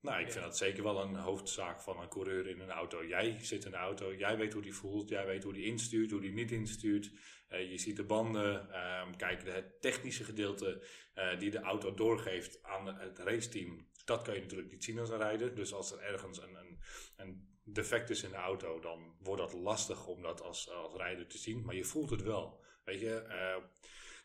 Nou, 0.00 0.20
ik 0.20 0.32
vind 0.32 0.44
dat 0.44 0.56
zeker 0.56 0.82
wel 0.82 1.02
een 1.02 1.14
hoofdzaak 1.16 1.80
van 1.80 2.00
een 2.00 2.08
coureur 2.08 2.46
in 2.46 2.60
een 2.60 2.70
auto. 2.70 3.04
Jij 3.06 3.38
zit 3.44 3.64
in 3.64 3.70
de 3.70 3.76
auto, 3.76 4.14
jij 4.14 4.36
weet 4.36 4.52
hoe 4.52 4.62
die 4.62 4.74
voelt, 4.74 5.08
jij 5.08 5.26
weet 5.26 5.42
hoe 5.42 5.52
die 5.52 5.64
instuurt, 5.64 6.10
hoe 6.10 6.20
die 6.20 6.32
niet 6.32 6.50
instuurt. 6.50 7.10
Eh, 7.48 7.70
je 7.70 7.78
ziet 7.78 7.96
de 7.96 8.04
banden, 8.04 8.70
ehm, 8.72 9.16
kijk, 9.16 9.44
de- 9.44 9.50
het 9.50 9.80
technische 9.80 10.24
gedeelte 10.24 10.86
eh, 11.14 11.38
die 11.38 11.50
de 11.50 11.58
auto 11.60 11.94
doorgeeft 11.94 12.62
aan 12.62 12.86
het 12.86 13.18
raceteam. 13.18 13.88
Dat 14.04 14.22
kan 14.22 14.34
je 14.34 14.40
natuurlijk 14.40 14.70
niet 14.70 14.84
zien 14.84 14.98
als 14.98 15.10
een 15.10 15.16
rijder. 15.18 15.54
Dus 15.54 15.72
als 15.72 15.92
er 15.92 15.98
ergens 16.00 16.42
een, 16.42 16.54
een, 16.54 16.80
een 17.16 17.48
defect 17.64 18.10
is 18.10 18.22
in 18.22 18.30
de 18.30 18.36
auto, 18.36 18.80
dan 18.80 19.14
wordt 19.18 19.42
dat 19.42 19.52
lastig 19.52 20.06
om 20.06 20.22
dat 20.22 20.42
als, 20.42 20.70
als 20.70 20.94
rijder 20.94 21.26
te 21.26 21.38
zien. 21.38 21.64
Maar 21.64 21.74
je 21.74 21.84
voelt 21.84 22.10
het 22.10 22.22
wel. 22.22 22.64
Weet 22.84 23.00
je, 23.00 23.14
eh, 23.16 23.56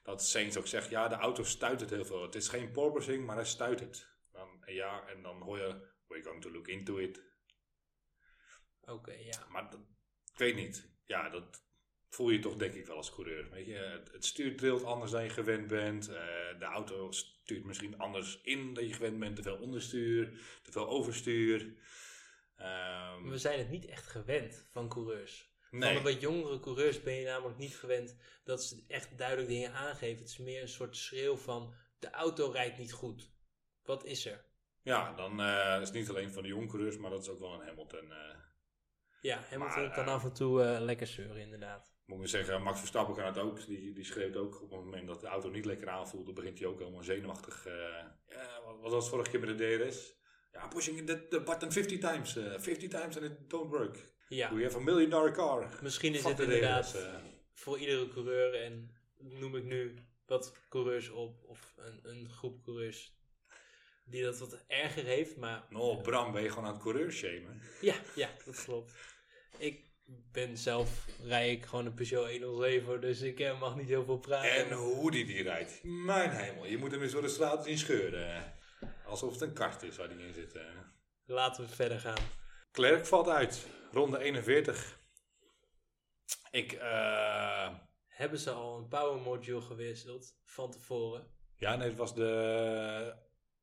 dat 0.03 0.23
Sainz 0.23 0.57
ook 0.57 0.67
zegt, 0.67 0.89
ja, 0.89 1.07
de 1.07 1.15
auto 1.15 1.43
stuit 1.43 1.79
het 1.79 1.89
heel 1.89 2.05
veel. 2.05 2.21
Het 2.21 2.35
is 2.35 2.47
geen 2.47 2.71
porpoising, 2.71 3.25
maar 3.25 3.35
hij 3.35 3.45
stuit 3.45 3.79
het. 3.79 4.09
Dan, 4.65 4.73
ja, 4.73 5.07
en 5.07 5.21
dan 5.21 5.41
hoor 5.41 5.57
je, 5.57 5.87
we're 6.07 6.23
going 6.23 6.41
to 6.41 6.51
look 6.51 6.67
into 6.67 6.97
it. 6.97 7.23
Oké, 8.81 9.13
ja. 9.13 9.45
Maar 9.49 9.69
dat, 9.69 9.79
ik 10.31 10.37
weet 10.37 10.55
niet. 10.55 10.89
Ja, 11.05 11.29
dat 11.29 11.63
voel 12.09 12.29
je 12.29 12.39
toch 12.39 12.55
denk 12.55 12.73
ik 12.73 12.85
wel 12.85 12.95
als 12.95 13.13
coureur. 13.13 13.49
Weet 13.49 13.65
je, 13.65 13.73
het, 13.73 14.11
het 14.11 14.25
stuur 14.25 14.57
trilt 14.57 14.83
anders 14.83 15.11
dan 15.11 15.23
je 15.23 15.29
gewend 15.29 15.67
bent. 15.67 16.07
Eh, 16.07 16.15
de 16.59 16.65
auto 16.65 17.11
stuurt 17.11 17.65
misschien 17.65 17.97
anders 17.97 18.41
in 18.41 18.73
dan 18.73 18.87
je 18.87 18.93
gewend 18.93 19.19
bent. 19.19 19.35
Te 19.35 19.41
veel 19.41 19.57
onderstuur, 19.57 20.31
te 20.61 20.71
veel 20.71 20.87
overstuur. 20.87 21.75
Ehm, 22.55 23.29
We 23.29 23.37
zijn 23.37 23.59
het 23.59 23.69
niet 23.69 23.85
echt 23.85 24.07
gewend 24.07 24.67
van 24.71 24.89
coureurs. 24.89 25.49
Van 25.69 25.79
nee, 25.79 25.93
de 25.93 26.01
wat 26.01 26.21
jongere 26.21 26.59
coureurs 26.59 27.01
ben 27.01 27.13
je 27.13 27.25
namelijk 27.25 27.57
niet 27.57 27.77
gewend 27.77 28.17
dat 28.43 28.63
ze 28.63 28.83
echt 28.87 29.17
duidelijk 29.17 29.47
dingen 29.47 29.73
aangeven. 29.73 30.19
Het 30.19 30.29
is 30.29 30.37
meer 30.37 30.61
een 30.61 30.67
soort 30.67 30.97
schreeuw 30.97 31.35
van 31.35 31.73
de 31.99 32.09
auto 32.09 32.51
rijdt 32.51 32.77
niet 32.77 32.93
goed. 32.93 33.31
Wat 33.83 34.05
is 34.05 34.25
er? 34.25 34.45
Ja, 34.83 35.13
dan 35.13 35.41
eh, 35.41 35.81
is 35.81 35.87
het 35.87 35.93
niet 35.97 36.09
alleen 36.09 36.31
van 36.33 36.43
de 36.43 36.49
jonge 36.49 36.67
coureurs, 36.67 36.97
maar 36.97 37.09
dat 37.11 37.21
is 37.21 37.29
ook 37.29 37.39
wel 37.39 37.53
een 37.53 37.67
Hamilton. 37.67 38.11
eh 38.11 38.35
Ja, 39.21 39.35
Hamilton 39.49 39.81
Maar, 39.81 39.91
kan 39.93 40.05
eh, 40.05 40.13
af 40.13 40.23
en 40.23 40.33
toe 40.33 40.79
lekker 40.79 41.07
zeuren 41.07 41.41
inderdaad. 41.41 41.89
moet 42.05 42.21
ik 42.21 42.27
zeggen, 42.27 42.61
Max 42.61 42.79
Verstappen 42.79 43.15
kan 43.15 43.25
het 43.25 43.37
ook. 43.37 43.65
Die, 43.65 43.93
die 43.93 44.03
schreeuwt 44.05 44.35
ook 44.37 44.61
op 44.61 44.71
het 44.71 44.79
moment 44.83 45.07
dat 45.07 45.21
de 45.21 45.27
auto 45.27 45.49
niet 45.49 45.65
lekker 45.65 45.89
aanvoelt. 45.89 46.25
Dan 46.25 46.33
begint 46.35 46.59
hij 46.59 46.67
ook 46.67 46.79
helemaal 46.79 47.03
zenuwachtig. 47.03 47.63
ja, 48.27 48.61
wat 48.65 48.79
wat 48.81 48.91
was 48.91 49.03
het 49.03 49.13
vorige 49.13 49.31
keer 49.31 49.39
met 49.39 49.57
de 49.57 49.77
DRS? 49.87 50.19
Ja, 50.51 50.67
pushing 50.67 51.05
the, 51.07 51.27
the 51.27 51.41
button 51.41 51.71
50 51.71 51.99
times. 51.99 52.35
eh 52.35 52.59
50 52.59 52.89
times 52.89 53.17
and 53.17 53.25
it 53.25 53.49
don't 53.49 53.69
work. 53.69 54.09
Ja, 54.27 54.53
We 54.53 54.63
have 54.63 54.77
a 54.77 54.81
million 54.81 55.09
dollar 55.09 55.31
car. 55.33 55.79
misschien 55.81 56.13
is 56.13 56.19
Fuck 56.21 56.27
het 56.29 56.37
de 56.37 56.43
inderdaad 56.43 56.91
DRS, 56.91 57.05
voor 57.53 57.79
iedere 57.79 58.07
coureur 58.07 58.53
en 58.55 58.95
noem 59.17 59.55
ik 59.55 59.63
nu 59.63 59.95
wat 60.25 60.53
coureurs 60.69 61.09
op 61.09 61.43
of 61.43 61.73
een, 61.77 61.99
een 62.03 62.29
groep 62.29 62.63
coureurs 62.63 63.19
die 64.11 64.23
dat 64.23 64.39
wat 64.39 64.63
erger 64.67 65.03
heeft, 65.03 65.37
maar 65.37 65.65
Nou, 65.69 66.01
Bram, 66.01 66.31
ben 66.31 66.43
je 66.43 66.49
gewoon 66.49 66.65
aan 66.65 66.73
het 66.73 66.81
coureur 66.81 67.11
shamen? 67.11 67.61
Ja, 67.81 67.95
ja, 68.15 68.29
dat 68.45 68.63
klopt. 68.63 68.93
Ik 69.57 69.89
ben 70.31 70.57
zelf, 70.57 71.05
rij 71.23 71.51
ik 71.51 71.65
gewoon 71.65 71.85
een 71.85 71.93
Peugeot 71.93 72.41
107, 72.41 73.01
dus 73.01 73.21
ik 73.21 73.39
eh, 73.39 73.59
mag 73.59 73.75
niet 73.75 73.87
heel 73.87 74.05
veel 74.05 74.17
praten. 74.19 74.51
En 74.55 74.71
hoe 74.71 75.11
die 75.11 75.25
die 75.25 75.43
rijdt. 75.43 75.79
Mijn 75.83 76.29
hemel, 76.29 76.65
je 76.65 76.77
moet 76.77 76.91
hem 76.91 77.01
eens 77.01 77.11
door 77.11 77.21
de 77.21 77.27
straat 77.27 77.63
zien 77.63 77.77
scheuren. 77.77 78.53
Alsof 79.05 79.31
het 79.31 79.41
een 79.41 79.53
kart 79.53 79.83
is 79.83 79.97
waar 79.97 80.09
die 80.09 80.27
in 80.27 80.33
zit. 80.33 80.53
eh. 80.55 80.63
Laten 81.25 81.63
we 81.65 81.69
verder 81.75 81.99
gaan. 81.99 82.23
Klerk 82.71 83.05
valt 83.05 83.27
uit. 83.27 83.65
Ronde 83.91 84.19
41. 84.19 84.99
Ik, 86.51 86.71
eh... 86.71 87.69
Hebben 88.07 88.39
ze 88.39 88.51
al 88.51 88.77
een 88.77 88.87
power 88.87 89.21
module 89.21 89.61
gewisseld 89.61 90.35
van 90.45 90.71
tevoren? 90.71 91.27
Ja, 91.55 91.75
nee, 91.75 91.87
het 91.89 91.97
was 91.97 92.15
de 92.15 93.13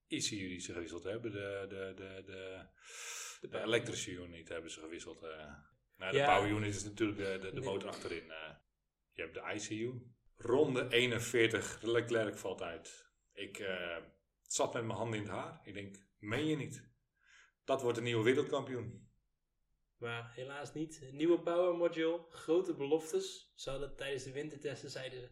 ECU 0.09 0.49
die 0.49 0.61
ze 0.61 0.73
gewisseld 0.73 1.05
hebben. 1.05 1.31
De, 1.33 1.67
de, 1.69 1.93
de, 1.97 2.23
de, 2.27 3.49
de 3.49 3.61
elektrische 3.63 4.11
unit 4.13 4.49
hebben 4.49 4.71
ze 4.71 4.81
gewisseld. 4.81 5.23
eh. 5.23 5.55
Nou, 5.97 6.13
de 6.13 6.25
power 6.25 6.49
unit 6.51 6.75
is 6.75 6.85
natuurlijk 6.85 7.19
de, 7.19 7.39
de, 7.39 7.53
de 7.53 7.61
motor 7.61 7.89
achterin. 7.89 8.31
eh. 8.31 8.55
je 9.13 9.23
hebt 9.23 9.35
de 9.35 9.53
ICU. 9.55 10.03
Ronde 10.37 10.87
41, 10.91 11.83
Leclerc 11.83 12.37
valt 12.39 12.63
uit. 12.63 13.11
Ik 13.33 13.59
eh, 13.59 13.97
zat 14.43 14.73
met 14.75 14.85
mijn 14.85 14.99
handen 14.99 15.19
in 15.19 15.25
het 15.25 15.35
haar. 15.35 15.61
Ik 15.65 15.75
denk, 15.75 15.97
meen 16.19 16.47
je 16.47 16.57
niet? 16.57 16.89
Dat 17.65 17.83
wordt 17.83 17.99
een 17.99 18.05
nieuwe 18.05 18.25
wereldkampioen. 18.25 19.07
Maar 19.97 20.33
helaas 20.35 20.73
niet. 20.73 21.01
Een 21.03 21.17
nieuwe 21.17 21.41
power 21.41 21.77
module, 21.77 22.27
grote 22.31 22.75
beloftes. 22.75 23.53
Ze 23.55 23.71
hadden 23.71 23.97
tijdens 23.97 24.25
de 24.25 24.33
wintertesten 24.33 24.91
zeiden 24.91 25.21
ze, 25.21 25.29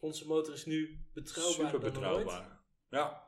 onze 0.00 0.26
motor 0.26 0.54
is 0.54 0.64
nu 0.64 1.06
betrouwbaar 1.12 1.70
Super 1.70 1.80
dan 1.80 1.92
betrouwbaar. 1.92 2.60
Ja, 2.88 3.23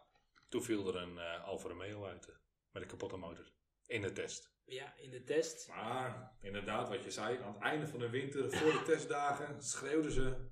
toen 0.48 0.62
viel 0.62 0.88
er 0.88 0.96
een 1.02 1.18
eh 1.18 1.44
Alfa 1.44 1.68
Romeo 1.68 2.04
uit. 2.06 2.28
eh, 2.28 2.34
Met 2.70 2.82
een 2.82 2.88
kapotte 2.88 3.16
motor. 3.16 3.52
In 3.86 4.02
de 4.02 4.12
test. 4.12 4.54
Ja, 4.64 4.94
in 4.96 5.10
de 5.10 5.22
test. 5.22 5.68
Maar 5.68 6.36
inderdaad, 6.40 6.88
wat 6.88 7.04
je 7.04 7.10
zei, 7.10 7.38
aan 7.42 7.52
het 7.54 7.62
einde 7.62 7.86
van 7.86 7.98
de 7.98 8.10
winter, 8.10 8.52
voor 8.52 8.72
de 8.72 8.82
testdagen, 8.82 9.62
schreeuwden 9.72 10.12
ze 10.12 10.48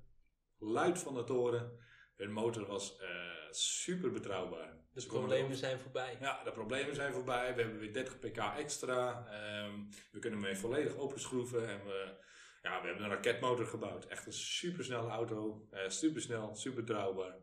luid 0.57 0.99
van 0.99 1.13
de 1.13 1.23
toren. 1.23 1.79
Hun 2.15 2.31
motor 2.31 2.65
was 2.65 2.97
eh, 2.99 3.09
super 3.49 4.11
betrouwbaar. 4.11 4.83
De 4.93 5.01
Ze 5.01 5.07
problemen 5.07 5.55
zijn 5.55 5.79
voorbij. 5.79 6.17
Ja, 6.19 6.43
de 6.43 6.51
problemen 6.51 6.95
zijn 6.95 7.13
voorbij. 7.13 7.55
We 7.55 7.61
hebben 7.61 7.79
weer 7.79 7.93
30 7.93 8.19
pk 8.19 8.37
extra. 8.37 9.27
Ehm, 9.27 9.79
we 10.11 10.19
kunnen 10.19 10.39
hem 10.39 10.47
weer 10.47 10.57
volledig 10.57 10.95
openschroeven. 10.95 11.69
En 11.69 11.85
we, 11.85 12.23
ja, 12.61 12.81
we 12.81 12.87
hebben 12.87 13.03
een 13.05 13.09
raketmotor 13.11 13.65
gebouwd. 13.65 14.05
Echt 14.05 14.25
een 14.25 14.33
supersnelle 14.33 15.09
auto. 15.09 15.67
Eh 15.71 15.89
supersnel, 15.89 16.55
super 16.55 16.83
betrouwbaar. 16.83 17.37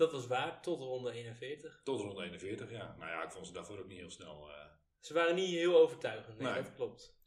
Dat 0.00 0.12
was 0.12 0.26
waar, 0.26 0.62
tot 0.62 0.80
ronde 0.80 1.12
41. 1.12 1.80
tot 1.84 2.00
rond 2.00 2.18
41, 2.18 2.70
ja. 2.70 2.94
Nou 2.98 3.10
ja, 3.10 3.22
ik 3.22 3.30
vond 3.30 3.46
ze 3.46 3.52
daarvoor 3.52 3.78
ook 3.78 3.86
niet 3.86 3.98
heel 3.98 4.10
snel. 4.10 4.48
eh, 4.50 4.66
Ze 5.00 5.14
waren 5.14 5.34
niet 5.34 5.48
heel 5.48 5.76
overtuigend, 5.76 6.38
nee, 6.38 6.52
Nee. 6.52 6.62
dat 6.62 6.74
klopt. 6.74 7.18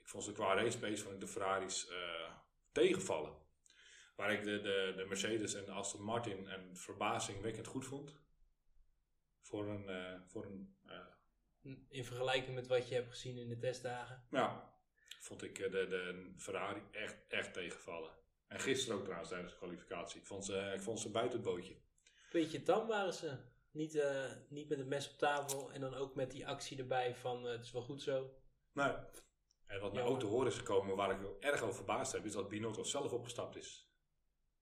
Ik 0.00 0.08
vond 0.08 0.24
ze 0.24 0.32
qua 0.32 0.54
race 0.54 0.78
pace 0.78 1.10
ik 1.10 1.20
de 1.20 1.26
Ferraris 1.26 1.88
eh, 1.88 2.32
tegenvallen. 2.72 3.36
Waar 4.16 4.32
ik 4.32 4.44
de, 4.44 4.60
de, 4.60 4.92
de 4.96 5.04
Mercedes 5.04 5.54
en 5.54 5.64
de 5.64 5.70
Aston 5.70 6.02
Martin 6.02 6.48
en 6.48 6.76
verbazingwekkend 6.76 7.66
goed 7.66 7.86
vond. 7.86 8.18
Voor 9.40 9.68
een, 9.68 9.88
eh, 9.88 10.20
voor 10.26 10.44
een 10.44 10.78
In 11.88 12.04
vergelijking 12.04 12.54
met 12.54 12.66
wat 12.66 12.88
je 12.88 12.94
hebt 12.94 13.10
gezien 13.10 13.36
in 13.36 13.48
de 13.48 13.58
testdagen. 13.58 14.26
ja, 14.30 14.74
vond 15.20 15.42
ik 15.42 15.56
de, 15.56 15.68
de 15.70 16.34
Ferrari 16.38 16.82
echt, 16.90 17.16
echt 17.28 17.52
tegenvallen. 17.52 18.10
En 18.48 18.60
gisteren 18.60 18.96
ook 18.96 19.02
trouwens 19.04 19.30
tijdens 19.30 19.52
de 19.52 19.58
kwalificatie. 19.58 20.20
Ik 20.20 20.26
vond 20.26 20.44
ze, 20.44 20.72
ik 20.74 20.80
vond 20.80 21.00
ze 21.00 21.10
buiten 21.10 21.38
het 21.38 21.48
bootje. 21.48 21.76
Beetje 22.30 22.62
tam 22.62 22.86
waren 22.86 23.12
ze. 23.12 23.36
Niet, 23.70 23.94
eh, 23.94 24.30
niet 24.48 24.68
met 24.68 24.78
het 24.78 24.86
mes 24.86 25.10
op 25.10 25.18
tafel 25.18 25.72
en 25.72 25.80
dan 25.80 25.94
ook 25.94 26.14
met 26.14 26.30
die 26.30 26.46
actie 26.46 26.78
erbij 26.78 27.14
van 27.14 27.46
eh, 27.46 27.52
het 27.52 27.64
is 27.64 27.72
wel 27.72 27.82
goed 27.82 28.02
zo. 28.02 28.34
Nee. 28.72 28.92
En 29.66 29.80
wat 29.80 29.92
mij 29.92 30.02
ook 30.02 30.20
te 30.20 30.26
horen 30.26 30.46
is 30.46 30.56
gekomen 30.56 30.96
waar 30.96 31.10
ik 31.10 31.40
erg 31.40 31.62
over 31.62 31.74
verbaasd 31.74 32.12
heb, 32.12 32.24
is 32.24 32.32
dat 32.32 32.48
Binotto 32.48 32.82
zelf 32.82 33.12
opgestapt 33.12 33.56
is. 33.56 33.90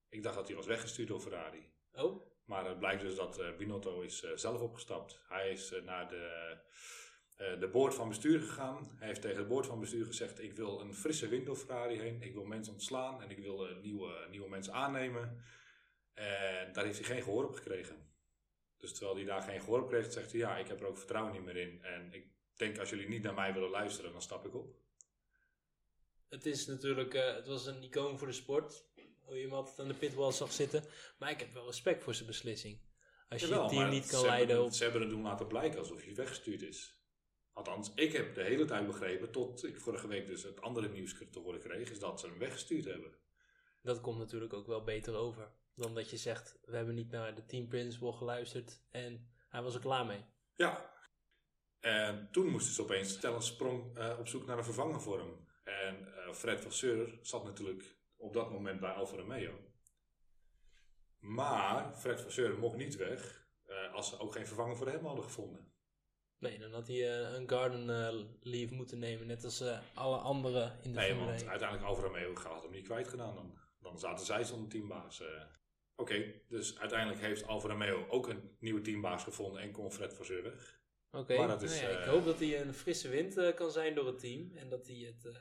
Ik 0.08 0.22
dacht 0.22 0.34
dat 0.34 0.46
hij 0.46 0.56
was 0.56 0.66
weggestuurd 0.66 1.08
door 1.08 1.20
Ferrari. 1.20 1.72
Oh, 1.92 2.26
Maar 2.44 2.66
het 2.66 2.78
blijkt 2.78 3.02
dus 3.02 3.14
dat 3.14 3.38
eh, 3.38 3.56
Binotto 3.56 4.00
is 4.00 4.22
zelf 4.34 4.60
opgestapt. 4.60 5.20
Hij 5.28 5.50
is 5.50 5.74
naar 5.84 6.08
de, 6.08 6.56
eh 7.36 7.60
de 7.60 7.68
boord 7.68 7.94
van 7.94 8.08
bestuur 8.08 8.40
gegaan. 8.40 8.96
Hij 8.98 9.06
heeft 9.06 9.20
tegen 9.20 9.42
de 9.42 9.48
boord 9.48 9.66
van 9.66 9.80
bestuur 9.80 10.06
gezegd: 10.06 10.40
Ik 10.40 10.52
wil 10.52 10.80
een 10.80 10.94
frisse 10.94 11.28
wind 11.28 11.46
door 11.46 11.56
Ferrari 11.56 11.98
heen. 12.00 12.22
Ik 12.22 12.34
wil 12.34 12.44
mensen 12.44 12.72
ontslaan 12.72 13.22
en 13.22 13.30
ik 13.30 13.38
wil 13.38 13.76
nieuwe, 13.82 14.26
nieuwe 14.30 14.48
mensen 14.48 14.72
aannemen. 14.72 15.44
En 16.18 16.72
daar 16.72 16.84
heeft 16.84 16.98
hij 16.98 17.06
geen 17.14 17.22
gehoor 17.22 17.44
op 17.44 17.54
gekregen. 17.54 18.06
Dus 18.76 18.92
terwijl 18.92 19.16
hij 19.16 19.24
daar 19.24 19.42
geen 19.42 19.60
gehoor 19.60 19.80
op 19.82 19.88
kreeg, 19.88 20.12
zegt 20.12 20.30
hij: 20.30 20.40
Ja, 20.40 20.56
ik 20.56 20.68
heb 20.68 20.80
er 20.80 20.86
ook 20.86 20.98
vertrouwen 20.98 21.32
niet 21.32 21.44
meer 21.44 21.56
in. 21.56 21.82
En 21.84 22.12
ik 22.12 22.26
denk: 22.56 22.78
Als 22.78 22.90
jullie 22.90 23.08
niet 23.08 23.22
naar 23.22 23.34
mij 23.34 23.52
willen 23.52 23.70
luisteren, 23.70 24.12
dan 24.12 24.22
stap 24.22 24.46
ik 24.46 24.54
op. 24.54 24.76
het 26.28 26.46
is 26.46 26.66
natuurlijk, 26.66 27.14
eh, 27.14 27.34
het 27.34 27.46
was 27.46 27.66
een 27.66 27.82
icoon 27.82 28.18
voor 28.18 28.26
de 28.26 28.32
sport. 28.32 28.84
Hoe 29.22 29.36
je 29.36 29.42
hem 29.42 29.52
altijd 29.52 29.78
aan 29.78 29.88
de 29.88 29.94
pitwall 29.94 30.32
zag 30.32 30.52
zitten. 30.52 30.84
Maar 31.18 31.30
ik 31.30 31.40
heb 31.40 31.52
wel 31.52 31.66
respect 31.66 32.02
voor 32.02 32.14
zijn 32.14 32.26
beslissing. 32.26 32.78
Als 33.28 33.40
je 33.40 33.46
Jawel, 33.46 33.64
je 33.64 33.76
team 33.76 33.90
niet 33.90 34.06
kan 34.06 34.10
hebben 34.10 34.30
leiden 34.30 34.56
het- 34.56 34.64
op... 34.66 34.72
Ze 34.72 34.82
hebben 34.82 35.00
het 35.00 35.10
doen 35.10 35.22
laten 35.22 35.46
blijken 35.46 35.78
alsof 35.78 36.04
hij 36.04 36.14
weggestuurd 36.14 36.62
is. 36.62 36.96
Althans, 37.52 37.92
ik 37.94 38.12
heb 38.12 38.34
de 38.34 38.42
hele 38.42 38.64
tijd 38.64 38.86
begrepen, 38.86 39.30
tot 39.30 39.64
ik 39.64 39.80
vorige 39.80 40.06
week 40.06 40.26
dus 40.26 40.42
het 40.42 40.60
andere 40.60 40.88
nieuws 40.88 41.14
te 41.30 41.38
horen 41.38 41.60
kreeg, 41.60 41.90
is 41.90 41.98
dat 41.98 42.20
ze 42.20 42.26
hem 42.26 42.38
weggestuurd 42.38 42.84
hebben. 42.84 43.14
Dat 43.82 44.00
komt 44.00 44.18
natuurlijk 44.18 44.52
ook 44.52 44.66
wel 44.66 44.84
beter 44.84 45.14
over. 45.14 45.52
Dan 45.78 45.94
dat 45.94 46.10
je 46.10 46.16
zegt, 46.16 46.58
we 46.64 46.76
hebben 46.76 46.94
niet 46.94 47.10
naar 47.10 47.34
de 47.34 47.44
team 47.44 47.68
principle 47.68 48.12
geluisterd. 48.12 48.82
En 48.90 49.30
hij 49.48 49.62
was 49.62 49.74
er 49.74 49.80
klaar 49.80 50.06
mee. 50.06 50.24
Ja. 50.54 50.90
En 51.80 52.28
toen 52.32 52.46
moesten 52.46 52.74
ze 52.74 52.82
opeens 52.82 53.12
stel 53.12 53.34
een 53.34 53.42
sprong 53.42 53.96
eh, 53.96 54.16
op 54.18 54.28
zoek 54.28 54.46
naar 54.46 54.58
een 54.58 54.64
vervanger 54.64 55.00
voor 55.00 55.18
hem. 55.18 55.46
En 55.64 56.14
eh, 56.14 56.32
Fred 56.32 56.60
Vasseur 56.60 57.18
zat 57.22 57.44
natuurlijk 57.44 57.96
op 58.16 58.32
dat 58.32 58.50
moment 58.50 58.80
bij 58.80 58.90
Alfa 58.90 59.16
Romeo. 59.16 59.58
Maar 61.18 61.96
Fred 61.96 62.20
Vasseur 62.20 62.58
mocht 62.58 62.76
niet 62.76 62.96
weg 62.96 63.48
eh, 63.64 63.94
als 63.94 64.08
ze 64.08 64.18
ook 64.18 64.32
geen 64.32 64.46
vervanger 64.46 64.76
voor 64.76 64.88
hem 64.88 65.04
hadden 65.04 65.24
gevonden. 65.24 65.72
Nee, 66.38 66.58
dan 66.58 66.72
had 66.72 66.86
hij 66.86 67.18
een 67.34 67.48
garden 67.48 68.36
leave 68.40 68.74
moeten 68.74 68.98
nemen. 68.98 69.26
Net 69.26 69.44
als 69.44 69.64
alle 69.94 70.16
anderen 70.16 70.78
in 70.82 70.92
de 70.92 70.98
Nee, 70.98 71.14
want 71.14 71.40
1. 71.40 71.48
uiteindelijk 71.48 71.88
Alfa 71.88 72.02
Romeo 72.02 72.34
had 72.34 72.62
hem 72.62 72.72
niet 72.72 72.86
kwijt 72.86 73.08
gedaan. 73.08 73.34
Dan, 73.34 73.58
dan 73.80 73.98
zaten 73.98 74.26
zij 74.26 74.44
zonder 74.44 74.68
teambaas. 74.68 75.22
Oké, 76.00 76.40
dus 76.48 76.78
uiteindelijk 76.78 77.20
heeft 77.20 77.46
Alfa 77.46 77.68
Romeo 77.68 78.06
ook 78.08 78.28
een 78.28 78.56
nieuwe 78.58 78.80
teambaas 78.80 79.24
gevonden 79.24 79.62
en 79.62 79.72
kon 79.72 79.92
Fred 79.92 80.14
Vasseur 80.14 80.42
weg. 80.42 80.80
Oké, 81.10 81.36
Maar 81.36 81.48
dat 81.48 81.60
nou 81.60 81.72
is, 81.72 81.80
ja, 81.80 81.88
ik 81.88 81.98
eh, 81.98 82.08
hoop 82.08 82.24
dat 82.24 82.38
hij 82.38 82.60
een 82.60 82.74
frisse 82.74 83.08
wind 83.08 83.36
eh, 83.36 83.54
kan 83.54 83.70
zijn 83.70 83.94
door 83.94 84.06
het 84.06 84.18
team. 84.18 84.52
En 84.54 84.68
dat 84.68 84.86
hij 84.86 84.96
het, 84.96 85.24
eh, 85.26 85.32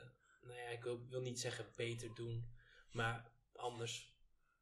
nou 0.42 0.58
ja, 0.58 0.68
ik 0.68 0.82
hoop- 0.82 1.08
wil 1.10 1.20
niet 1.20 1.40
zeggen 1.40 1.66
beter 1.76 2.14
doen, 2.14 2.48
maar 2.92 3.32
anders. 3.52 4.16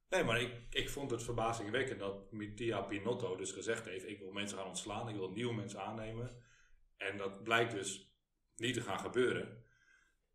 Nee, 0.08 0.24
maar 0.24 0.40
ik, 0.40 0.52
ik 0.70 0.90
vond 0.90 1.10
het 1.10 1.22
verbazingwekkend 1.22 1.98
dat 1.98 2.32
Mattia 2.32 2.80
Pinotto 2.80 3.36
dus 3.36 3.52
gezegd 3.52 3.84
heeft: 3.84 4.06
ik 4.06 4.18
wil 4.18 4.32
mensen 4.32 4.58
gaan 4.58 4.66
ontslaan, 4.66 5.08
ik 5.08 5.16
wil 5.16 5.30
nieuwe 5.30 5.54
mensen 5.54 5.80
aannemen. 5.80 6.42
En 6.96 7.16
dat 7.16 7.42
blijkt 7.42 7.72
dus 7.72 8.14
niet 8.56 8.74
te 8.74 8.80
gaan 8.80 8.98
gebeuren. 9.00 9.64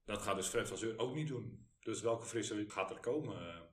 Dat 0.05 0.21
gaat 0.21 0.35
dus 0.35 0.47
Fred 0.47 0.67
van 0.67 0.77
Zeur 0.77 0.97
ook 0.97 1.15
niet 1.15 1.27
doen. 1.27 1.69
Dus 1.79 2.01
welke 2.01 2.25
frisse 2.25 2.55
wind 2.55 2.71
gaat 2.71 2.91
er 2.91 2.99
komen? 2.99 3.69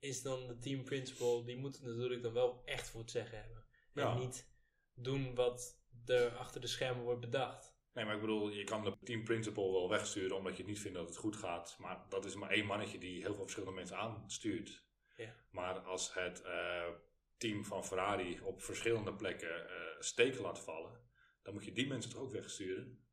Is 0.00 0.22
dan 0.22 0.46
de 0.46 0.58
team 0.58 0.84
principal, 0.84 1.44
die 1.44 1.56
moet 1.56 1.72
het 1.72 1.82
natuurlijk 1.82 2.22
dan 2.22 2.32
wel 2.32 2.62
echt 2.64 2.88
voor 2.88 3.00
het 3.00 3.10
zeggen 3.10 3.38
hebben. 3.38 3.64
Ja. 3.94 4.12
En 4.12 4.18
niet 4.18 4.48
doen 4.94 5.34
wat 5.34 5.82
er 6.06 6.36
achter 6.36 6.60
de 6.60 6.66
schermen 6.66 7.04
wordt 7.04 7.20
bedacht. 7.20 7.78
Nee, 7.92 8.04
maar 8.04 8.14
ik 8.14 8.20
bedoel, 8.20 8.50
je 8.50 8.64
kan 8.64 8.84
de 8.84 8.96
team 9.02 9.24
principal 9.24 9.72
wel 9.72 9.88
wegsturen 9.88 10.36
omdat 10.36 10.56
je 10.56 10.64
niet 10.64 10.80
vindt 10.80 10.96
dat 10.96 11.08
het 11.08 11.16
goed 11.16 11.36
gaat. 11.36 11.76
Maar 11.78 12.04
dat 12.08 12.24
is 12.24 12.34
maar 12.34 12.50
één 12.50 12.66
mannetje 12.66 12.98
die 12.98 13.20
heel 13.20 13.34
veel 13.34 13.42
verschillende 13.42 13.76
mensen 13.76 13.96
aanstuurt. 13.96 14.84
Ja. 15.16 15.34
Maar 15.50 15.78
als 15.78 16.14
het 16.14 16.42
eh, 16.42 16.88
team 17.36 17.64
van 17.64 17.84
Ferrari 17.84 18.40
op 18.40 18.62
verschillende 18.62 19.14
plekken 19.14 19.68
eh, 19.68 20.00
steken 20.00 20.40
laat 20.40 20.60
vallen, 20.60 21.00
dan 21.42 21.54
moet 21.54 21.64
je 21.64 21.72
die 21.72 21.86
mensen 21.86 22.10
toch 22.10 22.20
ook 22.20 22.32
wegsturen. 22.32 23.04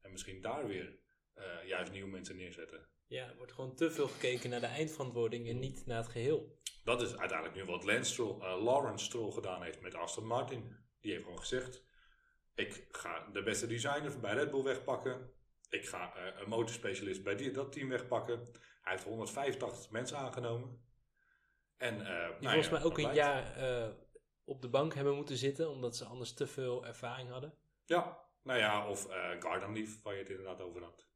En 0.00 0.10
misschien 0.10 0.40
daar 0.40 0.66
weer 0.66 0.98
eh, 1.32 1.66
juist 1.66 1.92
nieuwe 1.92 2.10
mensen 2.10 2.36
neerzetten. 2.36 2.88
Ja, 3.12 3.28
er 3.28 3.36
wordt 3.36 3.52
gewoon 3.52 3.74
te 3.74 3.90
veel 3.90 4.08
gekeken 4.08 4.50
naar 4.50 4.60
de 4.60 4.66
eindverantwoording 4.66 5.48
en 5.48 5.58
niet 5.58 5.86
naar 5.86 5.96
het 5.96 6.08
geheel. 6.08 6.60
Dat 6.84 7.02
is 7.02 7.16
uiteindelijk 7.16 7.58
nu 7.58 7.64
wat 7.64 7.84
Lance 7.84 8.12
Stroll, 8.12 8.40
eh, 8.40 8.62
Lawrence 8.62 9.04
Stroll 9.04 9.32
gedaan 9.32 9.62
heeft 9.62 9.80
met 9.80 9.94
Aston 9.94 10.26
Martin. 10.26 10.76
Die 11.00 11.12
heeft 11.12 11.24
gewoon 11.24 11.38
gezegd, 11.38 11.84
ik 12.54 12.86
ga 12.90 13.28
de 13.32 13.42
beste 13.42 13.66
designer 13.66 14.20
bij 14.20 14.34
Red 14.34 14.50
Bull 14.50 14.62
wegpakken. 14.62 15.32
Ik 15.68 15.88
ga 15.88 16.14
eh, 16.14 16.40
een 16.40 16.48
motorspecialist 16.48 17.22
bij 17.22 17.36
die, 17.36 17.50
dat 17.50 17.72
team 17.72 17.88
wegpakken. 17.88 18.48
Hij 18.82 18.92
heeft 18.92 19.04
185 19.04 19.90
mensen 19.90 20.16
aangenomen. 20.18 20.84
En, 21.76 21.94
eh, 21.94 22.28
Die 22.38 22.48
nou 22.48 22.62
volgens 22.62 22.66
ja, 22.66 22.72
mij 22.72 22.82
ook 22.82 22.98
een 22.98 23.14
jaar 23.14 23.94
op 24.44 24.62
de 24.62 24.68
bank 24.68 24.94
hebben 24.94 25.14
moeten 25.14 25.36
zitten, 25.36 25.70
omdat 25.70 25.96
ze 25.96 26.04
anders 26.04 26.34
te 26.34 26.46
veel 26.46 26.86
ervaring 26.86 27.30
hadden. 27.30 27.58
Ja, 27.84 28.18
nou 28.42 28.58
ja, 28.58 28.88
of 28.88 29.06
Garden 29.38 29.72
Leaf, 29.72 30.02
waar 30.02 30.14
je 30.14 30.20
het 30.20 30.30
inderdaad 30.30 30.60
over 30.60 30.82
had. 30.82 31.11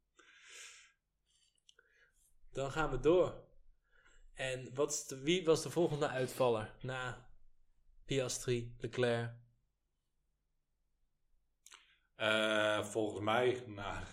Dan 2.57 2.71
gaan 2.71 2.89
we 2.89 2.99
door. 2.99 3.43
En 4.33 4.73
wat 4.73 5.05
de, 5.07 5.21
wie 5.21 5.45
was 5.45 5.63
de 5.63 5.69
volgende 5.69 6.07
uitvaller 6.07 6.73
na 6.81 7.29
Piastri, 8.05 8.75
Leclerc? 8.77 9.31
Eh, 12.15 12.83
volgens 12.83 13.23
mij, 13.23 13.63
nou, 13.67 14.03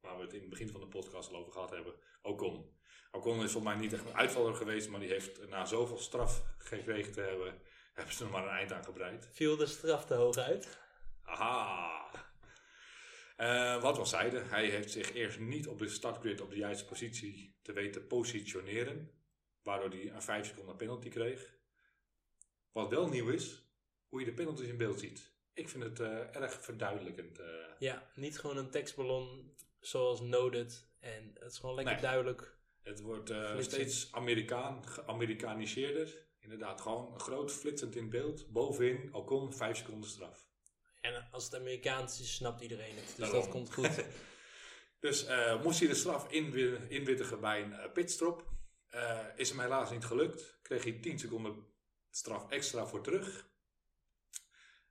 waar 0.00 0.16
we 0.16 0.22
het 0.22 0.32
in 0.32 0.40
het 0.40 0.48
begin 0.48 0.68
van 0.68 0.80
de 0.80 0.86
podcast 0.86 1.30
al 1.30 1.36
over 1.36 1.52
gehad 1.52 1.70
hebben, 1.70 1.94
Ocon. 2.22 2.78
Ocon 3.12 3.42
is 3.42 3.52
volgens 3.52 3.74
mij 3.74 3.82
niet 3.82 3.92
echt 3.92 4.04
een 4.04 4.16
uitvaller 4.16 4.54
geweest, 4.54 4.88
maar 4.88 5.00
die 5.00 5.08
heeft 5.08 5.48
na 5.48 5.64
zoveel 5.64 5.98
straf 5.98 6.42
gekregen 6.58 7.12
te 7.12 7.20
hebben, 7.20 7.60
hebben 7.94 8.14
ze 8.14 8.24
er 8.24 8.30
maar 8.30 8.42
een 8.42 8.56
eind 8.56 8.72
aan 8.72 8.84
gebreid. 8.84 9.28
Viel 9.32 9.56
de 9.56 9.66
straf 9.66 10.04
te 10.04 10.14
hoog 10.14 10.36
uit? 10.36 10.78
Aha! 11.22 12.10
Eh, 13.36 13.82
wat 13.82 13.96
we 13.98 14.04
zeiden, 14.04 14.48
hij 14.48 14.66
heeft 14.68 14.90
zich 14.90 15.12
eerst 15.14 15.38
niet 15.38 15.68
op 15.68 15.78
de 15.78 15.88
startgrid 15.88 16.40
op 16.40 16.50
de 16.50 16.56
juiste 16.56 16.84
positie 16.84 17.56
te 17.62 17.72
weten 17.72 18.06
positioneren, 18.06 19.10
waardoor 19.62 19.90
hij 19.90 20.10
een 20.12 20.22
5 20.22 20.46
seconden 20.46 20.76
penalty 20.76 21.08
kreeg. 21.08 21.52
Wat 22.72 22.88
wel 22.90 23.08
nieuw 23.08 23.28
is, 23.28 23.68
hoe 24.08 24.20
je 24.20 24.26
de 24.26 24.32
penalties 24.32 24.68
in 24.68 24.76
beeld 24.76 25.00
ziet. 25.00 25.32
Ik 25.52 25.68
vind 25.68 25.82
het 25.84 26.00
eh, 26.00 26.36
erg 26.36 26.62
verduidelijkend. 26.64 27.38
eh. 27.38 27.46
Ja, 27.78 28.10
niet 28.14 28.38
gewoon 28.38 28.56
een 28.56 28.70
tekstballon 28.70 29.54
zoals 29.80 30.20
noted. 30.20 30.86
En 31.00 31.30
het 31.34 31.52
is 31.52 31.58
gewoon 31.58 31.74
lekker 31.74 31.92
Nee. 31.94 32.02
duidelijk. 32.02 32.56
Het 32.82 33.00
wordt 33.00 33.32
steeds 33.58 34.12
Amerikaan, 34.12 34.86
geamerikaniseerder. 34.88 36.26
Inderdaad, 36.38 36.80
gewoon 36.80 37.20
groot 37.20 37.52
flitsend 37.52 37.96
in 37.96 38.10
beeld. 38.10 38.52
Bovenin, 38.52 39.14
Ocon, 39.14 39.52
5 39.52 39.76
seconden 39.76 40.08
straf. 40.10 40.48
En 41.04 41.28
als 41.30 41.44
het 41.44 41.54
Amerikaans 41.54 42.20
is, 42.20 42.34
snapt 42.34 42.60
iedereen 42.60 42.96
het. 42.96 43.06
Dus 43.06 43.16
Daarom. 43.16 43.40
dat 43.40 43.48
komt 43.48 43.72
goed. 43.72 44.04
Dus 45.00 45.24
eh, 45.26 45.62
moest 45.62 45.78
hij 45.78 45.88
de 45.88 45.94
straf 45.94 46.30
inwi- 46.30 46.78
inwittigen 46.88 47.40
bij 47.40 47.62
een 47.62 47.72
eh, 47.72 47.92
pitstop. 47.92 48.44
Eh, 48.88 49.18
is 49.36 49.48
hem 49.50 49.60
helaas 49.60 49.90
niet 49.90 50.04
gelukt. 50.04 50.58
Kreeg 50.62 50.82
hij 50.82 50.92
10 50.92 51.18
seconden 51.18 51.66
straf 52.10 52.50
extra 52.50 52.86
voor 52.86 53.02
terug. 53.02 53.48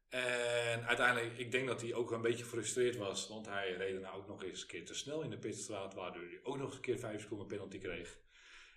En 0.09 0.85
uiteindelijk, 0.85 1.37
ik 1.37 1.51
denk 1.51 1.67
dat 1.67 1.81
hij 1.81 1.93
ook 1.93 2.11
een 2.11 2.21
beetje 2.21 2.43
gefrustreerd 2.43 2.95
was. 2.95 3.27
Want 3.27 3.45
hij 3.45 3.71
reed 3.73 4.01
nou 4.01 4.17
ook 4.17 4.27
nog 4.27 4.43
eens 4.43 4.61
een 4.61 4.67
keer 4.67 4.85
te 4.85 4.93
snel 4.93 5.21
in 5.21 5.29
de 5.29 5.37
pitstraat. 5.37 5.93
Waardoor 5.93 6.23
hij 6.23 6.39
ook 6.43 6.57
nog 6.57 6.65
eens 6.65 6.75
een 6.75 6.81
keer 6.81 6.99
5 6.99 7.21
seconden 7.21 7.47
penalty 7.47 7.77
kreeg. 7.77 8.17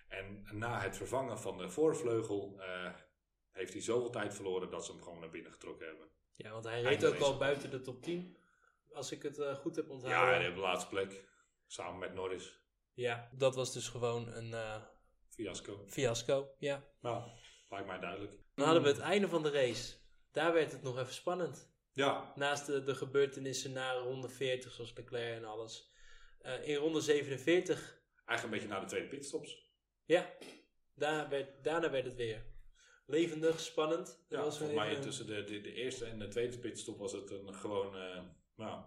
En 0.07 0.47
na 0.51 0.79
het 0.81 0.97
vervangen 0.97 1.39
van 1.39 1.57
de 1.57 1.69
voorvleugel 1.69 2.61
heeft 3.57 3.73
hij 3.73 3.81
zoveel 3.81 4.09
tijd 4.09 4.33
verloren 4.35 4.69
dat 4.69 4.85
ze 4.85 4.91
hem 4.91 5.01
gewoon 5.03 5.19
naar 5.19 5.29
binnen 5.29 5.51
getrokken 5.51 5.87
hebben. 5.87 6.07
ja, 6.35 6.51
want 6.51 6.63
hij 6.65 6.81
reed 6.81 7.05
ook 7.05 7.19
al 7.19 7.37
buiten 7.37 7.69
de 7.71 7.81
top 7.81 8.01
10. 8.03 8.37
Als 8.91 9.11
ik 9.11 9.23
het 9.23 9.39
eh, 9.39 9.55
goed 9.55 9.75
heb 9.75 9.85
Ja, 9.87 9.91
onthouden. 9.93 10.33
hij 10.33 10.43
heeft 10.43 10.55
de 10.55 10.61
laatste 10.61 10.89
plek. 10.89 11.25
Samen 11.67 11.99
met 11.99 12.13
Norris. 12.13 12.59
Ja, 12.93 13.29
dat 13.33 13.55
was 13.55 13.73
dus 13.73 13.87
gewoon 13.89 14.27
een 14.33 14.53
eh, 14.53 14.81
Fiasco. 15.29 15.83
fiasco. 15.87 16.55
Ja. 16.57 16.83
Nou, 17.01 17.29
lijkt 17.69 17.87
mij 17.87 17.99
duidelijk. 17.99 18.31
Dan 18.55 18.65
hadden 18.65 18.83
we 18.83 18.89
het 18.89 18.99
einde 18.99 19.27
van 19.27 19.43
de 19.43 19.49
race. 19.51 19.95
Daar 20.31 20.53
werd 20.53 20.71
het 20.71 20.81
nog 20.81 20.97
even 20.99 21.13
spannend. 21.13 21.75
Ja, 21.91 22.31
Naast 22.35 22.65
de, 22.65 22.83
de 22.83 22.95
gebeurtenissen 22.95 23.71
na 23.71 23.93
ronde 23.93 24.29
40, 24.29 24.73
zoals 24.73 24.93
Leclerc 24.95 25.35
en 25.37 25.45
alles. 25.45 25.91
Eh, 26.39 26.67
in 26.67 26.75
ronde 26.75 27.01
47, 27.01 28.01
eigenlijk 28.25 28.43
een 28.43 28.49
beetje 28.49 28.67
naar 28.67 28.79
de 28.81 28.87
tweede 28.87 29.07
pitstops. 29.07 29.71
ja, 30.05 30.33
daar 30.93 31.29
werd, 31.29 31.63
daarna 31.63 31.89
werd 31.91 32.05
het 32.05 32.15
weer 32.15 32.45
levendig, 33.07 33.59
spannend. 33.59 34.25
Ja, 34.29 34.37
was 34.37 34.57
volgens 34.57 34.79
weer 34.79 34.87
mij 34.87 34.95
een 34.95 35.01
tussen 35.01 35.27
de, 35.27 35.43
de, 35.43 35.61
de 35.61 35.73
eerste 35.73 36.05
en 36.05 36.19
de 36.19 36.27
tweede 36.27 36.57
pitstop 36.57 36.97
was 36.97 37.11
het 37.11 37.29
een 37.29 37.53
gewoon, 37.53 37.97
eh, 37.97 38.21
nou, 38.55 38.83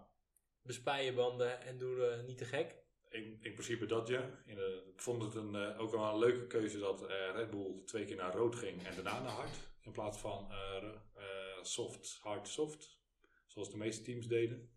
bespaar 0.61 1.13
banden 1.13 1.61
en 1.61 1.77
doe 1.77 2.05
eh, 2.05 2.23
niet 2.25 2.37
te 2.37 2.45
gek. 2.45 2.75
in, 3.09 3.37
in 3.41 3.53
principe 3.53 3.85
dat 3.85 4.07
ja. 4.07 4.41
In 4.45 4.57
ik 4.93 5.01
vond 5.01 5.23
het 5.23 5.35
een, 5.35 5.55
eh, 5.55 5.79
ook 5.79 5.91
wel 5.91 6.03
een 6.03 6.19
leuke 6.19 6.47
keuze 6.47 6.79
dat 6.79 7.07
eh, 7.07 7.31
Red 7.33 7.49
Bull 7.49 7.83
twee 7.85 8.05
keer 8.05 8.15
naar 8.15 8.33
rood 8.33 8.55
ging 8.55 8.85
en 8.85 8.95
daarna 8.95 9.21
naar 9.21 9.31
hard. 9.31 9.57
In 9.81 9.91
plaats 9.91 10.17
van 10.17 10.51
eh, 10.51 10.93
eh, 11.15 11.63
soft, 11.63 12.19
hard, 12.21 12.47
soft. 12.47 12.99
Zoals 13.47 13.69
de 13.71 13.77
meeste 13.77 14.03
teams 14.03 14.27
deden. 14.27 14.71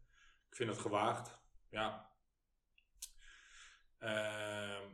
Ik 0.48 0.56
vind 0.56 0.70
het 0.70 0.78
gewaagd. 0.78 1.38
Ja. 1.70 2.12
Ehm, 3.98 4.88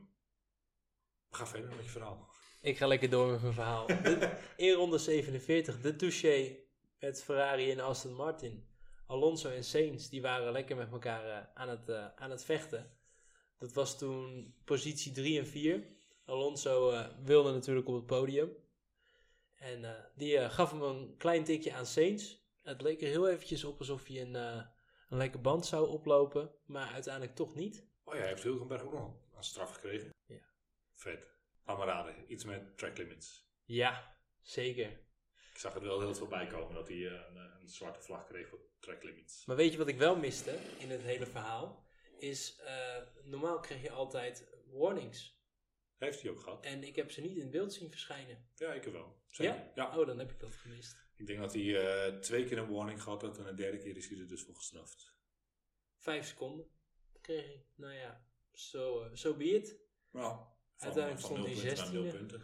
ga 1.30 1.46
verder 1.46 1.74
met 1.76 1.84
je 1.84 1.90
verhaal. 1.90 2.29
Ik 2.60 2.76
ga 2.76 2.86
lekker 2.86 3.10
door 3.10 3.30
met 3.30 3.40
mijn 3.42 3.54
verhaal. 3.54 3.86
De- 4.02 4.36
in 4.56 4.72
ronde 4.72 4.98
47, 4.98 5.80
de 5.80 5.96
touché 5.96 6.56
met 6.98 7.22
Ferrari 7.22 7.70
en 7.70 7.80
Aston 7.80 8.14
Martin. 8.14 8.68
Alonso 9.06 9.50
en 9.50 9.64
Sainz, 9.64 10.08
die 10.08 10.22
waren 10.22 10.52
lekker 10.52 10.76
met 10.76 10.92
elkaar 10.92 11.24
eh, 11.24 11.46
aan, 11.54 11.68
het, 11.68 11.88
eh, 11.88 12.06
aan 12.16 12.30
het 12.30 12.44
vechten. 12.44 12.98
Dat 13.58 13.72
was 13.72 13.98
toen 13.98 14.54
positie 14.64 15.12
3 15.12 15.38
en 15.38 15.46
4. 15.46 15.86
Alonso 16.24 16.90
eh, 16.90 17.06
wilde 17.24 17.52
natuurlijk 17.52 17.88
op 17.88 17.94
het 17.94 18.06
podium. 18.06 18.56
En 19.54 20.10
die 20.14 20.50
gaf 20.50 20.70
hem 20.70 20.82
een 20.82 21.14
klein 21.16 21.44
tikje 21.44 21.72
aan 21.72 21.86
Sainz. 21.86 22.36
Het 22.62 22.82
leek 22.82 23.02
er 23.02 23.08
heel 23.08 23.28
eventjes 23.28 23.64
op 23.64 23.78
alsof 23.78 24.06
hij 24.06 24.20
een, 24.20 24.34
een 24.34 24.66
lekker 25.08 25.40
band 25.40 25.66
zou 25.66 25.88
oplopen. 25.88 26.50
Maar 26.64 26.92
uiteindelijk 26.92 27.34
toch 27.34 27.54
niet. 27.54 27.86
Oh 28.04 28.14
ja, 28.14 28.20
hij 28.20 28.28
heeft 28.28 28.42
Hulkenberg 28.42 28.82
ook 28.82 28.92
nog 28.92 29.14
een 29.36 29.44
straf 29.44 29.74
gekregen. 29.74 30.10
Ja. 30.26 30.40
Vet. 30.94 31.39
Laat 31.70 31.78
maar 31.78 31.88
raden. 31.88 32.32
Iets 32.32 32.44
met 32.44 32.78
track 32.78 32.98
limits. 32.98 33.48
Ja, 33.64 34.16
zeker. 34.40 34.86
Ik 35.52 35.58
zag 35.58 35.74
het 35.74 35.82
wel 35.82 36.00
heel 36.00 36.14
veel 36.14 36.26
bij 36.26 36.46
komen 36.46 36.74
dat 36.74 36.88
hij 36.88 36.96
eh, 36.96 37.12
een, 37.12 37.36
een 37.36 37.68
zwarte 37.68 38.00
vlag 38.00 38.26
kreeg 38.26 38.48
voor 38.48 38.60
track 38.80 39.02
limits. 39.02 39.44
Maar 39.44 39.56
weet 39.56 39.72
je 39.72 39.78
wat 39.78 39.88
ik 39.88 39.98
wel 39.98 40.16
miste 40.16 40.58
in 40.78 40.90
het 40.90 41.00
hele 41.00 41.26
verhaal? 41.26 41.86
Is, 42.18 42.58
eh, 42.58 42.96
normaal 43.24 43.60
kreeg 43.60 43.82
je 43.82 43.90
altijd 43.90 44.48
warnings. 44.66 45.38
Heeft 45.98 46.22
hij 46.22 46.30
ook 46.30 46.40
gehad? 46.40 46.64
En 46.64 46.84
ik 46.84 46.96
heb 46.96 47.10
ze 47.10 47.20
niet 47.20 47.36
in 47.36 47.50
beeld 47.50 47.72
zien 47.72 47.90
verschijnen. 47.90 48.48
Ja, 48.54 48.72
ik 48.72 48.84
wel. 48.84 49.22
Zeker. 49.28 49.54
Ja? 49.54 49.72
ja? 49.74 49.98
Oh, 49.98 50.06
dan 50.06 50.18
heb 50.18 50.30
ik 50.30 50.40
dat 50.40 50.54
gemist. 50.54 50.96
Ik 51.16 51.26
denk 51.26 51.38
dat 51.38 51.54
hij 51.54 51.76
eh, 51.76 52.18
twee 52.18 52.44
keer 52.44 52.58
een 52.58 52.72
warning 52.72 53.02
gehad 53.02 53.22
had 53.22 53.38
en 53.38 53.44
de 53.44 53.54
derde 53.54 53.78
keer 53.78 53.96
is 53.96 54.08
hij 54.08 54.18
er 54.18 54.28
dus 54.28 54.42
voor 54.42 54.56
gestraft. 54.56 55.14
Vijf 55.98 56.26
seconden 56.26 56.66
kreeg 57.20 57.54
ik. 57.54 57.66
Nou 57.74 57.94
ja, 57.94 58.26
zo 58.52 59.04
so, 59.08 59.14
so 59.14 59.36
be 59.36 59.44
it. 59.44 59.80
Nou, 60.10 60.46
Uiteindelijk 60.84 61.24
stond 61.24 61.44
hij 61.46 61.54
punten 61.54 61.76
naar 61.76 61.92
nul 61.92 62.12
16e. 62.12 62.16
punten. 62.16 62.42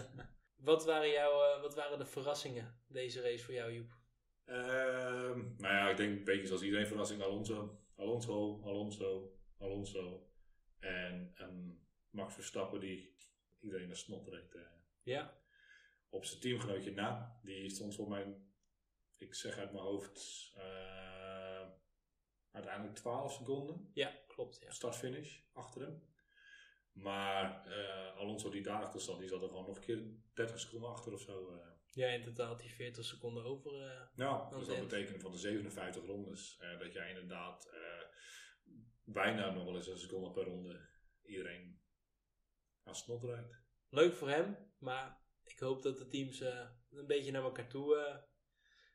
wat, 0.68 0.84
waren 0.84 1.10
jouw, 1.10 1.42
eh, 1.42 1.60
wat 1.60 1.74
waren 1.74 1.98
de 1.98 2.06
verrassingen 2.06 2.80
deze 2.88 3.20
race 3.22 3.44
voor 3.44 3.54
jou, 3.54 3.72
Joep? 3.72 3.90
Ehm, 4.44 5.38
nou 5.56 5.74
ja, 5.74 5.88
ik 5.90 5.96
denk 5.96 6.18
een 6.18 6.24
beetje 6.24 6.46
zoals 6.46 6.62
iedereen 6.62 6.86
verrassing 6.86 7.22
Alonso. 7.22 7.80
Alonso, 7.96 8.60
Alonso, 8.64 9.38
Alonso. 9.58 10.30
En 10.78 11.32
een 11.34 11.86
Max 12.10 12.34
Verstappen 12.34 12.80
die 12.80 13.16
iedereen 13.60 13.88
een 13.90 13.96
snot 13.96 14.28
reed. 14.28 14.54
eh, 14.54 14.62
Ja, 15.02 15.40
op 16.08 16.24
zijn 16.24 16.40
teamgenootje 16.40 16.90
na. 16.92 17.40
Die 17.42 17.70
stond 17.70 17.94
voor 17.94 18.08
mij 18.08 18.36
ik 19.22 19.34
zeg 19.34 19.56
uit 19.58 19.72
mijn 19.72 19.84
hoofd, 19.84 20.50
eh, 20.54 21.68
uiteindelijk 22.50 22.94
12 22.96 23.32
seconden. 23.32 23.90
Ja, 23.94 24.12
klopt. 24.26 24.58
Ja. 24.60 24.70
Start-finish 24.70 25.38
achter 25.52 25.80
hem. 25.80 26.02
Maar 26.92 27.66
eh, 27.66 28.16
Alonso 28.16 28.50
die 28.50 28.62
daarachter 28.62 29.00
zat, 29.00 29.18
die 29.18 29.28
zat 29.28 29.42
er 29.42 29.48
gewoon 29.48 29.66
nog 29.66 29.76
een 29.76 29.82
keer 29.82 30.02
30 30.34 30.60
seconden 30.60 30.90
achter 30.90 31.12
of 31.12 31.20
zo. 31.20 31.48
eh. 31.54 31.66
ja, 31.90 32.08
in 32.08 32.22
totaal 32.22 32.46
had 32.46 32.60
hij 32.60 32.70
40 32.70 33.04
seconden 33.04 33.44
over. 33.44 33.72
eh, 33.90 34.00
Nou, 34.14 34.38
Want 34.38 34.58
dus 34.58 34.66
dat 34.66 34.76
en- 34.76 34.88
betekent 34.88 35.22
van 35.22 35.32
de 35.32 35.38
57 35.38 36.04
rondes 36.06 36.58
dat 36.78 36.92
jij 36.92 37.08
inderdaad 37.08 37.70
bijna 39.04 39.50
nog 39.50 39.64
wel 39.64 39.76
eens 39.76 39.86
een 39.88 39.98
seconde 39.98 40.30
per 40.30 40.44
ronde 40.44 40.88
iedereen 41.22 41.80
aan 42.82 42.94
snot 42.94 43.24
rijdt. 43.24 43.60
leuk 43.88 44.12
voor 44.14 44.28
hem, 44.28 44.72
maar 44.78 45.20
ik 45.44 45.58
hoop 45.58 45.82
dat 45.82 45.98
de 45.98 46.06
teams 46.08 46.40
een 46.40 47.06
beetje 47.06 47.30
naar 47.32 47.42
elkaar 47.42 47.68
toe 47.68 48.24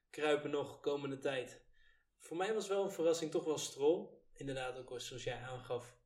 kruipen 0.10 0.50
nog 0.50 0.80
komende 0.80 1.18
tijd. 1.18 1.66
Voor 2.20 2.38
mij 2.38 2.54
was 2.54 2.68
wel 2.68 2.84
een 2.84 2.92
verrassing 2.92 3.32
toch 3.32 3.44
wel 3.46 3.58
Stroll. 3.58 4.16
Inderdaad, 4.34 4.78
ook 4.78 5.00
zoals 5.02 5.24
jij 5.24 5.42
aangaf, 5.42 5.97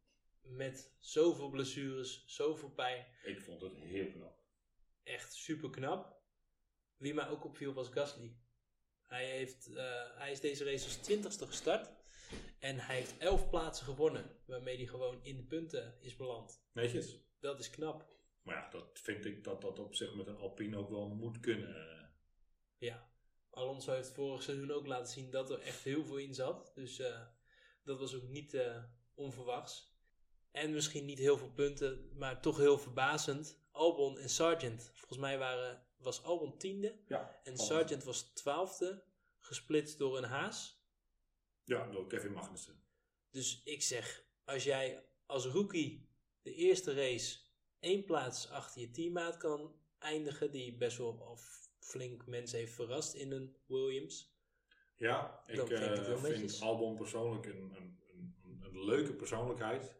met 0.41 0.95
zoveel 0.99 1.49
blessures, 1.49 2.23
zoveel 2.25 2.69
pijn. 2.69 3.05
Ik 3.23 3.41
vond 3.41 3.61
het 3.61 3.73
heel 3.75 4.11
knap. 4.11 4.43
Echt 5.03 5.33
super 5.33 5.69
knap. 5.69 6.19
Wie 6.97 7.13
mij 7.13 7.27
ook 7.27 7.45
opviel 7.45 7.73
was 7.73 7.89
Gasly. 7.89 8.35
Hij, 9.01 9.25
heeft, 9.25 9.73
eh, 9.73 10.17
hij 10.17 10.31
is 10.31 10.39
deze 10.39 10.63
race 10.63 10.85
als 10.85 10.95
twintigste 10.95 11.47
gestart. 11.47 11.89
En 12.59 12.79
hij 12.79 12.95
heeft 12.95 13.17
elf 13.17 13.49
plaatsen 13.49 13.85
gewonnen. 13.85 14.39
Waarmee 14.45 14.77
hij 14.77 14.85
gewoon 14.85 15.23
in 15.23 15.35
de 15.35 15.43
punten 15.43 15.97
is 15.99 16.15
beland. 16.15 16.63
Netjes. 16.73 17.19
Dat 17.39 17.59
is 17.59 17.69
knap. 17.69 18.09
Maar 18.43 18.55
ja, 18.55 18.69
dat 18.69 18.99
vind 18.99 19.25
ik 19.25 19.43
dat 19.43 19.61
dat 19.61 19.79
op 19.79 19.95
zich 19.95 20.15
met 20.15 20.27
een 20.27 20.37
Alpine 20.37 20.77
ook 20.77 20.89
wel 20.89 21.07
moet 21.07 21.39
kunnen. 21.39 22.09
Ja. 22.77 23.09
Alonso 23.49 23.93
heeft 23.93 24.13
vorig 24.13 24.43
seizoen 24.43 24.71
ook 24.71 24.87
laten 24.87 25.13
zien 25.13 25.31
dat 25.31 25.49
er 25.49 25.59
echt 25.59 25.83
heel 25.83 26.05
veel 26.05 26.17
in 26.17 26.33
zat. 26.33 26.71
Dus 26.75 26.99
eh, 26.99 27.21
dat 27.83 27.99
was 27.99 28.15
ook 28.15 28.27
niet 28.27 28.53
eh, 28.53 28.83
onverwachts. 29.13 29.90
En 30.51 30.71
misschien 30.73 31.05
niet 31.05 31.17
heel 31.19 31.37
veel 31.37 31.51
punten, 31.51 32.09
maar 32.17 32.41
toch 32.41 32.57
heel 32.57 32.77
verbazend. 32.77 33.59
Albon 33.71 34.19
en 34.19 34.29
Sargent. 34.29 34.91
Volgens 34.93 35.19
mij 35.19 35.37
waren, 35.37 35.85
was 35.97 36.23
Albon 36.23 36.57
tiende 36.57 36.99
Ja. 37.07 37.39
en 37.43 37.57
Sargent 37.57 38.03
was 38.03 38.21
twaalfde. 38.21 39.03
Gesplitst 39.39 39.97
door 39.97 40.17
een 40.17 40.23
haas. 40.23 40.83
Ja, 41.63 41.91
door 41.91 42.07
Kevin 42.07 42.31
Magnussen. 42.31 42.83
Dus 43.29 43.61
ik 43.63 43.81
zeg, 43.81 44.25
als 44.45 44.63
jij 44.63 45.03
als 45.25 45.45
rookie 45.45 46.09
de 46.41 46.53
eerste 46.53 46.93
race 46.93 47.39
één 47.79 48.05
plaats 48.05 48.49
achter 48.49 48.81
je 48.81 48.91
teammaat 48.91 49.37
kan 49.37 49.75
eindigen, 49.99 50.51
die 50.51 50.77
best 50.77 50.97
wel 50.97 51.37
flink 51.79 52.25
mensen 52.25 52.57
heeft 52.59 52.73
verrast 52.73 53.13
in 53.13 53.31
een 53.31 53.55
Williams. 53.65 54.35
Ja, 54.95 55.43
ik 55.47 55.55
Dan 55.55 55.67
vind 56.19 56.55
eh. 56.55 56.61
Albon 56.61 56.95
persoonlijk 56.95 57.45
een, 57.45 57.75
een, 57.75 57.99
een, 58.07 58.61
een 58.61 58.83
leuke 58.85 59.13
persoonlijkheid. 59.13 59.95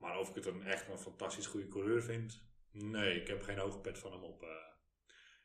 Maar 0.00 0.18
of 0.18 0.28
ik 0.28 0.34
het 0.34 0.46
een 0.46 0.62
echt 0.62 0.88
een 0.88 0.98
fantastisch 0.98 1.46
goede 1.46 1.68
coureur 1.68 2.02
vind, 2.02 2.44
nee, 2.70 3.20
ik 3.20 3.26
heb 3.26 3.42
geen 3.42 3.58
hoge 3.58 3.78
pet 3.80 3.98
van 3.98 4.12
hem 4.12 4.22
op. 4.22 4.42
eh. 4.42 4.48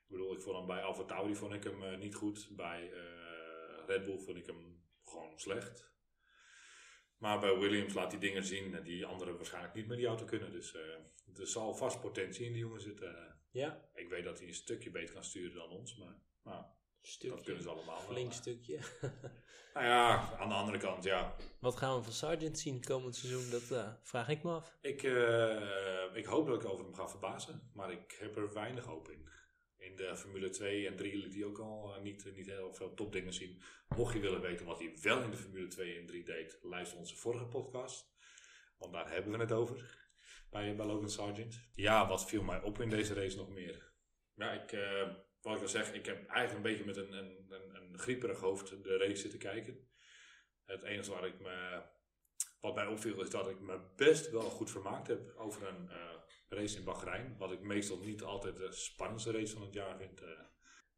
ik 0.04 0.08
bedoel, 0.08 0.34
ik 0.34 0.42
vond 0.42 0.58
hem 0.58 0.66
bij 0.66 0.82
Alfa 0.84 1.04
Tauri 1.04 1.36
vond 1.36 1.54
ik 1.54 1.64
hem 1.64 1.84
eh, 1.84 1.98
niet 1.98 2.16
goed. 2.16 2.50
Bij 2.56 2.92
eh, 2.92 3.86
Red 3.88 4.04
Bull 4.04 4.20
vond 4.20 4.38
ik 4.38 4.46
hem 4.46 4.84
gewoon 5.04 5.40
slecht. 5.40 5.94
Maar 7.18 7.40
bij 7.40 7.58
Williams 7.58 7.94
laat 7.94 8.12
hij 8.12 8.20
dingen 8.20 8.44
zien 8.44 8.84
die 8.84 9.06
anderen 9.06 9.36
waarschijnlijk 9.36 9.74
niet 9.74 9.88
met 9.88 9.98
die 9.98 10.08
auto 10.08 10.26
kunnen. 10.26 10.52
Dus 10.52 10.74
er 11.36 11.48
zal 11.48 11.76
vast 11.76 12.02
potentie 12.02 12.46
in 12.46 12.52
die 12.52 12.62
jongen 12.62 12.82
zitten. 12.82 13.40
Ja, 13.52 13.90
Ik 13.94 14.10
weet 14.10 14.24
dat 14.24 14.38
hij 14.40 14.48
een 14.48 14.54
stukje 14.54 14.92
beter 14.92 15.14
kan 15.14 15.24
sturen 15.24 15.56
dan 15.56 15.70
ons, 15.70 15.98
maar 15.98 16.20
nou, 16.44 16.66
stukje. 17.08 17.36
dat 17.36 17.46
kunnen 17.46 17.64
ze 17.64 17.70
allemaal 17.70 17.98
wel. 17.98 18.08
Flink 18.08 18.34
stukje. 18.34 18.80
Nou 19.76 19.88
ja, 19.88 20.38
aan 20.40 20.50
de 20.50 20.56
andere 20.56 20.78
kant, 20.78 21.04
ja. 21.04 21.36
Wat 21.60 21.76
gaan 21.76 21.98
we 21.98 22.04
van 22.04 22.14
Sargent 22.14 22.60
zien 22.60 22.84
komend 22.84 23.16
seizoen? 23.16 23.50
Dat 23.50 23.72
eh, 23.72 23.94
vraag 24.02 24.30
ik 24.30 24.44
me 24.44 24.52
af. 24.52 24.78
Ik, 24.82 25.04
eh, 25.04 26.06
ik 26.14 26.26
hoop 26.26 26.48
dat 26.48 26.62
ik 26.62 26.70
over 26.70 26.86
hem 26.86 26.94
ga 26.94 27.08
verbazen, 27.08 27.72
maar 27.74 27.92
ik 27.92 28.18
heb 28.20 28.36
er 28.36 28.54
weinig 28.54 28.86
hoop 28.86 29.10
in. 29.10 29.30
In 29.78 29.96
de 29.96 30.16
Formule 30.16 30.50
2 30.50 30.88
en 30.88 30.96
3 30.96 31.18
liet 31.18 31.34
hij 31.34 31.44
ook 31.44 31.60
al 31.60 31.96
eh, 31.96 32.02
niet, 32.02 32.32
niet 32.36 32.46
heel 32.46 32.74
veel 32.74 32.94
topdingen 32.94 33.34
zien. 33.34 33.62
Mocht 33.96 34.14
je 34.14 34.20
willen 34.20 34.42
weten 34.42 34.66
wat 34.66 34.80
hij 34.80 34.98
wel 35.02 35.22
in 35.22 35.32
de 35.32 35.38
Formule 35.38 35.68
2 35.68 36.00
en 36.00 36.06
3 36.06 36.24
deed, 36.24 36.60
luister 36.62 36.98
onze 36.98 37.16
vorige 37.16 37.46
podcast. 37.46 38.14
Want 38.78 38.94
daar 38.94 39.12
hebben 39.12 39.32
we 39.32 39.38
het 39.38 39.52
over. 39.52 40.08
Bij, 40.50 40.76
bij 40.76 40.86
Logan 40.86 41.10
Sargent. 41.10 41.70
Ja, 41.74 42.08
wat 42.08 42.26
viel 42.26 42.44
mij 42.44 42.62
op 42.62 42.82
in 42.82 42.90
deze 42.90 43.14
race 43.14 43.38
nog 43.38 43.50
meer? 43.50 43.94
Ja, 44.34 44.52
ik, 44.52 44.72
wat 45.46 45.56
ik 45.56 45.62
al 45.62 45.68
zeg, 45.68 45.94
ik 45.94 46.06
heb 46.06 46.28
eigenlijk 46.28 46.54
een 46.54 46.72
beetje 46.72 46.86
met 46.86 46.98
een, 46.98 47.12
een, 47.14 47.46
een, 47.50 47.76
een 47.76 48.00
grieperig 48.00 48.40
hoofd 48.40 48.84
de 48.84 48.98
race 48.98 49.16
zitten 49.16 49.40
kijken. 49.40 49.88
Het 50.66 50.84
enige 50.84 51.12
waar 51.12 51.26
ik 51.28 51.40
me, 51.40 51.82
wat 52.62 52.76
mij 52.76 52.88
opviel 52.88 53.22
is 53.22 53.30
dat 53.30 53.50
ik 53.50 53.60
me 53.60 53.80
best 53.96 54.32
wel 54.32 54.42
goed 54.42 54.72
vermaakt 54.72 55.08
heb 55.08 55.34
over 55.38 55.68
een 55.68 55.90
eh, 55.90 55.98
race 56.50 56.78
in 56.78 56.84
Bahrein. 56.84 57.36
Wat 57.38 57.52
ik 57.52 57.62
meestal 57.62 57.98
niet 58.00 58.22
altijd 58.24 58.58
de 58.58 58.72
spannendste 58.72 59.32
race 59.32 59.54
van 59.54 59.62
het 59.62 59.74
jaar 59.74 59.98
vind. 59.98 60.22
eh. 60.22 60.30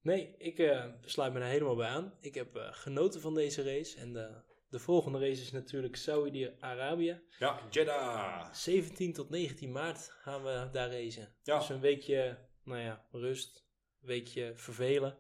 Nee, 0.01 0.35
ik 0.37 0.59
eh, 0.59 0.85
sluit 1.01 1.33
me 1.33 1.39
daar 1.39 1.49
helemaal 1.49 1.75
bij 1.75 1.87
aan. 1.89 2.17
Ik 2.19 2.35
heb 2.35 2.49
genoten 2.71 3.21
van 3.21 3.33
deze 3.33 3.63
race. 3.63 3.99
En 3.99 4.13
de, 4.13 4.41
de 4.69 4.79
volgende 4.79 5.19
race 5.19 5.41
is 5.41 5.51
natuurlijk 5.51 5.95
Saudi-Arabië. 5.95 7.21
Ja, 7.39 7.61
Jeddah. 7.69 8.53
17 8.53 9.13
tot 9.13 9.29
19 9.29 9.71
maart 9.71 10.09
gaan 10.11 10.43
we 10.43 10.69
daar 10.71 10.91
racen. 10.91 11.35
Ja. 11.43 11.57
Dus 11.59 11.69
een 11.69 11.79
weekje, 11.79 12.37
nou 12.63 12.81
ja, 12.81 13.07
rust. 13.11 13.65
Weekje 14.07 14.55
vervelen. 14.55 15.19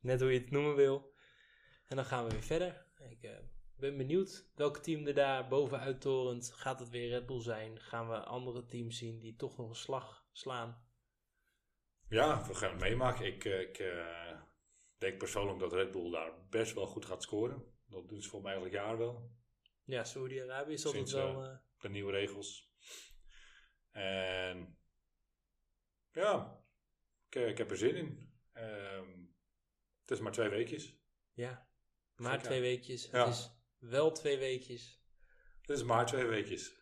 Net 0.00 0.20
hoe 0.20 0.32
je 0.32 0.38
het 0.40 0.50
noemen 0.50 0.74
wil. 0.74 1.14
En 1.86 1.96
dan 1.96 2.04
gaan 2.04 2.24
we 2.24 2.30
weer 2.30 2.42
verder. 2.42 2.86
Ik 3.08 3.22
eh, 3.22 3.36
ben 3.76 3.96
benieuwd 3.96 4.50
welk 4.54 4.76
team 4.78 5.06
er 5.06 5.14
daar 5.14 5.48
bovenuit 5.48 6.00
torent. 6.00 6.52
Gaat 6.52 6.80
het 6.80 6.88
weer 6.88 7.08
Red 7.08 7.26
Bull 7.26 7.40
zijn? 7.40 7.80
Gaan 7.80 8.08
we 8.08 8.16
andere 8.16 8.64
teams 8.64 8.98
zien 8.98 9.20
die 9.20 9.36
toch 9.36 9.56
nog 9.56 9.68
een 9.68 9.74
slag 9.74 10.26
slaan? 10.32 10.86
Ja, 12.08 12.46
we 12.46 12.54
gaan 12.54 12.70
het 12.70 12.80
meemaken. 12.80 13.26
Ik, 13.26 13.44
eh, 13.44 13.60
ik 13.60 13.78
eh, 13.78 14.40
denk 14.98 15.18
persoonlijk 15.18 15.58
dat 15.58 15.72
Red 15.72 15.90
Bull 15.90 16.10
daar 16.10 16.32
best 16.48 16.74
wel 16.74 16.86
goed 16.86 17.04
gaat 17.04 17.22
scoren. 17.22 17.72
Dat 17.86 18.08
doen 18.08 18.22
ze 18.22 18.28
voor 18.28 18.42
mij 18.42 18.52
eigenlijk 18.52 18.84
jaar 18.84 18.98
wel. 18.98 19.30
Ja, 19.84 20.04
Saudi-Arabië 20.04 20.72
is 20.72 20.86
altijd 20.86 21.10
wel... 21.10 21.44
eh, 21.44 21.56
De 21.78 21.88
nieuwe 21.88 22.12
regels. 22.12 22.72
En 23.90 24.78
ja, 26.12 26.63
ik, 27.34 27.42
eh, 27.42 27.48
ik 27.48 27.58
heb 27.58 27.70
er 27.70 27.76
zin 27.76 27.96
in. 27.96 28.32
Ehm, 28.52 29.08
het 30.00 30.10
is 30.10 30.20
maar 30.20 30.32
twee 30.32 30.48
weekjes. 30.48 31.02
ja, 31.32 31.68
maar 32.16 32.42
twee 32.42 32.60
weekjes. 32.60 33.08
Ja. 33.10 33.24
Het 33.26 33.34
is 33.34 33.50
wel 33.78 34.12
twee 34.12 34.38
weekjes. 34.38 35.02
Het 35.60 35.70
is 35.76 35.82
maar 35.82 36.06
twee 36.06 36.24
weekjes. 36.26 36.74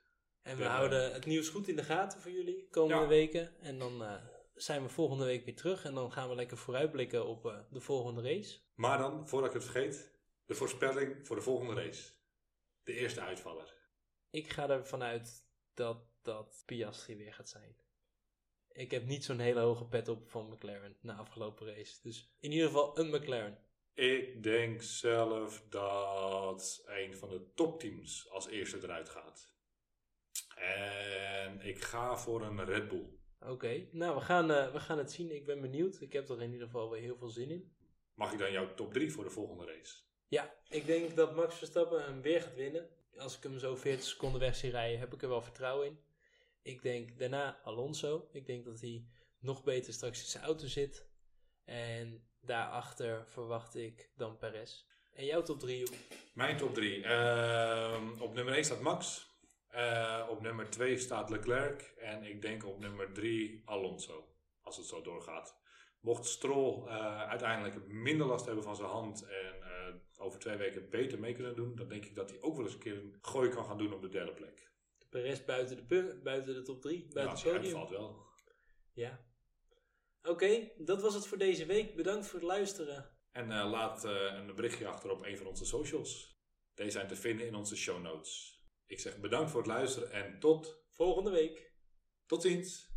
En 0.43 0.57
we 0.57 0.63
Ja. 0.63 0.75
houden 0.77 1.13
het 1.13 1.27
nieuws 1.27 1.49
goed 1.49 1.69
in 1.69 1.77
de 1.77 1.85
gaten 1.85 2.21
voor 2.21 2.31
jullie 2.31 2.69
komende 2.71 3.03
Ja. 3.03 3.09
weken. 3.09 3.61
En 3.61 3.79
dan 3.79 4.03
eh, 4.03 4.25
zijn 4.55 4.83
we 4.83 4.89
volgende 4.89 5.25
week 5.25 5.45
weer 5.45 5.57
terug. 5.57 5.85
En 5.85 5.95
dan 5.95 6.13
gaan 6.13 6.29
we 6.29 6.35
lekker 6.35 6.57
vooruitblikken 6.57 7.27
op 7.27 7.47
eh, 7.47 7.61
de 7.71 7.81
volgende 7.81 8.23
race. 8.23 8.61
Maar 8.75 8.99
dan, 8.99 9.29
voordat 9.29 9.49
ik 9.49 9.55
het 9.55 9.71
vergeet, 9.71 10.13
de 10.45 10.55
voorspelling 10.55 11.27
voor 11.27 11.37
de 11.37 11.43
volgende 11.43 11.75
race. 11.75 12.13
De 12.83 12.93
eerste 12.93 13.21
uitvaller. 13.21 13.75
Ik 14.31 14.51
ga 14.51 14.69
ervan 14.69 15.03
uit 15.03 15.47
dat 15.75 16.05
dat 16.23 16.63
Piastri 16.67 17.17
weer 17.17 17.35
gaat 17.35 17.49
zijn. 17.49 17.77
Ik 18.73 18.91
heb 18.91 19.07
niet 19.07 19.25
zo'n 19.25 19.39
hele 19.39 19.61
hoge 19.61 19.85
pet 19.85 20.09
op 20.09 20.31
van 20.31 20.49
McLaren 20.49 20.97
na 21.01 21.15
afgelopen 21.15 21.67
race. 21.67 21.99
Dus 22.03 22.35
in 22.41 22.53
ieder 22.53 22.67
geval 22.67 22.99
een 22.99 23.11
McLaren. 23.11 23.59
Ik 23.95 24.43
denk 24.43 24.83
zelf 24.83 25.65
dat 25.69 26.83
een 26.87 27.17
van 27.17 27.29
de 27.29 27.53
topteams 27.55 28.31
als 28.31 28.49
eerste 28.49 28.79
eruit 28.83 29.09
gaat. 29.09 29.51
En 30.57 31.61
ik 31.61 31.83
ga 31.83 32.17
voor 32.17 32.43
een 32.43 32.65
Red 32.65 32.89
Bull. 32.89 33.21
Oké, 33.41 33.87
nou 33.91 34.15
we 34.15 34.21
gaan, 34.21 34.51
eh, 34.51 34.73
we 34.73 34.81
gaan 34.81 34.99
het 34.99 35.13
zien. 35.13 35.35
Ik 35.35 35.47
ben 35.47 35.61
benieuwd. 35.61 36.01
Ik 36.01 36.13
heb 36.13 36.29
er 36.29 36.43
in 36.43 36.53
ieder 36.53 36.67
geval 36.67 36.91
weer 36.91 37.01
heel 37.01 37.17
veel 37.17 37.29
zin 37.29 37.51
in. 37.51 37.73
Mag 38.15 38.33
ik 38.33 38.39
dan 38.39 38.53
jouw 38.53 38.75
top 38.75 38.93
3 38.93 39.13
voor 39.13 39.25
de 39.25 39.31
volgende 39.31 39.65
race? 39.65 39.97
Ja, 40.29 40.55
ik 40.69 40.87
denk 40.87 41.17
dat 41.17 41.35
Max 41.35 41.55
Verstappen 41.55 42.05
hem 42.05 42.23
weer 42.23 42.43
gaat 42.43 42.55
winnen. 42.55 42.89
Als 43.17 43.37
ik 43.37 43.43
hem 43.43 43.59
zo 43.59 43.77
40 43.77 44.05
seconden 44.05 44.41
weg 44.41 44.57
zie 44.57 44.71
rijden, 44.71 44.99
heb 44.99 45.15
ik 45.15 45.23
er 45.23 45.29
wel 45.29 45.43
vertrouwen 45.43 45.87
in. 45.87 45.99
Ik 46.63 46.83
denk 46.83 47.19
daarna 47.19 47.61
Alonso. 47.63 48.29
Ik 48.33 48.47
denk 48.47 48.65
dat 48.65 48.81
hij 48.81 49.07
nog 49.39 49.65
beter 49.65 49.93
straks 49.93 50.21
in 50.21 50.27
zijn 50.27 50.45
auto 50.45 50.67
zit. 50.67 51.07
En 51.65 52.29
daarachter 52.41 53.27
verwacht 53.29 53.75
ik 53.75 54.11
dan 54.17 54.37
Perez. 54.37 54.85
En 55.13 55.25
jouw 55.25 55.43
top 55.43 55.61
3, 55.61 55.79
Joep? 55.79 55.95
Mijn 56.35 56.57
top 56.57 56.75
3. 56.75 56.97
op 58.21 58.35
nummer 58.35 58.55
1 58.55 58.65
staat 58.65 58.81
Max. 58.81 59.31
Eh, 59.69 60.27
op 60.31 60.41
nummer 60.41 60.71
2 60.71 60.99
staat 60.99 61.31
Leclerc. 61.31 61.95
En 61.99 62.25
ik 62.25 62.43
denk 62.43 62.67
op 62.67 62.79
nummer 62.79 63.13
3 63.13 63.63
Alonso. 63.65 64.29
Als 64.61 64.77
het 64.77 64.87
zo 64.87 65.03
doorgaat. 65.03 65.61
Mocht 66.01 66.27
Stroll 66.27 66.87
eh, 66.87 67.29
uiteindelijk 67.29 67.87
minder 67.87 68.27
last 68.27 68.47
hebben 68.47 68.65
van 68.65 68.77
zijn 68.77 68.89
hand. 68.89 69.27
En 69.27 69.63
eh, 69.63 69.95
over 70.17 70.39
twee 70.39 70.57
weken 70.57 70.91
beter 70.91 71.19
mee 71.19 71.35
kunnen 71.35 71.57
doen. 71.57 71.75
Dan 71.75 71.89
denk 71.89 72.05
ik 72.05 72.15
dat 72.15 72.31
hij 72.31 72.43
ook 72.43 72.57
wel 72.57 72.65
eens 72.65 72.75
een 72.75 72.81
keer 72.81 72.97
een 72.97 73.19
gooi 73.21 73.49
kan 73.49 73.65
gaan 73.65 73.79
doen 73.79 73.93
op 73.93 74.03
de 74.03 74.09
derde 74.09 74.33
plek. 74.33 74.72
Perez 75.13 75.45
buiten 75.45 75.77
de, 75.89 76.21
buiten 76.23 76.55
de 76.55 76.63
top 76.63 76.83
3, 76.83 76.99
Ja, 76.99 77.09
buiten 77.13 77.35
het 77.37 77.43
hij 77.45 77.53
podium. 77.53 77.77
uitvalt 77.79 77.91
wel. 77.91 78.27
Ja. 78.93 79.25
Oké, 80.23 80.71
dat 80.79 81.03
was 81.03 81.15
het 81.15 81.27
voor 81.27 81.39
deze 81.39 81.67
week. 81.67 81.97
Bedankt 81.97 82.27
voor 82.27 82.39
het 82.39 82.49
luisteren. 82.49 83.11
En 83.31 83.51
eh, 83.53 83.71
laat 83.71 84.05
eh, 84.05 84.35
een 84.35 84.55
berichtje 84.55 84.87
achter 84.89 85.11
op 85.11 85.25
een 85.25 85.37
van 85.37 85.47
onze 85.47 85.65
socials. 85.65 86.41
Deze 86.75 86.91
zijn 86.91 87.09
te 87.09 87.17
vinden 87.17 87.47
in 87.47 87.55
onze 87.55 87.77
show 87.77 88.03
notes. 88.03 88.61
Ik 88.87 89.01
zeg 89.01 89.19
bedankt 89.21 89.51
voor 89.51 89.61
het 89.61 89.71
luisteren 89.71 90.11
en 90.11 90.39
tot, 90.39 90.81
Volgende 90.89 91.31
week. 91.31 91.73
tot 92.27 92.43
ziens. 92.43 92.91